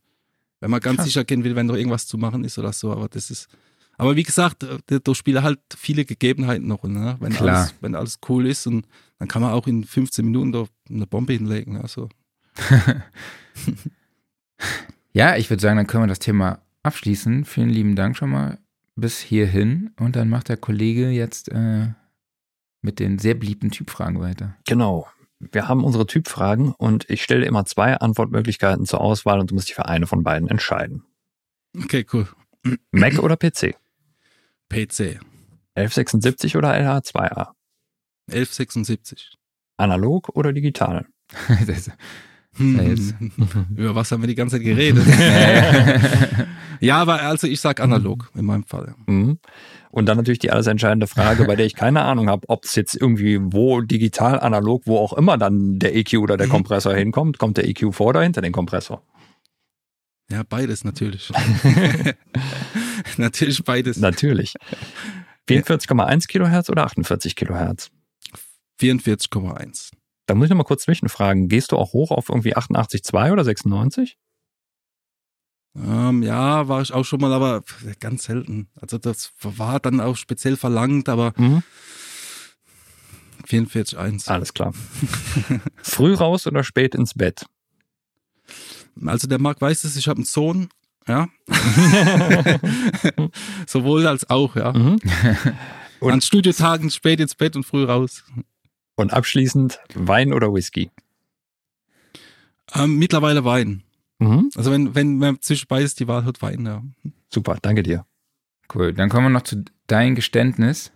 [0.60, 1.06] Wenn man ganz Krass.
[1.06, 3.48] sicher gehen will, wenn noch irgendwas zu machen ist oder so, aber das ist,
[3.96, 7.16] aber wie gesagt, äh, da spielen halt viele Gegebenheiten noch, ne?
[7.20, 7.56] Wenn Klar.
[7.56, 8.86] alles, wenn alles cool ist und
[9.18, 12.08] dann kann man auch in 15 Minuten da eine Bombe hinlegen, also.
[15.14, 17.44] Ja, ich würde sagen, dann können wir das Thema abschließen.
[17.44, 18.58] Vielen lieben Dank schon mal
[18.96, 19.92] bis hierhin.
[19.96, 21.88] Und dann macht der Kollege jetzt äh,
[22.82, 24.56] mit den sehr beliebten Typfragen weiter.
[24.66, 25.06] Genau.
[25.38, 29.68] Wir haben unsere Typfragen und ich stelle immer zwei Antwortmöglichkeiten zur Auswahl und du musst
[29.68, 31.04] dich für eine von beiden entscheiden.
[31.76, 32.26] Okay, cool.
[32.90, 33.76] Mac oder PC?
[34.68, 35.18] PC.
[35.76, 37.52] 1176 oder LH2A?
[38.30, 39.34] 1176.
[39.76, 41.06] Analog oder digital?
[41.66, 41.90] Das-
[42.56, 42.78] Hm.
[43.76, 45.04] Über was haben wir die ganze Zeit geredet?
[46.78, 48.94] ja, aber also ich sag analog in meinem Fall.
[49.06, 49.40] Mhm.
[49.90, 52.76] Und dann natürlich die alles entscheidende Frage, bei der ich keine Ahnung habe, ob es
[52.76, 56.52] jetzt irgendwie wo digital, analog, wo auch immer dann der EQ oder der Mhm.
[56.52, 57.38] Kompressor hinkommt.
[57.38, 59.02] Kommt der EQ vor oder hinter den Kompressor?
[60.30, 61.32] Ja, beides natürlich.
[63.18, 63.96] natürlich beides.
[63.98, 64.54] Natürlich.
[65.48, 67.90] 44,1 Kilohertz oder 48 Kilohertz?
[68.80, 69.90] 44,1.
[70.26, 71.48] Da muss ich noch mal kurz zwischenfragen.
[71.48, 74.16] Gehst du auch hoch auf irgendwie 88,2 oder 96?
[75.76, 77.62] Ähm, ja, war ich auch schon mal, aber
[78.00, 78.68] ganz selten.
[78.80, 81.62] Also das war dann auch speziell verlangt, aber Mhm.
[83.46, 84.28] 44,1.
[84.28, 84.72] Alles klar.
[85.82, 87.44] Früh raus oder spät ins Bett?
[89.04, 90.68] Also der Marc weiß es, ich habe einen Sohn,
[91.08, 91.28] ja.
[93.66, 94.72] Sowohl als auch, ja.
[94.72, 94.98] Mhm.
[96.00, 98.24] Und- An Studiotagen spät ins Bett und früh raus.
[98.96, 100.90] Und abschließend Wein oder Whisky?
[102.74, 103.82] Ähm, mittlerweile Wein.
[104.18, 104.50] Mhm.
[104.56, 106.82] Also wenn, wenn man zwischen beides die Wahl hat, Wein, ja.
[107.32, 108.06] Super, danke dir.
[108.72, 108.92] Cool.
[108.92, 110.92] Dann kommen wir noch zu deinem Geständnis.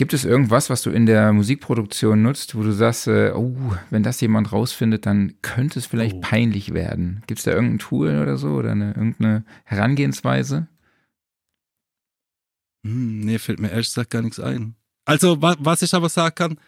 [0.00, 3.54] Gibt es irgendwas, was du in der Musikproduktion nutzt, wo du sagst, äh, oh,
[3.90, 6.20] wenn das jemand rausfindet, dann könnte es vielleicht Oh.
[6.22, 7.22] peinlich werden?
[7.26, 10.68] Gibt es da irgendein Tool oder so oder eine, irgendeine Herangehensweise?
[12.86, 14.74] Hm, nee, fällt mir ehrlich gesagt gar nichts ein.
[15.04, 16.58] Also, wa was ich aber sagen kann,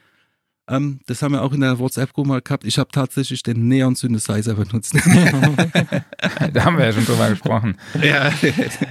[0.68, 4.53] ähm, das haben wir auch in der WhatsApp-Gruppe mal gehabt, ich habe tatsächlich den Neon-Synthesizer
[4.57, 4.93] benutzt.
[6.53, 7.78] da haben wir ja schon drüber gesprochen.
[8.03, 8.30] ja,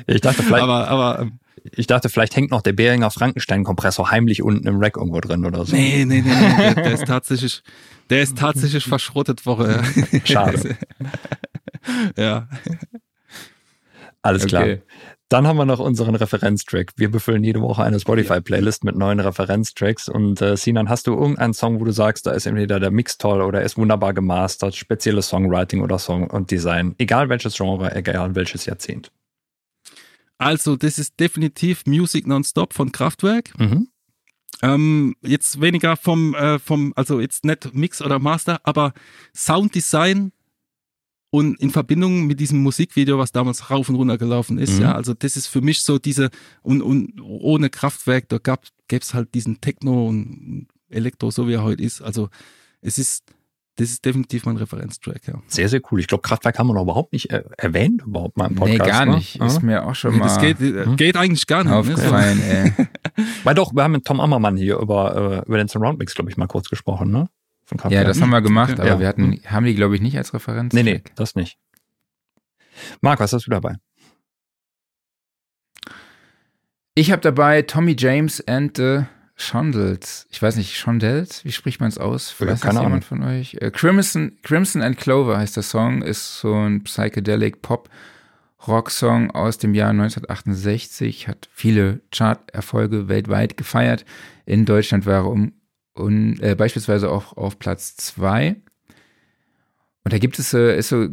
[0.07, 4.41] Ich dachte, vielleicht, aber, aber ähm, ich dachte, vielleicht hängt noch der Behringer Frankenstein-Kompressor heimlich
[4.41, 5.75] unten im Rack irgendwo drin oder so.
[5.75, 7.61] nee, nee, nee, nee der, der ist tatsächlich,
[8.09, 9.41] der ist tatsächlich verschrottet.
[9.45, 9.83] Ja.
[10.25, 10.77] Schade.
[12.17, 12.47] ja.
[14.21, 14.63] Alles klar.
[14.63, 14.81] Okay.
[15.29, 16.91] Dann haben wir noch unseren Referenztrack.
[16.97, 20.09] Wir befüllen jede Woche eine Spotify-Playlist mit neuen Referenztracks.
[20.09, 23.17] Und äh, Sinan, hast du irgendeinen Song, wo du sagst, da ist entweder der Mix
[23.17, 27.95] toll oder er ist wunderbar gemastert, spezielles Songwriting oder Song und Design, egal welches Genre,
[27.95, 29.13] egal welches Jahrzehnt.
[30.41, 33.57] Also, das ist definitiv Music Nonstop von Kraftwerk.
[33.59, 33.87] Mhm.
[34.63, 38.93] Ähm, jetzt weniger vom, äh, vom, also jetzt nicht Mix oder Master, aber
[39.35, 40.31] Sounddesign
[41.31, 44.81] und in Verbindung mit diesem Musikvideo, was damals rauf und runter gelaufen ist, Mhm.
[44.81, 46.29] ja, also das ist für mich so diese,
[46.61, 51.63] und, und ohne Kraftwerk, da gab es halt diesen Techno und Elektro, so wie er
[51.63, 52.01] heute ist.
[52.01, 52.29] Also
[52.81, 53.23] es ist,
[53.77, 55.41] das ist definitiv mein Referenztrack, ja.
[55.47, 55.99] Sehr, sehr cool.
[55.99, 58.89] Ich glaube, Kraftwerk haben wir noch überhaupt nicht äh, erwähnt, überhaupt mal im Nee, Podcast.
[58.89, 59.15] gar ne?
[59.15, 59.35] nicht.
[59.37, 59.45] Ja.
[59.47, 60.95] Ist mir auch schon mal das geht, äh, Mhm.
[60.97, 61.71] geht eigentlich gar nicht.
[61.71, 61.77] Ne?
[61.77, 62.73] aufgefallen, ey.
[63.43, 66.29] Weil doch, wir haben mit Tom Ammermann hier über, äh, über den Surround Mix, glaube
[66.29, 67.29] ich, mal kurz gesprochen, ne?
[67.65, 68.99] Von Ja, das haben wir gemacht, aber Ja.
[68.99, 70.73] wir hatten, haben die, glaube ich, nicht als Referenz.
[70.73, 71.57] Nee, nee, das nicht.
[72.99, 73.75] Marc, was hast du dabei?
[76.95, 79.03] Ich habe dabei Tommy James and the
[79.41, 80.27] Shondels.
[80.29, 82.35] Ich weiß nicht, Shondels, wie spricht man es aus?
[82.39, 83.55] Ja, keine das jemand von euch?
[83.55, 87.89] Äh, Crimson, Crimson and Clover heißt der Song, ist so ein Psychedelic Pop
[88.67, 94.05] Rock-Song aus dem Jahr 1968, hat viele Chart-Erfolge weltweit gefeiert.
[94.45, 95.53] In Deutschland war er um,
[95.93, 98.57] um äh, beispielsweise auch auf Platz zwei.
[100.03, 101.07] Und da gibt es, äh, ist so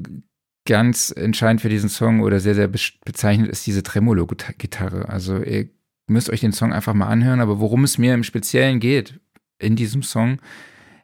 [0.66, 5.08] ganz entscheidend für diesen Song oder sehr, sehr be bezeichnend ist diese Tremolo-Gitarre.
[5.08, 5.70] Also ihr
[6.08, 9.20] müsst euch den Song einfach mal anhören, aber worum es mir im Speziellen geht
[9.58, 10.38] in diesem Song,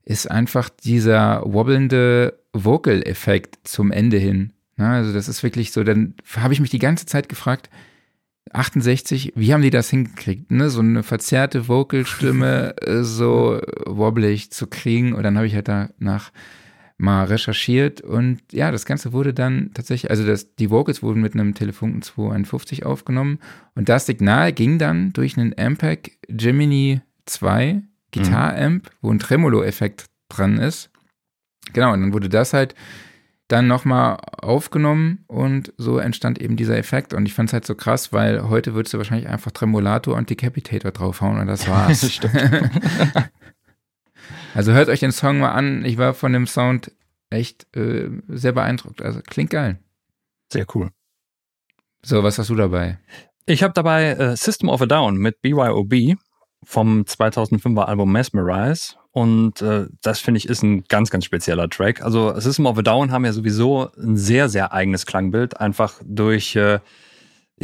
[0.05, 4.53] ist einfach dieser wobbelnde Vocal-Effekt zum Ende hin.
[4.77, 7.71] Na, also das ist wirklich so, dann habe ich mich die ganze Zeit gefragt,
[8.53, 10.71] 68, wie haben die das hingekriegt, ne?
[10.71, 15.13] So eine verzerrte Vocalstimme äh, so wobblig zu kriegen.
[15.13, 16.31] Und dann habe ich halt danach
[16.97, 21.35] mal recherchiert und ja, das Ganze wurde dann tatsächlich, also das, die Vocals wurden mit
[21.35, 23.41] einem Telefunken 251 aufgenommen
[23.75, 30.59] und das Signal ging dann durch einen Ampeg Gemini 2 Gitarre-Amp, wo ein Tremolo-Effekt dran
[30.59, 30.91] ist.
[31.73, 32.75] Genau, und dann wurde das halt
[33.49, 37.13] dann nochmal aufgenommen und so entstand eben dieser Effekt.
[37.13, 40.31] Und ich fand es halt so krass, weil heute würdest du wahrscheinlich einfach Tremolator und
[40.31, 42.21] Decapitator draufhauen und das war's.
[44.55, 45.85] Also hört euch den Song mal an.
[45.85, 46.93] Ich war von dem Sound
[47.31, 49.03] echt äh, sehr beeindruckt.
[49.03, 49.79] Also klingt geil.
[50.53, 50.91] Sehr cool.
[52.03, 52.99] So, was hast du dabei?
[53.47, 56.17] Ich habe dabei äh, System of a Down mit BYOB
[56.63, 58.95] vom 2005er Album Mesmerize.
[59.11, 62.03] Und äh, das finde ich ist ein ganz, ganz spezieller Track.
[62.03, 66.57] Also System of a Down haben ja sowieso ein sehr, sehr eigenes Klangbild, einfach durch
[66.57, 66.81] äh,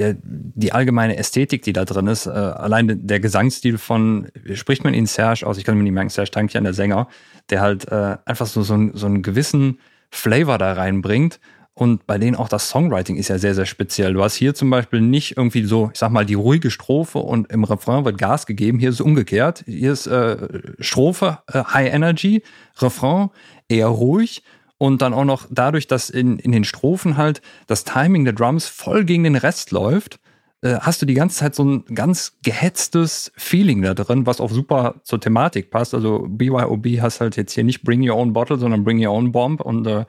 [0.00, 2.26] ja, die allgemeine Ästhetik, die da drin ist.
[2.26, 5.58] Äh, allein der Gesangsstil von, spricht man ihn Serge aus?
[5.58, 7.08] Ich kann mir nicht merken, Serge Tankian, der Sänger,
[7.50, 9.78] der halt äh, einfach so, so, ein, so einen gewissen
[10.10, 11.40] Flavor da reinbringt.
[11.74, 14.12] Und bei denen auch das Songwriting ist ja sehr, sehr speziell.
[14.12, 17.50] Du hast hier zum Beispiel nicht irgendwie so, ich sag mal, die ruhige Strophe und
[17.50, 18.78] im Refrain wird Gas gegeben.
[18.78, 19.64] Hier ist es umgekehrt.
[19.66, 20.36] Hier ist äh,
[20.78, 22.42] Strophe äh, High Energy,
[22.78, 23.30] Refrain
[23.68, 24.42] eher ruhig.
[24.80, 28.66] Und dann auch noch dadurch, dass in, in den Strophen halt das Timing der Drums
[28.66, 30.18] voll gegen den Rest läuft,
[30.62, 34.50] äh, hast du die ganze Zeit so ein ganz gehetztes Feeling da drin, was auch
[34.50, 35.92] super zur Thematik passt.
[35.92, 39.32] Also BYOB hast halt jetzt hier nicht Bring Your Own Bottle, sondern Bring Your Own
[39.32, 39.60] Bomb.
[39.60, 40.06] Und äh,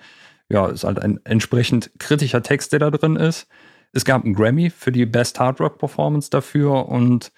[0.48, 3.50] ja, ist halt ein entsprechend kritischer Text, der da drin ist.
[3.92, 7.34] Es gab einen Grammy für die Best Hard Rock Performance dafür und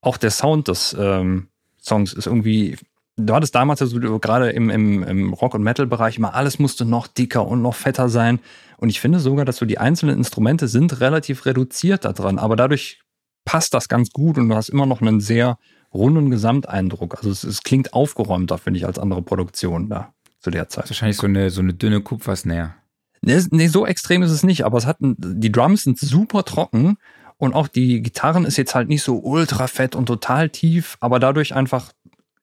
[0.00, 1.48] auch der Sound des ähm,
[1.78, 2.78] Songs ist irgendwie.
[3.18, 7.08] Du hattest damals also gerade im, im, im Rock- und Metal-Bereich immer, alles musste noch
[7.08, 8.38] dicker und noch fetter sein.
[8.76, 12.38] Und ich finde sogar, dass so die einzelnen Instrumente sind relativ reduziert da dran.
[12.38, 13.00] Aber dadurch
[13.44, 15.58] passt das ganz gut und du hast immer noch einen sehr
[15.92, 17.16] runden Gesamteindruck.
[17.16, 20.88] Also es, es klingt aufgeräumter, finde ich, als andere Produktionen da zu der Zeit.
[20.88, 22.74] Wahrscheinlich so eine, so eine dünne Kupfersnare.
[23.20, 26.98] Nee, nee, so extrem ist es nicht, aber es hat die Drums sind super trocken
[27.36, 31.18] und auch die Gitarren ist jetzt halt nicht so ultra fett und total tief, aber
[31.18, 31.92] dadurch einfach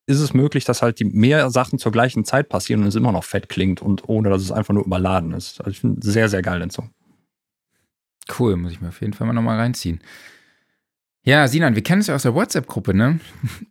[0.08, 3.12] ist es möglich, dass halt die mehr Sachen zur gleichen Zeit passieren und es immer
[3.12, 5.60] noch fett klingt und ohne dass es einfach nur überladen ist.
[5.60, 6.92] Also ich finde sehr, sehr geil den Song.
[8.40, 10.00] Cool, muss ich mir auf jeden Fall mal nochmal reinziehen.
[11.28, 13.20] Ja, Sinan, wir kennen es ja aus der WhatsApp-Gruppe, ne?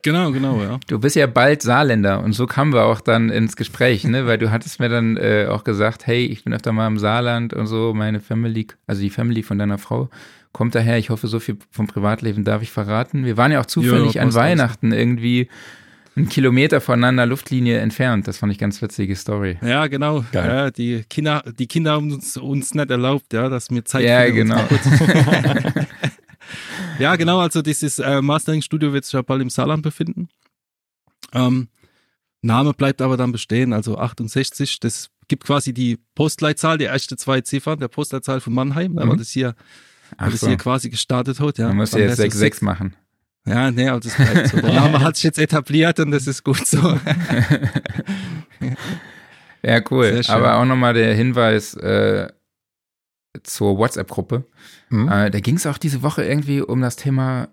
[0.02, 0.80] Genau, genau, ja.
[0.88, 4.26] Du bist ja bald Saarländer und so kamen wir auch dann ins Gespräch, ne?
[4.26, 7.54] Weil du hattest mir dann äh, auch gesagt, hey, ich bin öfter mal im Saarland
[7.54, 10.10] und so, meine Family, also die Family von deiner Frau
[10.50, 10.98] kommt daher.
[10.98, 13.24] Ich hoffe, so viel vom Privatleben darf ich verraten.
[13.24, 14.34] Wir waren ja auch zufällig Ja, an.
[14.34, 15.48] Weihnachten irgendwie
[16.16, 18.28] einen Kilometer voneinander Luftlinie entfernt.
[18.28, 19.58] Das fand ich ganz witzige Story.
[19.62, 20.24] Ja, genau.
[20.32, 24.28] Ja, die, Kinder, die Kinder haben uns, uns nicht erlaubt, ja, dass wir Zeit Ja,
[24.30, 24.60] genau.
[26.98, 27.40] ja, genau.
[27.40, 30.28] Also dieses äh, Mastering-Studio wird sich ja bald im Saarland befinden.
[31.32, 31.68] Ähm,
[32.42, 34.78] Name bleibt aber dann bestehen, also 68.
[34.80, 39.08] Das gibt quasi die Postleitzahl, die erste zwei Ziffern der Postleitzahl von Mannheim, Mhm.
[39.08, 39.54] man das hier,
[40.16, 40.48] Ach das so.
[40.48, 41.58] hier quasi gestartet hat.
[41.58, 41.68] Ja.
[41.68, 42.94] Man muss ja jetzt wär's so 6-6 machen.
[43.46, 44.56] Ja, nee, aber das bleibt so.
[44.60, 46.98] Der Name hat sich jetzt etabliert und das ist gut so.
[49.64, 50.20] Ja, cool.
[50.28, 52.28] Aber auch nochmal der Hinweis äh,
[53.42, 54.44] zur WhatsApp-Gruppe.
[54.90, 55.08] Mhm.
[55.08, 57.48] Äh, da ging es auch diese Woche irgendwie um das Thema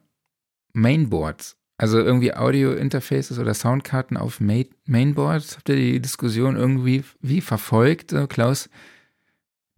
[0.74, 1.58] Mainboards.
[1.78, 5.56] Also irgendwie Audio-Interfaces oder Soundkarten auf Ma Mainboards.
[5.56, 8.70] Habt ihr die Diskussion irgendwie wie verfolgt, äh, Klaus?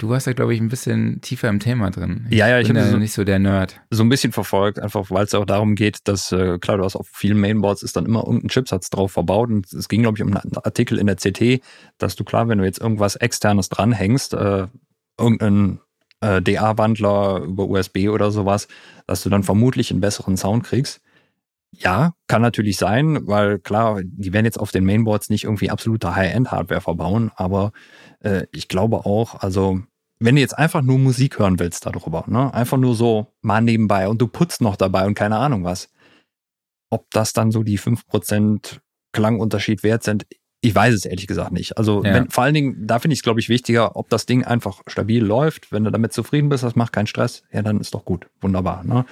[0.04, 2.28] Du warst da, glaube ich, ein bisschen tiefer im Thema drin.
[2.30, 3.80] Ja, ja, ich bin da so- nicht so der Nerd.
[3.90, 6.98] so ein bisschen verfolgt, einfach weil es auch darum geht, dass, äh, klar, du hast
[6.98, 10.22] auf vielen Mainboards ist dann immer irgendein Chipsatz drauf verbaut und es ging, glaube ich,
[10.22, 11.62] um einen Artikel in der CT,
[12.00, 14.68] dass du klar, wenn du jetzt irgendwas externes dranhängst, äh,
[15.18, 15.80] irgendeinen
[16.20, 18.68] äh, DA-Wandler über USB oder sowas,
[19.08, 21.00] dass du dann vermutlich einen besseren Sound kriegst.
[21.72, 26.14] Ja, kann natürlich sein, weil klar, die werden jetzt auf den Mainboards nicht irgendwie absolute
[26.14, 27.72] High-End-Hardware verbauen, aber
[28.20, 29.82] äh, ich glaube auch, also
[30.24, 32.54] wenn du jetzt einfach nur Musik hören willst darüber, ne?
[32.54, 35.90] Einfach nur so mal nebenbei und du putzt noch dabei und keine Ahnung was.
[36.90, 38.80] ob das dann so die 5%
[39.14, 40.28] Klangunterschied wert sind,
[40.62, 41.76] ich weiß es ehrlich gesagt nicht.
[41.78, 42.14] Also Ja.
[42.14, 44.82] wenn, vor allen Dingen, da finde ich es, glaube ich, wichtiger, ob das Ding einfach
[44.88, 45.72] stabil läuft.
[45.72, 48.28] Wenn du damit zufrieden bist, das macht keinen Stress, ja, dann ist doch gut.
[48.42, 48.84] Wunderbar.
[48.84, 49.06] Ne?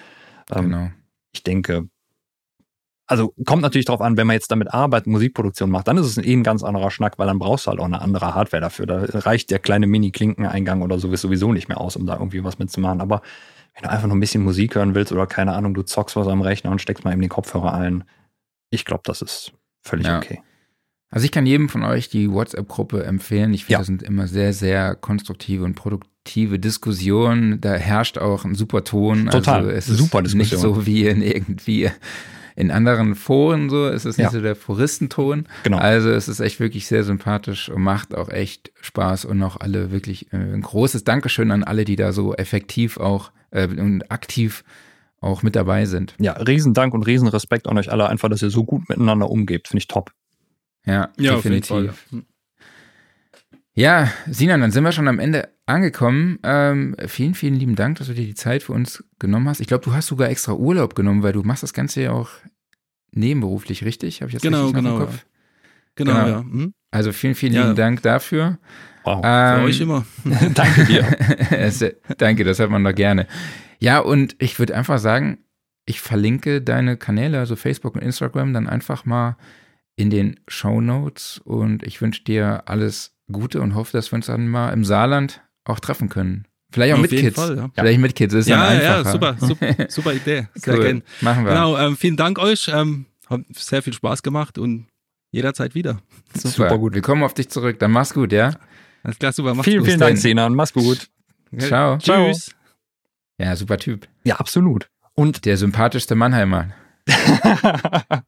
[0.51, 0.91] Ähm, Genau.
[1.33, 1.89] Ich denke,
[3.07, 6.17] also kommt natürlich drauf an, wenn man jetzt damit arbeitet, Musikproduktion macht, dann ist es
[6.17, 8.85] eh ein ganz anderer Schnack, weil dann brauchst du halt auch eine andere Hardware dafür.
[8.85, 12.57] Da reicht der kleine Mini-Klinkeneingang oder so sowieso nicht mehr aus, um da irgendwie was
[12.59, 13.01] mitzumachen.
[13.01, 13.21] Aber
[13.75, 16.27] wenn du einfach nur ein bisschen Musik hören willst oder keine Ahnung, du zockst was
[16.27, 18.03] am Rechner und steckst mal eben den Kopfhörer ein,
[18.69, 19.51] ich glaube, das ist
[19.81, 20.17] völlig Ja.
[20.17, 20.41] okay.
[21.13, 23.53] Also ich kann jedem von euch die WhatsApp-Gruppe empfehlen.
[23.53, 23.77] Ich finde, Ja.
[23.79, 27.59] das sind immer sehr, sehr konstruktive und produktive Diskussionen.
[27.59, 29.27] Da herrscht auch ein super Ton.
[29.29, 29.59] Total.
[29.59, 30.75] Also es ist Super nicht Diskussion.
[30.75, 31.91] so wie in irgendwie
[32.55, 33.87] in anderen Foren so.
[33.87, 34.31] Es ist nicht Ja.
[34.31, 35.47] so der Puristenton.
[35.63, 35.77] Genau.
[35.77, 39.91] Also es ist echt wirklich sehr sympathisch und macht auch echt Spaß und auch alle
[39.91, 44.63] wirklich äh, ein großes Dankeschön an alle, die da so effektiv auch äh, und aktiv
[45.19, 46.15] auch mit dabei sind.
[46.19, 49.67] Ja, Riesendank und Riesenrespekt an euch alle, einfach, dass ihr so gut miteinander umgebt.
[49.67, 50.11] Finde ich top.
[50.85, 51.67] Ja, Ja, auf jeden definitiv.
[51.67, 51.93] Fall.
[52.11, 52.19] ja.
[53.73, 56.39] Ja, Sinan, dann sind wir schon am Ende angekommen.
[56.43, 59.59] Ähm, vielen, vielen lieben Dank, dass du dir die Zeit für uns genommen hast.
[59.61, 62.29] Ich glaube, du hast sogar extra Urlaub genommen, weil du machst das Ganze ja auch
[63.11, 64.21] nebenberuflich, richtig?
[64.21, 65.25] Habe ich jetzt Genau, richtig noch im genau, Kopf?
[65.95, 66.27] Genau, Genau.
[66.27, 66.39] ja.
[66.39, 66.73] Hm?
[66.91, 67.63] Also vielen, vielen Ja.
[67.63, 68.57] lieben Dank dafür.
[69.03, 69.21] Wow.
[69.23, 70.05] Für Ähm, euch immer.
[70.53, 71.05] Danke dir.
[72.17, 73.27] Danke, das hört man doch gerne.
[73.79, 75.39] Ja, und ich würde einfach sagen,
[75.85, 79.37] ich verlinke deine Kanäle, also Facebook und Instagram, dann einfach mal
[79.95, 84.27] in den Show Notes und ich wünsche dir alles Gute und hoffe, dass wir uns
[84.27, 86.45] dann mal im Saarland auch treffen können.
[86.71, 87.35] Vielleicht auch Auf mit jeden Kids.
[87.35, 87.69] Fall, ja.
[87.75, 89.11] Vielleicht mit Kids, das ist Ja, dann ja, einfacher.
[89.11, 90.47] super, super, super Idee.
[90.55, 90.83] Sehr Cool.
[90.83, 91.03] gern.
[91.21, 91.51] Machen wir.
[91.51, 92.69] Genau, ähm, vielen Dank euch.
[92.73, 94.87] Ähm, hat sehr viel Spaß gemacht und
[95.31, 96.01] jederzeit wieder.
[96.33, 96.49] Super.
[96.49, 96.93] Super gut.
[96.93, 97.79] Wir kommen auf dich zurück.
[97.79, 98.53] Dann mach's gut, ja?
[99.03, 99.53] Alles klar, super.
[99.53, 99.87] Macht's Vielen, gut.
[99.87, 100.55] vielen Dank, Sinan.
[100.55, 101.07] Mach's gut.
[101.57, 101.97] Ciao.
[101.97, 102.55] Tschüss.
[103.37, 104.07] Ja, super Typ.
[104.23, 104.87] Ja, absolut.
[105.13, 106.69] Und Der sympathischste Mannheimer.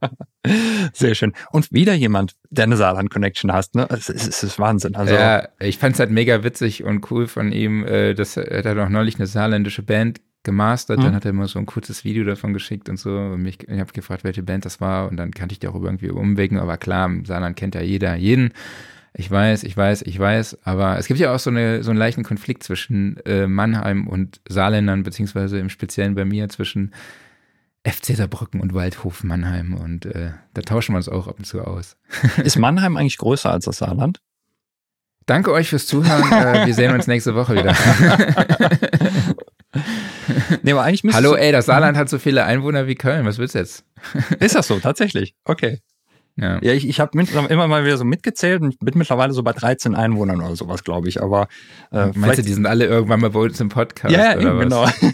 [0.93, 1.33] sehr schön.
[1.51, 3.87] Und wieder jemand, der eine Saarland-Connection hast, ne?
[3.89, 4.95] Es ist, es ist Wahnsinn.
[4.95, 8.77] Also, ja, ich fand's halt mega witzig und cool von ihm, äh, dass er hat
[8.77, 11.03] auch neulich eine saarländische Band gemastert, Mhm.
[11.03, 13.79] dann hat er immer so ein kurzes Video davon geschickt und so und mich, ich
[13.79, 16.75] habe gefragt, welche Band das war und dann kannte ich die auch irgendwie Umwegen, aber
[16.77, 18.51] klar, im Saarland kennt ja jeder jeden.
[19.15, 21.99] Ich weiß, ich weiß, ich weiß, aber es gibt ja auch so, eine, so einen
[21.99, 26.93] leichten Konflikt zwischen äh, Mannheim und Saarländern, beziehungsweise im Speziellen bei mir zwischen
[27.85, 31.61] FC Saarbrücken und Waldhof Mannheim und äh, da tauschen wir uns auch ab und zu
[31.61, 31.97] aus.
[32.43, 34.19] ist Mannheim eigentlich größer als das Saarland?
[35.25, 36.31] Danke euch fürs Zuhören.
[36.31, 37.75] äh, wir sehen uns nächste Woche wieder.
[40.61, 43.25] Nee, aber eigentlich Hallo, ey, das Saarland hat so viele Einwohner wie Köln.
[43.25, 43.83] Was willst du jetzt?
[44.39, 45.35] Ist das so, tatsächlich?
[45.45, 45.79] Okay.
[46.35, 46.59] Ja.
[46.61, 47.19] Ja, ich, ich habe
[47.49, 51.07] immer mal wieder so mitgezählt und bin mittlerweile so bei 13 Einwohnern oder sowas, glaube
[51.07, 51.21] ich.
[51.21, 51.47] Aber
[51.91, 54.15] äh, Meinst du, die sind alle irgendwann mal bei uns im Podcast?
[54.15, 54.99] Ja, ja, oder eben, was?
[54.99, 55.13] genau.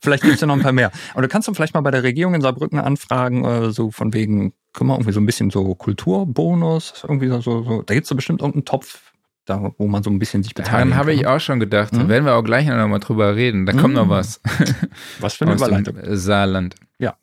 [0.00, 0.90] Vielleicht gibt's ja noch ein paar mehr.
[1.12, 4.12] Aber du kannst doch vielleicht mal bei der Regierung in Saarbrücken anfragen, äh, so von
[4.14, 8.16] wegen, können wir irgendwie so ein bisschen so Kulturbonus, irgendwie so, so, da gibt's doch
[8.16, 9.00] bestimmt irgendeinen Topf,
[9.46, 11.94] da, wo man so ein bisschen sich beteiligen Daran habe ich auch schon gedacht.
[11.94, 12.08] Da Mhm.
[12.08, 13.64] werden wir auch gleich noch mal drüber reden.
[13.64, 14.10] Da kommt noch Mhm.
[14.10, 14.40] was
[15.20, 15.96] Was für eine Überleitung.
[16.16, 16.74] Saarland.
[16.98, 17.16] Ja.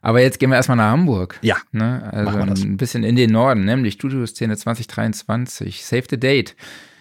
[0.00, 1.38] Aber jetzt gehen wir erstmal nach Hamburg.
[1.42, 1.56] Ja.
[1.72, 2.08] Ne?
[2.12, 2.62] Also Machen wir das.
[2.62, 5.84] ein bisschen in den Norden, nämlich Studioszene 2023.
[5.84, 6.54] Save the date.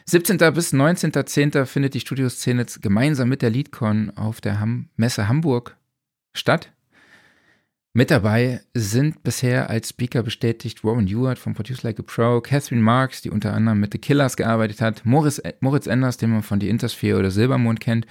[0.09, 0.37] 17.
[0.53, 1.65] bis 19.10.
[1.65, 5.75] findet die Studioszene gemeinsam mit der Leadcon auf der Ham Messe Hamburg
[6.33, 6.71] statt.
[7.91, 12.81] Mit dabei sind bisher als Speaker bestätigt Warren Ewart von Produce Like a Pro, Catherine
[12.81, 16.61] Marks, die unter anderem mit The Killers gearbeitet hat, Moritz, Moritz Enders, den man von
[16.61, 18.07] The Intersphere oder Silbermond kennt,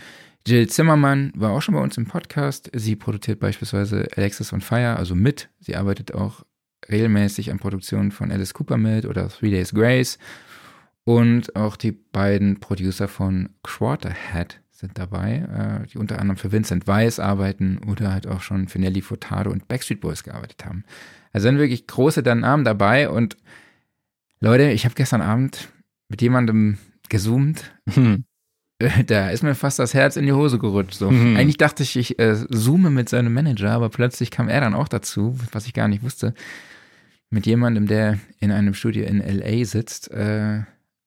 [0.47, 2.71] Jill Zimmermann war auch schon bei uns im Podcast.
[2.75, 5.49] Sie produziert beispielsweise Alexis on Fire, also mit.
[5.61, 6.45] Sie arbeitet auch
[6.91, 10.19] regelmäßig an Produktionen von Alice Cooper mit oder Three Days Grace.
[11.07, 16.89] Und auch die beiden Producer von Quarterhead sind dabei, äh, die unter anderem für Vincent
[16.89, 20.83] Weiss arbeiten oder halt auch schon für Nelly Furtado und Backstreet Boys gearbeitet haben.
[21.33, 23.37] Also sind wirklich große Namen dabei und
[24.41, 25.69] Leute, ich habe gestern Abend
[26.09, 26.79] mit jemandem
[27.09, 28.25] gezoomt, Hm.
[28.81, 30.95] äh, da ist mir fast das Herz in die Hose gerutscht.
[30.95, 31.09] So.
[31.09, 31.37] Mhm.
[31.37, 34.89] Eigentlich dachte ich, ich äh, zoome mit seinem Manager, aber plötzlich kam er dann auch
[34.89, 36.35] dazu, was ich gar nicht wusste.
[37.31, 40.11] Mit jemandem, der in einem Studio in LA sitzt.
[40.11, 40.63] Äh,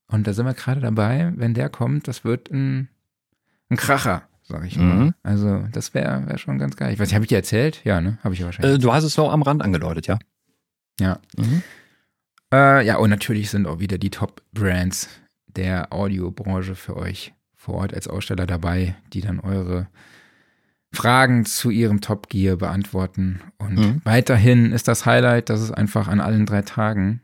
[0.10, 1.32] und da sind wir gerade dabei.
[1.36, 2.90] Wenn der kommt, das wird ein,
[3.70, 4.84] ein Kracher, sag ich mal.
[4.96, 5.14] Mhm.
[5.24, 6.92] Also, das wäre wär schon ganz geil.
[6.94, 7.82] Ich weiß nicht, habe ich dir erzählt?
[7.86, 8.18] Ja, ne?
[8.24, 8.76] Habe ich ja wahrscheinlich.
[8.76, 10.20] Äh, du hast es so am Rand angedeutet, ja?
[11.00, 11.20] Ja.
[11.38, 11.64] Mhm.
[12.54, 15.08] Äh, ja, und natürlich sind auch wieder die Top-Brands
[15.48, 19.88] der Audiobranche für euch vor Ort als Aussteller dabei, die dann eure
[20.92, 23.42] Fragen zu ihrem Top Gear beantworten.
[23.60, 24.02] Und Mhm.
[24.06, 27.22] weiterhin ist das Highlight, dass es einfach an allen drei Tagen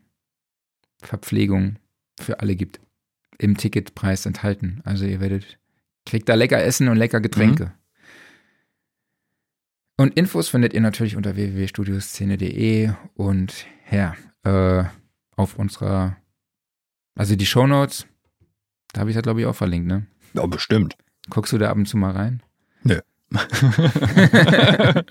[1.02, 1.78] Verpflegung
[2.20, 2.80] für alle gibt.
[3.38, 4.82] Im Ticketpreis enthalten.
[4.86, 5.60] Also ihr werdet,
[6.06, 7.74] kriegt da lecker Essen und lecker Getränke.
[9.98, 14.84] Und Infos findet ihr natürlich unter www.studioszene.de und ja, äh,
[15.36, 16.18] auf unserer,
[17.16, 18.06] also die Shownotes,
[18.94, 20.08] da habe ich das glaube ich auch verlinkt, ne?
[20.34, 20.98] Ja, bestimmt.
[21.30, 22.44] Guckst du da ab und zu mal rein?
[22.84, 23.00] Nö.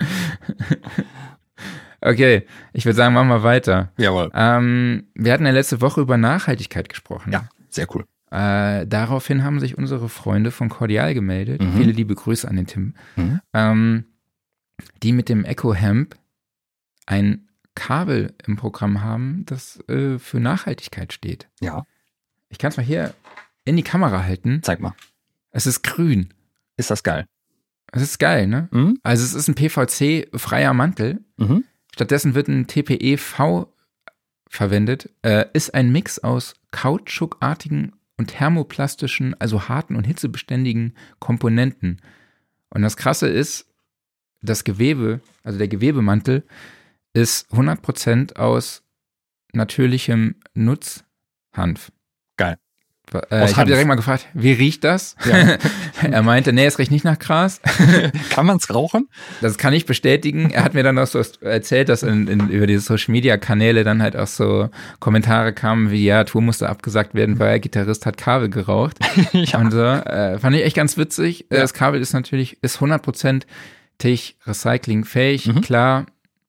[2.05, 3.93] okay, ich würde sagen, machen wir weiter.
[3.97, 4.31] Jawohl.
[4.35, 7.33] Ähm, wir hatten ja letzte Woche über Nachhaltigkeit gesprochen.
[7.33, 8.05] Ja, sehr cool.
[8.31, 11.63] Äh, daraufhin haben sich unsere Freunde von Cordial gemeldet.
[11.63, 11.77] Mhm.
[11.77, 12.95] Viele liebe Grüße an den Tim.
[13.17, 13.41] Mhm.
[13.53, 14.05] Ähm,
[15.03, 16.17] die mit dem Echo Hemp
[17.07, 21.49] ein Kabel im Programm haben, das äh, für Nachhaltigkeit steht.
[21.61, 21.85] Ja,
[22.49, 23.15] Ich kann es mal hier
[23.65, 24.61] in die Kamera halten.
[24.63, 24.95] zeig mal.
[25.51, 26.33] Es ist grün.
[26.77, 27.27] Ist das geil?
[27.93, 28.69] Es ist geil, ne?
[28.73, 28.99] Mhm.
[29.05, 31.21] Also es ist ein PVC-freier Mantel.
[31.37, 31.65] Mhm.
[31.95, 33.73] Stattdessen wird ein TPE-V
[34.49, 35.11] verwendet.
[35.23, 42.03] Äh, ist ein Mix aus kautschukartigen und thermoplastischen, also harten und hitzebeständigen Komponenten.
[42.71, 43.69] Und das Krasse ist,
[44.43, 46.43] das Gewebe, also der Gewebemantel,
[47.13, 48.83] ist 100% aus
[49.53, 51.93] natürlichem Nutzhanf.
[53.31, 55.17] Äh, ich habe direkt mal gefragt, wie riecht das?
[55.25, 55.57] Ja.
[56.11, 57.61] er meinte, nee, es riecht nicht nach Gras.
[58.31, 59.09] Kann man's rauchen?
[59.41, 60.51] Das kann ich bestätigen.
[60.51, 63.85] Er hat mir dann auch so erzählt, dass in, in, über diese Social Media Kanäle
[63.85, 64.71] dann halt auch so
[65.01, 68.99] Kommentare kamen wie, ja, Tour musste abgesagt werden, weil Gitarrist hat Kabel geraucht.
[69.33, 69.59] ja.
[69.59, 71.47] Und so, äh, fand ich echt ganz witzig.
[71.51, 71.61] Ja.
[71.61, 73.43] Das Kabel ist natürlich, ist 100%
[74.47, 75.47] recyclingfähig.
[75.47, 75.61] Mhm.
[75.61, 76.07] Klar,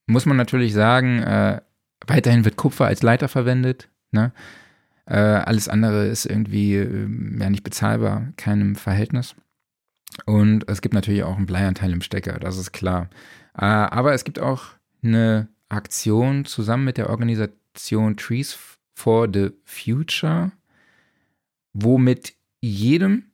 [0.07, 1.61] muss man natürlich sagen, äh,
[2.07, 3.87] weiterhin wird Kupfer als Leiter verwendet.
[4.11, 4.31] Ne?
[5.05, 7.07] Äh, alles andere ist irgendwie äh,
[7.39, 9.35] ja nicht bezahlbar, keinem Verhältnis.
[10.25, 13.09] Und es gibt natürlich auch einen Bleianteil im Stecker, das ist klar.
[13.55, 14.67] Äh, aber es gibt auch
[15.03, 18.57] eine Aktion zusammen mit der Organisation Trees
[18.93, 20.51] for the Future,
[21.73, 23.25] wo mit jedem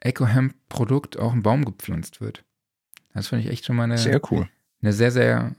[0.00, 2.44] EcoHemp-Produkt auch ein Baum gepflanzt wird.
[3.14, 4.48] Das finde ich echt schon mal eine Sehr cool.
[4.80, 5.54] eine sehr, sehr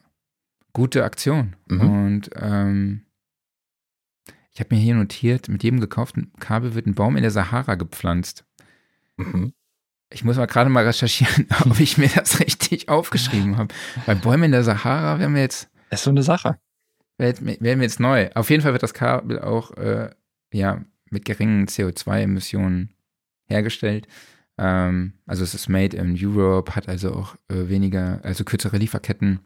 [0.73, 1.55] gute Aktion.
[1.67, 1.81] Mhm.
[1.81, 3.01] Und ähm,
[4.53, 7.75] ich habe mir hier notiert, mit jedem gekauften Kabel wird ein Baum in der Sahara
[7.75, 8.45] gepflanzt.
[9.17, 9.53] Mhm.
[10.11, 13.73] Ich muss mal gerade mal recherchieren, ob ich mir das richtig aufgeschrieben habe.
[14.05, 16.59] Bei Bäumen in der Sahara wären wir jetzt, Ist so eine Sache.
[17.17, 18.29] wären wir jetzt neu.
[18.35, 20.11] Auf jeden Fall wird das Kabel auch äh,
[20.53, 22.93] ja, mit geringen CO2-Emissionen
[23.45, 24.07] hergestellt.
[24.59, 29.39] Ähm, also es ist made in Europe, hat also auch äh, weniger, also kürzere Lieferketten.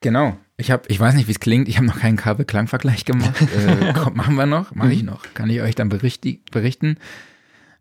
[0.00, 0.36] Genau.
[0.60, 1.68] Ich habe, ich weiß nicht, wie es klingt.
[1.68, 3.34] Ich habe noch keinen Kabelklangvergleich gemacht.
[3.56, 5.22] äh, kommt, machen wir noch, mache ich noch.
[5.34, 6.98] Kann ich euch dann berichti berichten.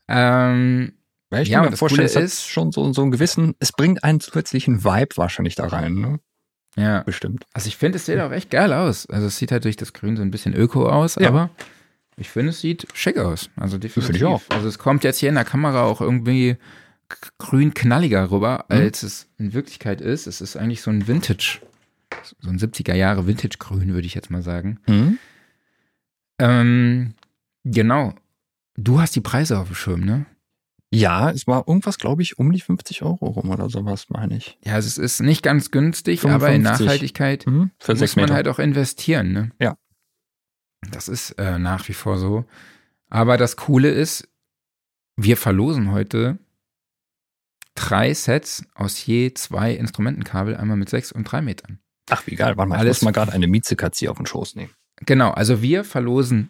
[0.07, 0.93] Ähm,
[1.29, 3.71] Weil ich Ja, mir das vorstellen, Coole es ist- schon so, so einen gewissen, es
[3.71, 6.19] bringt einen zusätzlichen Vibe wahrscheinlich da rein, ne?
[6.77, 7.01] ja.
[7.03, 7.43] Bestimmt.
[7.53, 9.07] Also ich finde, es sieht auch echt geil aus.
[9.09, 11.27] Also es sieht halt durch das Grün so ein bisschen öko aus, Ja.
[11.29, 11.49] aber
[12.15, 13.49] ich finde, es sieht schick aus.
[13.57, 14.05] Also definitiv.
[14.05, 14.41] Finde ich auch.
[14.49, 16.57] Also es kommt jetzt hier in der Kamera auch irgendwie
[17.39, 18.75] grün knalliger rüber, Mhm.
[18.77, 20.27] als es in Wirklichkeit ist.
[20.27, 21.59] Es ist eigentlich so ein Vintage,
[22.39, 24.79] so ein 70er Jahre Vintage-Grün, würde ich jetzt mal sagen.
[24.87, 25.17] Mhm.
[26.39, 27.13] Ähm,
[27.63, 28.13] genau.
[28.75, 30.25] Du hast die Preise auf dem Schirm, ne?
[30.89, 34.57] Ja, es war irgendwas, glaube ich, um die 50 Euro rum oder sowas, meine ich.
[34.63, 36.85] Ja, also es ist nicht ganz günstig, aber in 55.
[36.85, 37.71] Nachhaltigkeit Mhm.
[37.77, 39.51] Für muss man halt auch investieren, ne?
[39.59, 39.77] Ja.
[40.89, 42.45] Das ist äh, nach wie vor so.
[43.09, 44.29] Aber das Coole ist,
[45.17, 46.37] wir verlosen heute
[47.75, 51.79] drei Sets aus je zwei Instrumentenkabel, einmal mit sechs und drei Metern.
[52.09, 52.55] Ach, wie geil.
[52.57, 54.71] Warte mal, Alles- ich muss mal gerade eine Miezekatze auf den Schoß nehmen.
[55.05, 56.49] Genau, also wir verlosen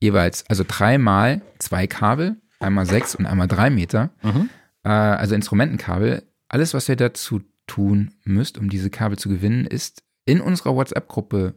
[0.00, 4.48] jeweils, also dreimal zwei Kabel, einmal sechs und einmal drei Meter, Mhm.
[4.84, 6.22] äh, also Instrumentenkabel.
[6.48, 11.54] Alles, was ihr dazu tun müsst, um diese Kabel zu gewinnen, ist in unserer WhatsApp-Gruppe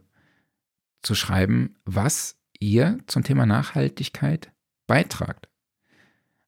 [1.01, 4.51] zu schreiben, was ihr zum Thema Nachhaltigkeit
[4.87, 5.47] beitragt.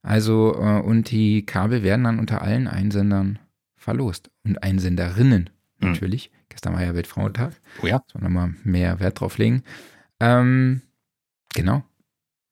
[0.01, 3.39] Also, äh, und die Kabel werden dann unter allen Einsendern
[3.75, 4.29] verlost.
[4.43, 5.49] Und Einsenderinnen
[5.79, 5.95] Mhm.
[6.51, 7.53] Gestern war ja Weltfrauentag.
[7.81, 7.97] Oh ja.
[8.03, 9.63] Muss man nochmal mehr Wert drauf legen.
[10.19, 10.81] Ähm,
[11.55, 11.83] genau.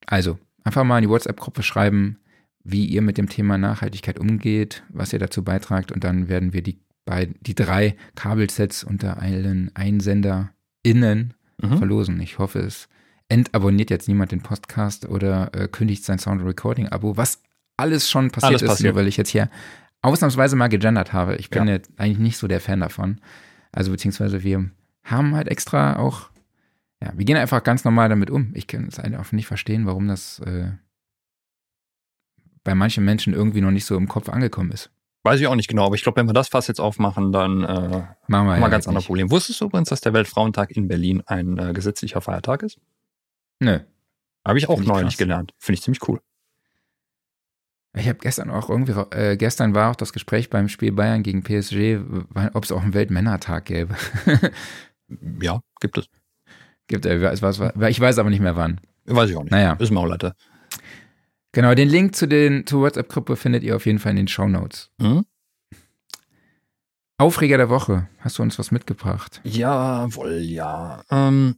[0.06, 2.18] Also, einfach mal in die WhatsApp-Gruppe schreiben,
[2.64, 6.62] wie ihr mit dem Thema Nachhaltigkeit umgeht, was ihr dazu beitragt und dann werden wir
[6.62, 11.76] die, beiden, die drei Kabelsets unter allen EinsenderInnen Mhm.
[11.78, 12.20] verlosen.
[12.20, 12.88] Ich hoffe, es
[13.28, 17.42] entabonniert jetzt niemand den Podcast oder äh, kündigt sein Sound Recording Abo, was
[17.76, 18.94] alles schon passiert Alles ist, passiert.
[18.94, 19.50] nur weil ich jetzt hier
[20.02, 21.36] ausnahmsweise mal gegendert habe.
[21.36, 21.74] Ich bin Ja.
[21.74, 23.20] jetzt eigentlich nicht so der Fan davon.
[23.72, 24.70] Also beziehungsweise wir
[25.04, 26.30] haben halt extra auch,
[27.02, 28.52] ja, wir gehen einfach ganz normal damit um.
[28.54, 30.72] Ich kann es einfach nicht verstehen, warum das äh,
[32.64, 34.90] bei manchen Menschen irgendwie noch nicht so im Kopf angekommen ist.
[35.22, 37.62] Weiß ich auch nicht genau, aber ich glaube, wenn wir das Fass jetzt aufmachen, dann
[37.62, 39.06] äh, Machen wir haben wir ja ein ganz halt anderes nicht.
[39.06, 39.30] Problem.
[39.30, 42.78] Wusstest du übrigens, dass der Weltfrauentag in Berlin ein äh, gesetzlicher Feiertag ist?
[43.60, 43.80] Nö.
[44.46, 45.52] Habe ich auch Find neulich gelernt.
[45.58, 46.20] Finde ich ziemlich cool.
[47.94, 51.42] Ich habe gestern auch irgendwie, äh, gestern war auch das Gespräch beim Spiel Bayern gegen
[51.42, 51.98] PSG,
[52.54, 53.96] ob es auch einen Weltmännertag gäbe.
[55.40, 56.06] ja, gibt es.
[56.86, 58.80] Gibt es, ich weiß aber nicht mehr wann.
[59.06, 59.52] Weiß ich auch nicht.
[59.52, 59.74] Naja.
[59.74, 60.34] Ist Maulette.
[61.52, 64.46] Genau, den Link zu den zur WhatsApp-Gruppe findet ihr auf jeden Fall in den Show
[64.46, 64.90] Notes.
[64.98, 65.24] Mhm.
[67.18, 68.08] Aufreger der Woche.
[68.20, 69.40] Hast du uns was mitgebracht?
[69.44, 71.02] Jawohl, ja.
[71.10, 71.56] Ähm,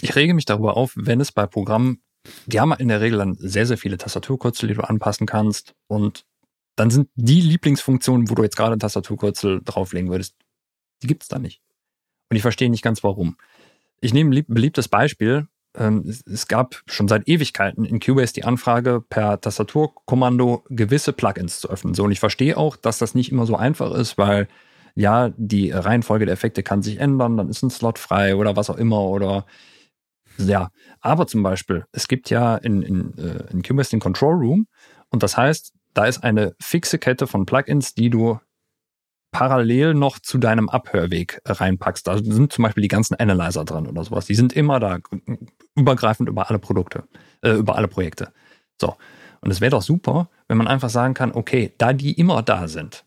[0.00, 2.02] ich rege mich darüber auf, wenn es bei Programmen,
[2.46, 5.74] die haben in der Regel dann sehr, sehr viele Tastaturkürzel, die du anpassen kannst.
[5.86, 6.24] Und
[6.76, 10.36] dann sind die Lieblingsfunktionen, wo du jetzt gerade Tastaturkürzel drauflegen würdest,
[11.02, 11.60] die gibt es da nicht.
[12.30, 13.36] Und ich verstehe nicht ganz warum.
[14.00, 15.46] Ich nehme ein beliebtes Beispiel.
[15.76, 21.70] Ähm, es gab schon seit Ewigkeiten in Cubase die Anfrage, per Tastaturkommando gewisse Plugins zu
[21.70, 21.94] öffnen.
[21.94, 24.48] So, und ich verstehe auch, dass das nicht immer so einfach ist, weil
[24.94, 28.70] ja, die Reihenfolge der Effekte kann sich ändern, dann ist ein Slot frei oder was
[28.70, 29.44] auch immer oder
[30.38, 30.70] ja.
[31.00, 34.66] Aber zum Beispiel, es gibt ja in, in, äh, in Cubase den Control Room
[35.10, 38.38] und das heißt, da ist eine fixe Kette von Plugins, die du
[39.30, 42.06] parallel noch zu deinem Abhörweg reinpackst.
[42.06, 44.26] Da sind zum Beispiel die ganzen Analyzer dran oder sowas.
[44.26, 44.98] Die sind immer da,
[45.74, 47.04] übergreifend über alle Produkte,
[47.42, 48.32] äh, über alle Projekte.
[48.80, 48.96] So.
[49.40, 52.68] Und es wäre doch super, wenn man einfach sagen kann, okay, da die immer da
[52.68, 53.04] sind,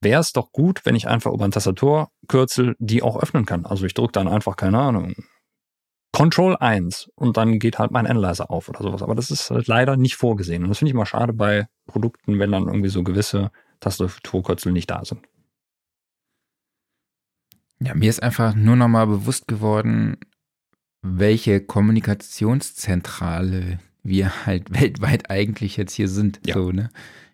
[0.00, 3.66] wäre es doch gut, wenn ich einfach über ein Tastaturkürzel die auch öffnen kann.
[3.66, 5.14] Also ich drücke dann einfach, keine Ahnung,
[6.12, 9.02] Control 1 und dann geht halt mein Analyzer auf oder sowas.
[9.02, 10.62] Aber das ist halt leider nicht vorgesehen.
[10.62, 14.90] Und das finde ich mal schade bei Produkten, wenn dann irgendwie so gewisse Tastaturkürzel nicht
[14.90, 15.20] da sind.
[17.80, 20.16] Ja, mir ist einfach nur nochmal bewusst geworden,
[21.02, 26.40] welche Kommunikationszentrale wir halt weltweit eigentlich jetzt hier sind.
[26.44, 26.54] Ja.
[26.54, 26.90] So, ne?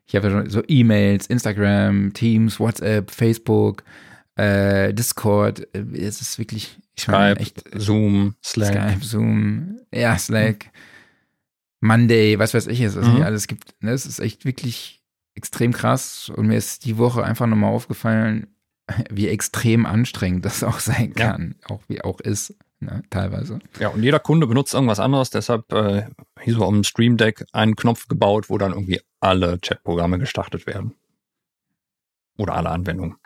[0.07, 3.85] Ich habe ja schon so E-Mails, Instagram, Teams, WhatsApp, Facebook,
[4.37, 5.67] äh, Discord.
[5.73, 8.73] Es ist wirklich Skype, echt, Zoom, Slack.
[8.73, 10.71] Skype, Zoom, ja, Slack.
[11.81, 13.23] Monday, was weiß ich, es mhm.
[13.23, 13.75] alles gibt.
[13.83, 13.91] Ne?
[13.91, 15.03] Es ist echt wirklich
[15.35, 18.47] extrem krass und mir ist die Woche einfach nochmal aufgefallen,
[19.11, 21.75] wie extrem anstrengend das auch sein kann, ja.
[21.75, 23.59] auch wie auch ist, ne, teilweise.
[23.79, 26.07] Ja, und jeder Kunde benutzt irgendwas anderes, deshalb äh,
[26.41, 30.95] hier so am Stream Deck einen Knopf gebaut, wo dann irgendwie alle Chatprogramme gestartet werden.
[32.37, 33.17] Oder alle Anwendungen.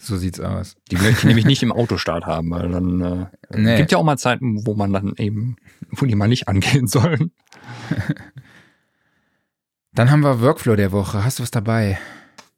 [0.00, 0.76] So sieht's aus.
[0.90, 3.26] Die möchte ich nämlich nicht im Autostart haben, weil dann äh,
[3.56, 3.76] nee.
[3.76, 5.56] gibt ja auch mal Zeiten, wo man dann eben,
[5.90, 7.32] wo die mal nicht angehen sollen.
[9.94, 11.24] Dann haben wir Workflow der Woche.
[11.24, 11.98] Hast du was dabei?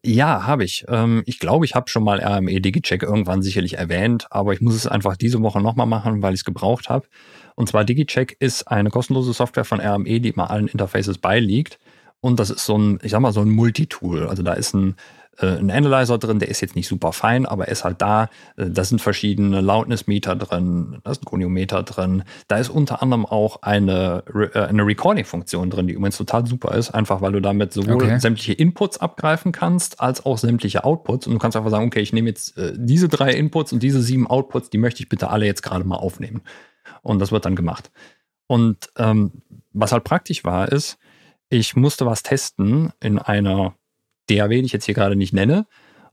[0.04, 0.84] Ja, habe ich.
[0.88, 4.74] Ähm, ich glaube, ich habe schon mal RME DigiCheck irgendwann sicherlich erwähnt, aber ich muss
[4.74, 7.06] es einfach diese Woche nochmal machen, weil ich es gebraucht habe.
[7.54, 11.78] Und zwar DigiCheck ist eine kostenlose Software von RME, die immer allen Interfaces beiliegt.
[12.20, 14.26] Und das ist so ein, ich sag mal, so ein Multitool.
[14.26, 14.96] Also da ist ein
[15.38, 18.28] äh, ein Analyzer drin, der ist jetzt nicht super fein, aber er ist halt da.
[18.56, 22.24] Äh, da sind verschiedene Loudness-Meter drin, da ist ein Goniometer drin.
[22.48, 26.90] Da ist unter anderem auch eine, äh, eine Recording-Funktion drin, die übrigens total super ist,
[26.90, 28.18] einfach weil du damit sowohl okay.
[28.18, 31.26] sämtliche Inputs abgreifen kannst, als auch sämtliche Outputs.
[31.26, 34.26] Und du kannst einfach sagen, okay, ich nehme jetzt diese drei Inputs und diese sieben
[34.26, 36.42] Outputs, die möchte ich bitte alle jetzt gerade mal aufnehmen.
[37.02, 37.90] Und das wird dann gemacht.
[38.46, 39.42] Und ähm,
[39.72, 40.98] was halt praktisch war, ist,
[41.48, 43.74] ich musste was testen in einer
[44.30, 45.66] DAW, die ich jetzt hier gerade nicht nenne.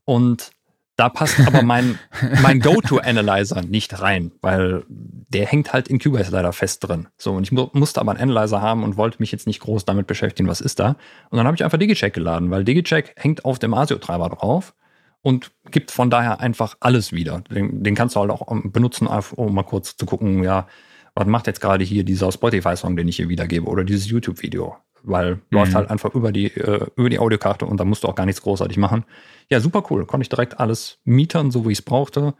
[0.05, 0.51] Und
[0.97, 1.99] da passt aber mein,
[2.41, 7.07] mein Go-To-Analyzer nicht rein, weil der hängt halt in Cubase leider fest drin.
[7.17, 9.85] So, und ich mu musste aber einen Analyzer haben und wollte mich jetzt nicht groß
[9.85, 10.95] damit beschäftigen, was ist da.
[11.29, 14.73] Und dann habe ich einfach DigiCheck geladen, weil DigiCheck hängt auf dem ASIO-Treiber drauf
[15.21, 17.41] und gibt von daher einfach alles wieder.
[17.51, 20.67] Den, den kannst du halt auch benutzen, um mal kurz zu gucken, ja,
[21.13, 25.35] was macht jetzt gerade hier dieser Spotify-Song, den ich hier wiedergebe oder dieses YouTube-Video weil
[25.35, 25.41] mhm.
[25.51, 28.25] läuft halt einfach über die, äh, über die Audiokarte und da musst du auch gar
[28.25, 29.05] nichts großartig machen.
[29.49, 30.05] Ja, super cool.
[30.05, 32.33] Konnte ich direkt alles mietern, so wie ich es brauchte.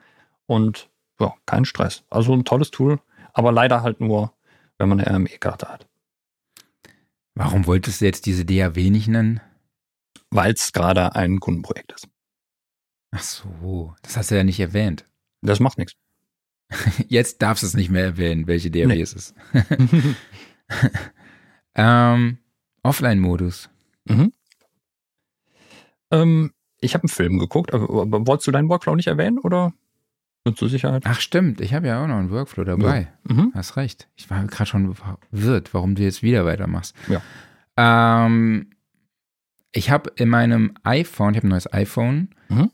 [0.45, 0.89] Und
[1.19, 2.03] ja, kein Stress.
[2.09, 2.99] Also ein tolles Tool,
[3.34, 4.34] aber leider halt nur,
[4.77, 5.88] wenn man eine RME-Karte hat.
[7.35, 9.41] Warum wolltest du jetzt diese DAW nicht nennen?
[10.31, 12.07] Weil es gerade ein Kundenprojekt ist.
[13.11, 15.05] Ach so, das hast du ja nicht erwähnt.
[15.41, 15.93] Das macht nichts.
[17.07, 19.01] Jetzt darfst du es nicht mehr erwähnen, welche DAW nee.
[19.01, 19.35] es ist.
[21.75, 22.39] ähm,
[22.88, 23.69] Offline-Modus.
[24.05, 24.31] Mhm.
[26.11, 29.73] Ähm, ich habe einen Film geguckt, aber, aber wolltest du deinen Workflow nicht erwähnen oder?
[30.45, 31.03] Nur zur Sicherheit.
[31.05, 33.11] Ach stimmt, ich habe ja auch noch einen Workflow dabei.
[33.27, 33.35] Ja.
[33.35, 33.51] Mhm.
[33.53, 34.07] Hast recht.
[34.15, 36.95] Ich war gerade schon verwirrt, warum du jetzt wieder weitermachst.
[37.09, 37.22] Ja.
[37.76, 38.69] Ähm,
[39.73, 42.72] ich habe in meinem iPhone, ich habe ein neues iPhone, mhm.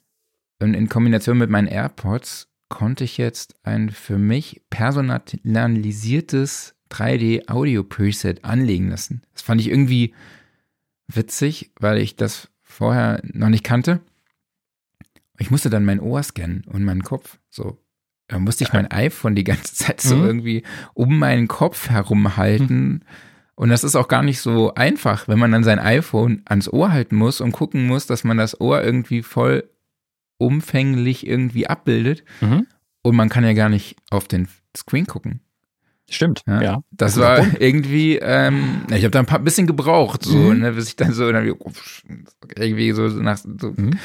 [0.60, 8.90] und in Kombination mit meinen AirPods konnte ich jetzt ein für mich personalisiertes 3D-Audio-Preset anlegen
[8.90, 9.22] lassen.
[9.34, 10.14] Das fand ich irgendwie
[11.07, 13.99] witzig, weil ich das vorher noch nicht kannte.
[15.38, 17.40] Ich musste dann mein Ohr scannen und meinen Kopf.
[17.49, 17.78] So,
[18.28, 20.26] da musste ich mein iPhone die ganze Zeit so mhm.
[20.26, 20.64] irgendwie
[20.94, 22.86] um meinen Kopf herum halten.
[22.86, 23.02] Mhm.
[23.56, 26.91] Und das ist auch gar nicht so einfach, wenn man dann sein iPhone ans Ohr
[26.91, 29.70] halten muss und gucken muss, dass man das Ohr irgendwie voll
[30.38, 32.24] umfänglich irgendwie abbildet.
[32.41, 32.68] Mhm.
[33.03, 35.41] Und man kann ja gar nicht auf den Screen gucken.
[36.14, 36.61] Stimmt, ja.
[36.61, 40.60] Ja, das Guter war irgendwie, ähm, ich habe da ein paar bisschen gebraucht, so, Mhm.
[40.60, 43.98] ne, bis ich dann so irgendwie so nach so Mhm.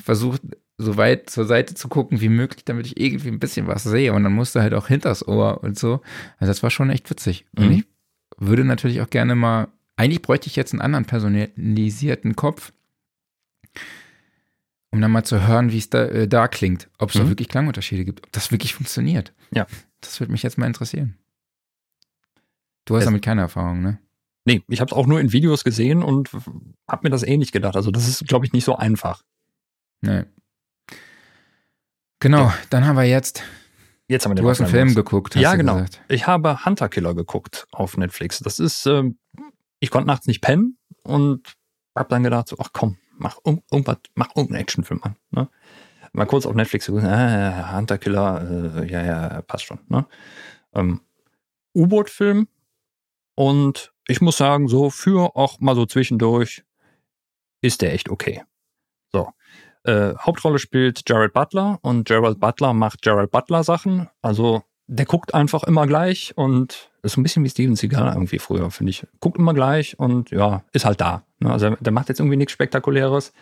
[0.00, 0.42] versucht,
[0.78, 4.12] so weit zur Seite zu gucken wie möglich, damit ich irgendwie ein bisschen was sehe.
[4.12, 6.02] Und dann musste halt auch hinters Ohr und so.
[6.38, 7.46] Also das war schon echt witzig.
[7.56, 7.72] Und Mhm.
[7.72, 7.84] ich
[8.38, 12.72] würde natürlich auch gerne mal, eigentlich bräuchte ich jetzt einen anderen personalisierten Kopf,
[14.90, 16.88] um dann mal zu hören, wie es da, äh, da klingt.
[16.98, 17.30] Ob es da Mhm.
[17.30, 19.32] wirklich Klangunterschiede gibt, ob das wirklich funktioniert.
[19.54, 19.66] Ja.
[20.02, 21.16] Das würde mich jetzt mal interessieren.
[22.86, 23.98] Du hast damit keine Erfahrung, ne?
[24.46, 26.30] Nee, ich habe es auch nur in Videos gesehen und
[26.88, 27.76] habe mir das ähnlich gedacht.
[27.76, 29.22] Also das ist, glaube ich, nicht so einfach.
[30.00, 30.24] Nee.
[32.20, 33.42] Genau, dann haben wir jetzt,
[34.08, 35.74] Jetzt haben wir den du hast einen Film geguckt, hast Ja, genau.
[35.74, 36.00] gesagt.
[36.08, 38.38] Ich habe Hunter Killer geguckt auf Netflix.
[38.38, 39.18] Das ist, ähm,
[39.80, 41.54] ich konnte nachts nicht pennen und
[41.96, 45.16] habe dann gedacht, so, ach komm, mach um, irgendwas, mach irgendeinen Actionfilm an.
[45.32, 45.48] Ne?
[46.12, 49.80] Mal kurz auf Netflix geguckt, ah, Hunter Killer, äh, ja, ja, passt schon.
[49.88, 50.06] Ne?
[50.72, 51.00] Ähm,
[51.74, 52.46] U-Boot-Film
[53.36, 56.64] und ich muss sagen, so für auch mal so zwischendurch
[57.60, 58.42] ist der echt okay.
[59.12, 59.28] So.
[59.84, 64.08] Äh, Hauptrolle spielt Jared Butler und Jared Butler macht Jared Butler Sachen.
[64.22, 68.38] Also der guckt einfach immer gleich und ist so ein bisschen wie Steven Seagal irgendwie
[68.38, 69.06] früher, finde ich.
[69.20, 71.24] Guckt immer gleich und ja, ist halt da.
[71.40, 71.52] Ne?
[71.52, 73.32] Also der macht jetzt irgendwie nichts Spektakuläres.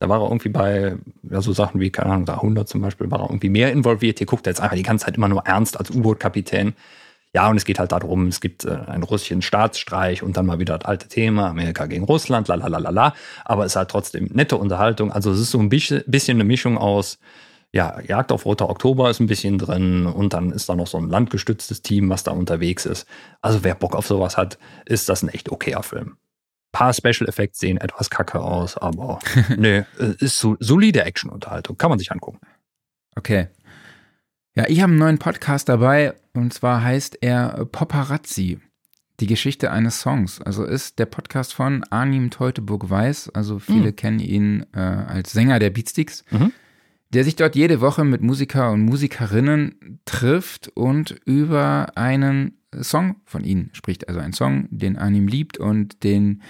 [0.00, 3.10] Da war er irgendwie bei ja, so Sachen wie, keine Ahnung, da 100 zum Beispiel,
[3.10, 4.18] war er irgendwie mehr involviert.
[4.18, 6.74] Hier guckt er jetzt einfach die ganze Zeit immer nur ernst als U-Boot-Kapitän.
[7.34, 10.60] Ja, und es geht halt darum, es gibt äh, einen russischen Staatsstreich und dann mal
[10.60, 13.14] wieder das alte Thema, Amerika gegen Russland, la la la la la.
[13.44, 15.10] Aber es ist halt trotzdem nette Unterhaltung.
[15.10, 17.18] Also es ist so ein bisschen, bisschen eine Mischung aus,
[17.72, 20.96] ja, Jagd auf Roter Oktober ist ein bisschen drin und dann ist da noch so
[20.96, 23.04] ein landgestütztes Team, was da unterwegs ist.
[23.42, 26.16] Also wer Bock auf sowas hat, ist das ein echt okayer Film.
[26.70, 29.18] Paar Special Effects sehen etwas kacke aus, aber
[29.56, 31.76] nee, äh, ist so, solide Action-Unterhaltung.
[31.76, 32.38] Kann man sich angucken.
[33.16, 33.48] Okay.
[34.56, 38.58] Ja, ich habe einen neuen Podcast dabei und zwar heißt er Paparazzi.
[39.20, 40.40] Die Geschichte eines Songs.
[40.40, 43.30] Also ist der Podcast von Arnim Teuteburg-Weiß.
[43.30, 43.96] Also viele Mhm.
[43.96, 46.24] kennen ihn äh, als Sänger der Beatsticks.
[46.32, 46.52] Mhm.
[47.10, 53.44] Der sich dort jede Woche mit Musiker und Musikerinnen trifft und über einen Song von
[53.44, 54.08] ihnen spricht.
[54.08, 56.42] Also einen Song, den Arnim liebt und den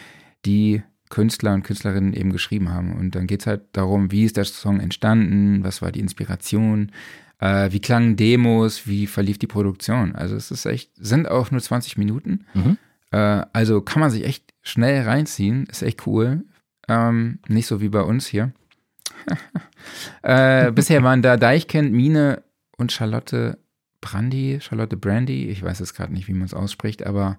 [0.46, 2.94] die Künstler und Künstlerinnen eben geschrieben haben.
[2.96, 6.92] Und dann geht es halt darum, wie ist der Song entstanden, was war die Inspiration,
[7.38, 10.14] äh, wie klangen Demos, wie verlief die Produktion.
[10.14, 12.46] Also es ist echt, sind auch nur 20 Minuten.
[12.54, 12.78] Mhm.
[13.10, 16.44] Äh, also kann man sich echt schnell reinziehen, ist echt cool.
[16.88, 18.52] Ähm, nicht so wie bei uns hier.
[20.22, 22.42] äh, bisher waren da Deichkind, Mine
[22.76, 23.58] und Charlotte
[24.00, 27.38] Brandy, Charlotte Brandy, ich weiß jetzt gerade nicht, wie man es ausspricht, aber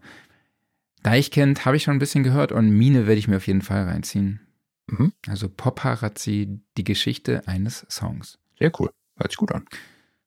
[1.03, 3.83] Deichkind habe ich schon ein bisschen gehört und Mine werde ich mir auf jeden Fall
[3.83, 4.39] reinziehen.
[4.87, 5.13] Mhm.
[5.27, 8.39] Also Paparazzi, die Geschichte eines Songs.
[8.57, 8.89] Sehr cool.
[9.17, 9.65] Hört sich gut an.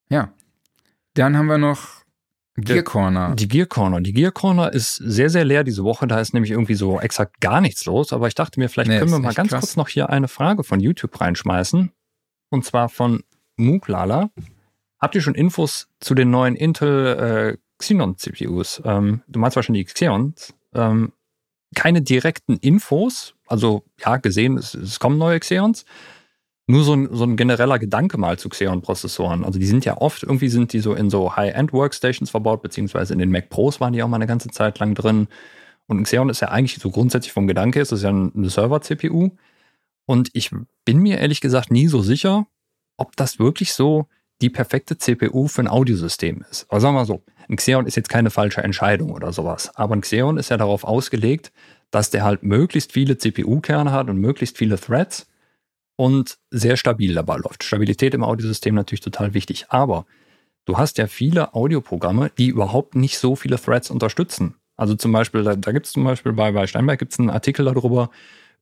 [0.09, 0.33] Ja.
[1.15, 1.99] Dann haben wir noch
[2.57, 3.35] Gear Corner.
[3.37, 4.01] Die Gear Corner.
[4.01, 6.07] Die Gear Corner ist sehr, sehr leer diese Woche.
[6.07, 8.13] Da ist nämlich irgendwie so exakt gar nichts los.
[8.13, 9.61] Aber ich dachte mir, vielleicht Nee, können wir mal ganz krass.
[9.61, 11.93] kurz noch hier eine Frage von YouTube reinschmeißen.
[12.51, 13.23] Und zwar von
[13.57, 14.31] Mooglala.
[15.01, 18.83] Habt ihr schon Infos zu den neuen Intel äh, Xenon CPUs?
[18.85, 20.55] Ähm, du meinst wahrscheinlich die Xeons.
[20.75, 21.13] Ähm,
[21.77, 23.35] keine direkten Infos.
[23.47, 25.85] Also ja, gesehen, es, es kommen neue Xeons.
[26.71, 29.43] Nur so ein, so ein genereller Gedanke mal zu Xeon-Prozessoren.
[29.43, 33.19] Also die sind ja oft, irgendwie sind die so in so High-End-Workstations verbaut, beziehungsweise in
[33.19, 35.29] den Mac Pros waren die auch mal eine ganze Zeit lang drin.
[35.87, 39.31] Und Xeon ist ja eigentlich so grundsätzlich vom Gedanke, ist es ja eine Server-CPU.
[40.05, 40.51] Und ich
[40.85, 42.47] bin mir ehrlich gesagt nie so sicher,
[42.99, 44.07] ob das wirklich so
[44.43, 46.67] die perfekte CPU für ein Audiosystem ist.
[46.69, 49.75] Aber sagen wir mal so, ein Xeon ist jetzt keine falsche Entscheidung oder sowas.
[49.75, 51.51] Aber ein Xeon ist ja darauf ausgelegt,
[51.91, 55.27] dass der halt möglichst viele CPU-Kerne hat und möglichst viele Threads
[55.99, 57.65] und sehr stabil dabei läuft.
[57.65, 59.67] Stabilität im Audiosystem natürlich total wichtig.
[59.69, 60.07] Aber
[60.65, 64.55] du hast ja viele Audioprogramme, die überhaupt nicht so viele Threads unterstützen.
[64.77, 67.31] Also zum Beispiel, da, da gibt es zum Beispiel bei, bei Steinberg gibt es einen
[67.31, 68.11] Artikel darüber,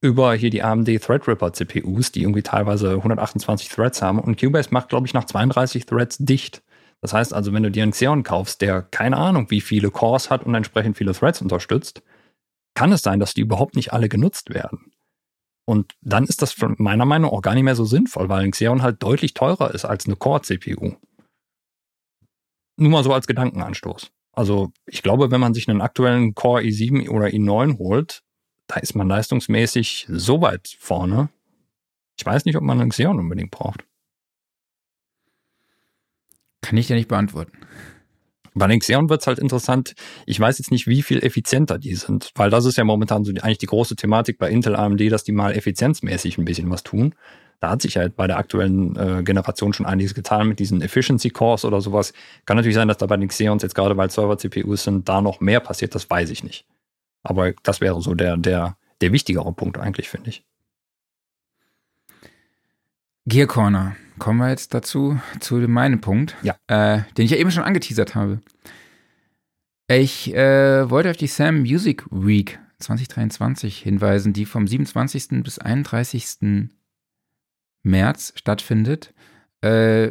[0.00, 4.18] über hier die AMD Threadripper CPUs, die irgendwie teilweise 128 Threads haben.
[4.18, 6.62] Und Cubase macht, glaube ich, nach 32 Threads dicht.
[7.02, 10.30] Das heißt also, wenn du dir einen Xeon kaufst, der keine Ahnung, wie viele Cores
[10.30, 12.02] hat und entsprechend viele Threads unterstützt,
[12.74, 14.90] kann es sein, dass die überhaupt nicht alle genutzt werden.
[15.66, 18.52] Und dann ist das von meiner Meinung auch gar nicht mehr so sinnvoll, weil ein
[18.52, 20.94] Xeon halt deutlich teurer ist als eine Core-CPU.
[22.78, 24.12] Nur mal so als Gedankenanstoß.
[24.32, 28.22] Also ich glaube, wenn man sich einen aktuellen Core i7 oder i9 holt,
[28.68, 31.30] da ist man leistungsmäßig so weit vorne.
[32.18, 33.84] Ich weiß nicht, ob man einen Xeon unbedingt braucht.
[36.62, 37.58] Kann ich dir nicht beantworten.
[38.58, 39.94] Bei den Xeon wird es halt interessant.
[40.24, 43.32] Ich weiß jetzt nicht, wie viel effizienter die sind, weil das ist ja momentan so
[43.32, 46.82] die, eigentlich die große Thematik bei Intel AMD, dass die mal effizienzmäßig ein bisschen was
[46.82, 47.14] tun.
[47.60, 51.28] Da hat sich halt bei der aktuellen äh, Generation schon einiges getan mit diesen Efficiency
[51.28, 52.14] Cores oder sowas.
[52.46, 55.40] Kann natürlich sein, dass da bei den Xeons jetzt gerade, weil Server-CPUs sind, da noch
[55.40, 56.64] mehr passiert, das weiß ich nicht.
[57.22, 60.44] Aber das wäre so der, der, der wichtigere Punkt eigentlich, finde ich.
[63.26, 63.96] Gear Corner.
[64.18, 66.56] Kommen wir jetzt dazu, zu meinem Punkt, ja.
[66.68, 68.40] äh, den ich ja eben schon angeteasert habe.
[69.88, 75.42] Ich äh, wollte auf die Sam Music Week 2023 hinweisen, die vom 27.
[75.42, 76.68] bis 31.
[77.82, 79.14] März stattfindet.
[79.60, 80.10] Äh,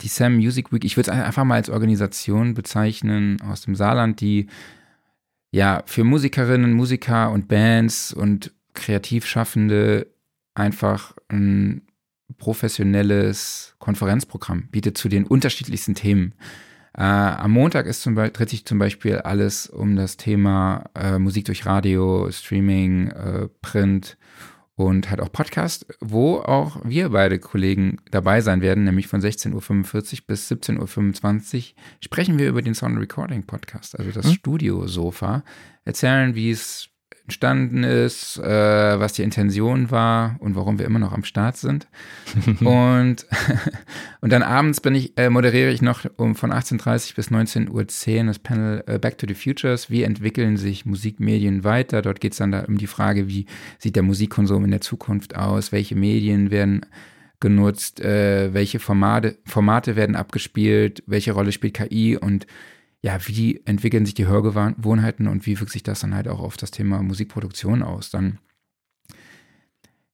[0.00, 4.20] die Sam Music Week, ich würde es einfach mal als Organisation bezeichnen aus dem Saarland,
[4.20, 4.48] die
[5.52, 10.08] ja für Musikerinnen, Musiker und Bands und Kreativschaffende
[10.54, 11.82] einfach ein
[12.38, 16.34] professionelles Konferenzprogramm bietet zu den unterschiedlichsten Themen.
[16.96, 21.44] Äh, am Montag ist zum dreht sich zum Beispiel alles um das Thema äh, Musik
[21.46, 24.16] durch Radio, Streaming, äh, Print
[24.76, 29.52] und halt auch Podcast, wo auch wir beide Kollegen dabei sein werden, nämlich von 16.45
[29.54, 31.62] Uhr bis 17.25 Uhr
[32.00, 34.32] sprechen wir über den Sound Recording Podcast, also das hm?
[34.34, 35.44] Studio-Sofa,
[35.84, 36.88] erzählen, wie es
[37.26, 41.88] entstanden ist, äh, was die Intention war und warum wir immer noch am Start sind.
[42.60, 43.26] und,
[44.20, 48.26] und dann abends bin ich, äh, moderiere ich noch um von 18.30 bis 19.10 Uhr
[48.26, 49.88] das Panel äh, Back to the Futures.
[49.88, 52.02] Wie entwickeln sich Musikmedien weiter?
[52.02, 53.46] Dort geht es dann da um die Frage, wie
[53.78, 55.72] sieht der Musikkonsum in der Zukunft aus?
[55.72, 56.84] Welche Medien werden
[57.40, 58.00] genutzt?
[58.00, 61.02] Äh, welche Formate, Formate werden abgespielt?
[61.06, 62.18] Welche Rolle spielt KI?
[62.18, 62.46] Und
[63.04, 66.56] ja, wie entwickeln sich die Hörgewohnheiten und wie wirkt sich das dann halt auch auf
[66.56, 68.08] das Thema Musikproduktion aus?
[68.08, 68.38] Dann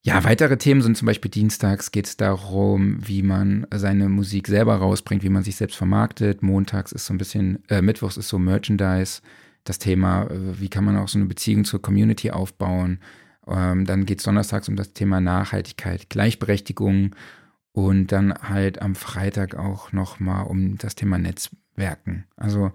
[0.02, 4.74] ja, weitere Themen sind zum Beispiel dienstags geht es darum, wie man seine Musik selber
[4.74, 6.42] rausbringt, wie man sich selbst vermarktet.
[6.42, 9.22] Montags ist so ein bisschen, äh, Mittwochs ist so Merchandise.
[9.62, 12.98] Das Thema, äh, wie kann man auch so eine Beziehung zur Community aufbauen.
[13.46, 17.14] Ähm, dann geht es donnerstags um das Thema Nachhaltigkeit, Gleichberechtigung
[17.72, 22.24] und dann halt am Freitag auch nochmal um das Thema Netz, Werken.
[22.36, 22.72] Also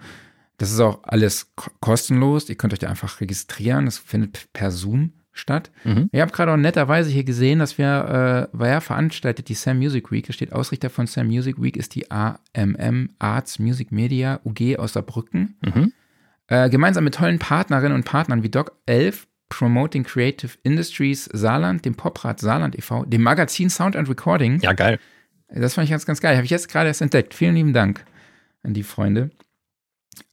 [0.57, 2.49] das ist auch alles kostenlos.
[2.49, 3.85] Ihr könnt euch da einfach registrieren.
[3.85, 5.69] Das findet per Zoom statt.
[5.83, 6.09] Mhm.
[6.11, 9.77] Ich habe gerade auch netterweise hier gesehen, dass wir, äh, war ja veranstaltet die Sam
[9.77, 10.25] Music Week.
[10.25, 14.93] Da steht Ausrichter von Sam Music Week ist die AMM Arts Music Media UG aus
[14.93, 15.57] Saarbrücken.
[15.61, 15.93] Mhm.
[16.47, 21.95] Äh, gemeinsam mit tollen Partnerinnen und Partnern wie Doc 11, Promoting Creative Industries Saarland, dem
[21.95, 24.59] Poprad Saarland e.V., dem Magazin Sound and Recording.
[24.59, 24.99] Ja, geil.
[25.49, 26.35] Das fand ich ganz, ganz geil.
[26.35, 27.33] Habe ich jetzt gerade erst entdeckt.
[27.33, 28.05] Vielen lieben Dank
[28.63, 29.31] an die Freunde.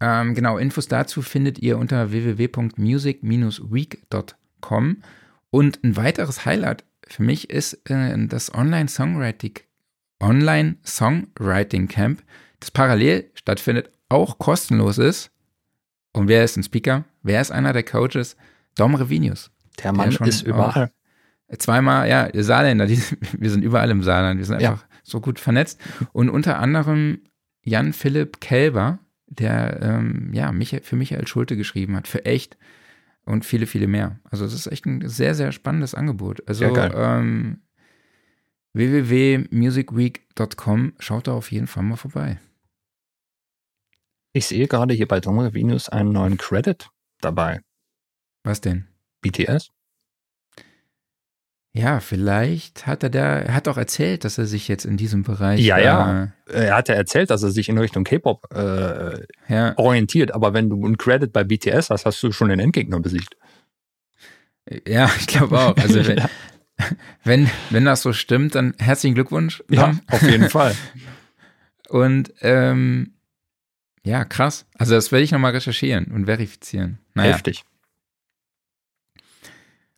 [0.00, 5.02] Ähm, genau, Infos dazu findet ihr unter www.music-week.com.
[5.50, 9.60] Und ein weiteres Highlight für mich ist äh, das Online-Songwriting
[10.20, 12.22] Online Songwriting Camp,
[12.60, 15.32] das parallel stattfindet, auch kostenlos ist.
[16.12, 17.04] Und wer ist ein Speaker?
[17.22, 18.36] Wer ist einer der Coaches?
[18.76, 19.50] Dom Revinius.
[19.82, 20.90] Der Mann der ist überall.
[21.58, 23.02] Zweimal, ja, Saarländer, die,
[23.38, 24.88] wir sind überall im Saarland, wir sind einfach ja.
[25.02, 25.80] so gut vernetzt.
[26.12, 27.20] Und unter anderem
[27.62, 32.56] Jan Philipp Kelber, der ähm, ja, mich, für Michael Schulte geschrieben hat, für echt
[33.24, 34.18] und viele, viele mehr.
[34.24, 36.42] Also es ist echt ein sehr, sehr spannendes Angebot.
[36.48, 37.62] Also ja, ähm,
[38.72, 42.40] www.musicweek.com, schaut da auf jeden Fall mal vorbei.
[44.32, 46.88] Ich sehe gerade hier bei Dongle Venus einen neuen Credit
[47.20, 47.60] dabei.
[48.44, 48.86] Was denn?
[49.20, 49.70] BTS?
[51.74, 55.22] Ja, vielleicht hat er da, er hat auch erzählt, dass er sich jetzt in diesem
[55.22, 55.60] Bereich.
[55.60, 56.24] Ja, ja.
[56.46, 59.78] Äh, er hat ja erzählt, dass er sich in Richtung K-Pop äh, ja.
[59.78, 60.34] orientiert.
[60.34, 63.36] Aber wenn du einen Credit bei BTS hast, hast du schon den Endgegner besiegt.
[64.86, 65.76] Ja, ich glaube auch.
[65.78, 66.20] Also wenn,
[67.24, 69.64] wenn, wenn das so stimmt, dann herzlichen Glückwunsch.
[69.70, 70.74] Ja, auf jeden Fall.
[71.88, 73.14] Und ähm,
[74.04, 74.66] ja, krass.
[74.76, 76.98] Also das werde ich nochmal recherchieren und verifizieren.
[77.14, 77.32] Naja.
[77.32, 77.64] Heftig.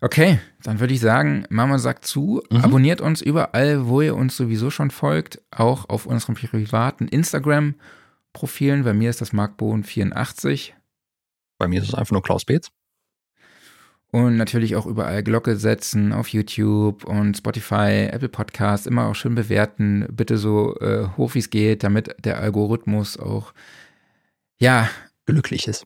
[0.05, 2.59] Okay, dann würde ich sagen, Mama sagt zu, mhm.
[2.59, 8.85] abonniert uns überall, wo ihr uns sowieso schon folgt, auch auf unseren privaten Instagram-Profilen.
[8.85, 10.73] Bei mir ist das markbohn84.
[11.57, 12.71] Bei mir ist es einfach nur Klaus Beetz.
[14.11, 19.35] Und natürlich auch überall Glocke setzen auf YouTube und Spotify, Apple Podcasts, immer auch schön
[19.35, 23.55] bewerten, bitte so äh, hoch wie es geht, damit der Algorithmus auch,
[24.59, 24.91] ja,
[25.25, 25.85] glücklich ist.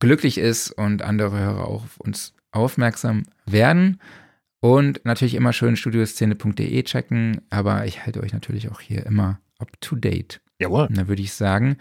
[0.00, 4.00] Glücklich ist und andere Hörer auch auf uns aufmerksam werden.
[4.60, 9.68] Und natürlich immer schön studioszene.de checken, aber ich halte euch natürlich auch hier immer up
[9.80, 10.40] to date.
[10.58, 10.86] Jawohl.
[10.86, 11.76] Und da würde ich sagen,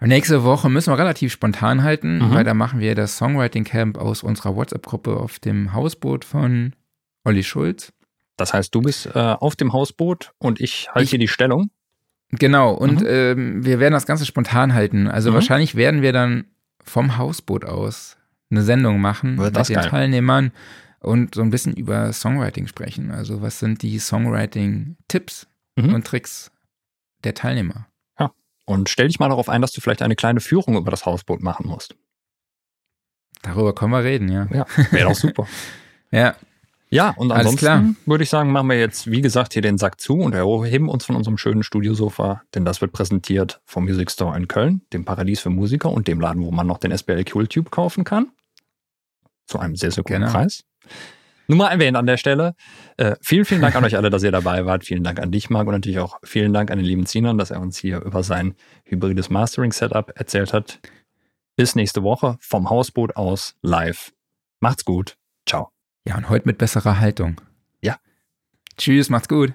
[0.00, 2.30] nächste Woche müssen wir relativ spontan halten, mhm.
[2.34, 6.74] weil da machen wir das Songwriting Camp aus unserer WhatsApp-Gruppe auf dem Hausboot von
[7.24, 7.92] Olli Schulz.
[8.36, 11.70] Das heißt, du bist äh, auf dem Hausboot und ich halte hier die Stellung.
[12.32, 13.06] Genau, und Mhm.
[13.08, 15.06] ähm, wir werden das Ganze spontan halten.
[15.06, 15.34] Also Mhm.
[15.34, 16.46] wahrscheinlich werden wir dann
[16.82, 18.16] vom Hausboot aus
[18.52, 19.88] eine Sendung machen Wird mit den geil.
[19.90, 20.52] Teilnehmern
[21.00, 23.10] und so ein bisschen über Songwriting sprechen.
[23.10, 25.94] Also was sind die Songwriting-Tipps Mhm.
[25.94, 26.50] und Tricks
[27.24, 27.86] der Teilnehmer?
[28.64, 31.42] Und stell dich mal darauf ein, dass du vielleicht eine kleine Führung über das Hausboot
[31.42, 31.96] machen musst.
[33.42, 34.46] Darüber können wir reden, ja.
[34.52, 35.46] Ja, wäre doch super.
[36.12, 36.36] Ja,
[36.90, 40.14] Ja, und ansonsten würde ich sagen, machen wir jetzt, wie gesagt, hier den Sack zu
[40.18, 44.46] und erheben uns von unserem schönen Studiosofa, denn das wird präsentiert vom Music Store in
[44.46, 47.70] Köln, dem Paradies für Musiker und dem Laden, wo man noch den SBL Cool Tube
[47.70, 48.30] kaufen kann.
[49.52, 50.32] Zu einem sehr, sehr guten Genau.
[50.32, 50.64] Preis.
[51.46, 52.54] Nur mal erwähnt an der Stelle.
[52.96, 54.82] Äh, vielen, vielen Dank an euch alle, dass ihr dabei wart.
[54.84, 57.50] Vielen Dank an dich, Marc, und natürlich auch vielen Dank an den lieben Zinan, dass
[57.50, 58.54] er uns hier über sein
[58.84, 60.78] hybrides Mastering-Setup erzählt hat.
[61.54, 64.12] Bis nächste Woche vom Hausboot aus live.
[64.60, 65.18] Macht's gut.
[65.46, 65.68] Ciao.
[66.08, 67.38] ja, und heute mit besserer Haltung.
[67.82, 67.96] Ja.
[68.78, 69.52] Tschüss, macht's gut.